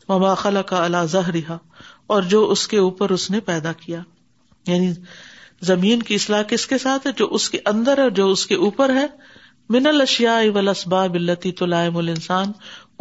وما 0.09 0.61
کا 0.67 0.83
اللہ 0.85 1.05
زہرہ 1.09 1.57
اور 2.15 2.23
جو 2.31 2.43
اس 2.51 2.67
کے 2.67 2.77
اوپر 2.77 3.09
اس 3.17 3.29
نے 3.31 3.39
پیدا 3.51 3.71
کیا 3.83 4.01
یعنی 4.67 4.91
زمین 5.69 6.01
کی 6.03 6.15
اصلاح 6.15 6.41
کس 6.49 6.65
کے 6.67 6.77
ساتھ 6.87 7.07
جو 7.17 7.27
اس 7.35 7.49
کے 7.49 7.59
اندر 7.73 8.03
ہے 8.03 8.09
جو 8.21 8.29
اس 8.31 8.45
کے 8.47 8.55
اوپر 8.67 8.93
ہے 8.95 9.05
من 9.75 9.87
اشیا 10.01 10.37
والاسباب 10.55 11.15
اسبا 11.15 11.35
تلائم 11.41 11.55
تو 11.57 11.65
لائم 11.65 11.97
ال 11.97 12.09
انسان 12.09 12.51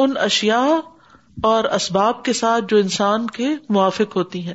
ان 0.04 0.12
اشیا 0.24 0.64
اور 1.52 1.64
اسباب 1.80 2.24
کے 2.24 2.32
ساتھ 2.44 2.64
جو 2.68 2.76
انسان 2.76 3.26
کے 3.36 3.48
موافق 3.68 4.16
ہوتی 4.16 4.46
ہیں 4.46 4.54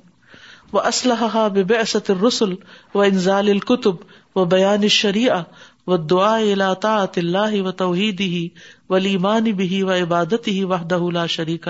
وہ 0.76 0.82
اسلحہ 0.88 1.48
بس 1.70 1.96
الرسل 2.10 2.54
و 2.96 3.02
انزال 3.02 3.50
القتب 3.50 4.40
و 4.40 4.44
بیان 4.54 4.88
شریع 4.96 5.32
دعا 6.10 6.36
دعاط 6.82 7.18
اللہ 7.18 7.54
و 7.62 7.72
توحید 7.82 8.20
ہی 8.22 8.48
ولیمان 8.90 9.44
بھی 9.60 9.82
و 9.84 9.92
عبادت 9.94 10.48
ہی 10.48 10.64
و 10.74 10.78
دہ 10.78 10.96
اللہ 11.08 11.28
شریق 11.36 11.68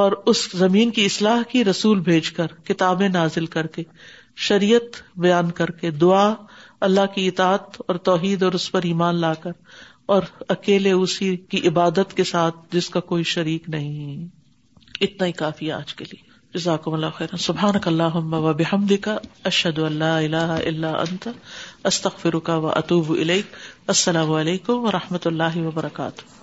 اور 0.00 0.12
اس 0.32 0.46
زمین 0.58 0.90
کی 0.98 1.04
اصلاح 1.06 1.42
کی 1.48 1.64
رسول 1.64 2.00
بھیج 2.08 2.30
کر 2.38 2.54
کتابیں 2.70 3.08
نازل 3.18 3.46
کر 3.56 3.66
کے 3.76 3.82
شریعت 4.48 4.96
بیان 5.26 5.50
کر 5.60 5.70
کے 5.82 5.90
دعا 6.04 6.26
اللہ 6.88 7.06
کی 7.14 7.26
اطاط 7.28 7.80
اور 7.86 7.96
توحید 8.10 8.42
اور 8.48 8.52
اس 8.60 8.70
پر 8.72 8.90
ایمان 8.90 9.20
لا 9.26 9.32
کر 9.44 9.52
اور 10.14 10.22
اکیلے 10.56 10.92
اسی 11.04 11.34
کی 11.52 11.66
عبادت 11.68 12.14
کے 12.20 12.24
ساتھ 12.34 12.56
جس 12.76 12.88
کا 12.96 13.00
کوئی 13.14 13.22
شریک 13.36 13.68
نہیں 13.76 14.26
اتنا 15.06 15.26
ہی 15.26 15.32
کافی 15.46 15.72
آج 15.80 15.94
کے 16.00 16.04
لیے 16.12 16.30
جزاکم 16.54 16.94
اللہ 16.94 17.12
خیر 17.18 17.36
سبحانک 17.44 17.86
اللہم 17.88 18.34
و 18.34 18.52
بحمدک 18.56 19.08
اشہد 19.50 19.78
الہ 19.86 20.44
الا 20.56 20.90
انت 20.96 21.28
استغفرک 21.92 22.50
و 22.56 22.66
اتوب 22.74 23.10
الیک 23.18 23.54
السلام 23.96 24.32
علیکم 24.44 24.84
و 24.88 24.92
رحمۃ 24.98 25.32
اللہ 25.32 25.58
وبرکاتہ 25.66 26.41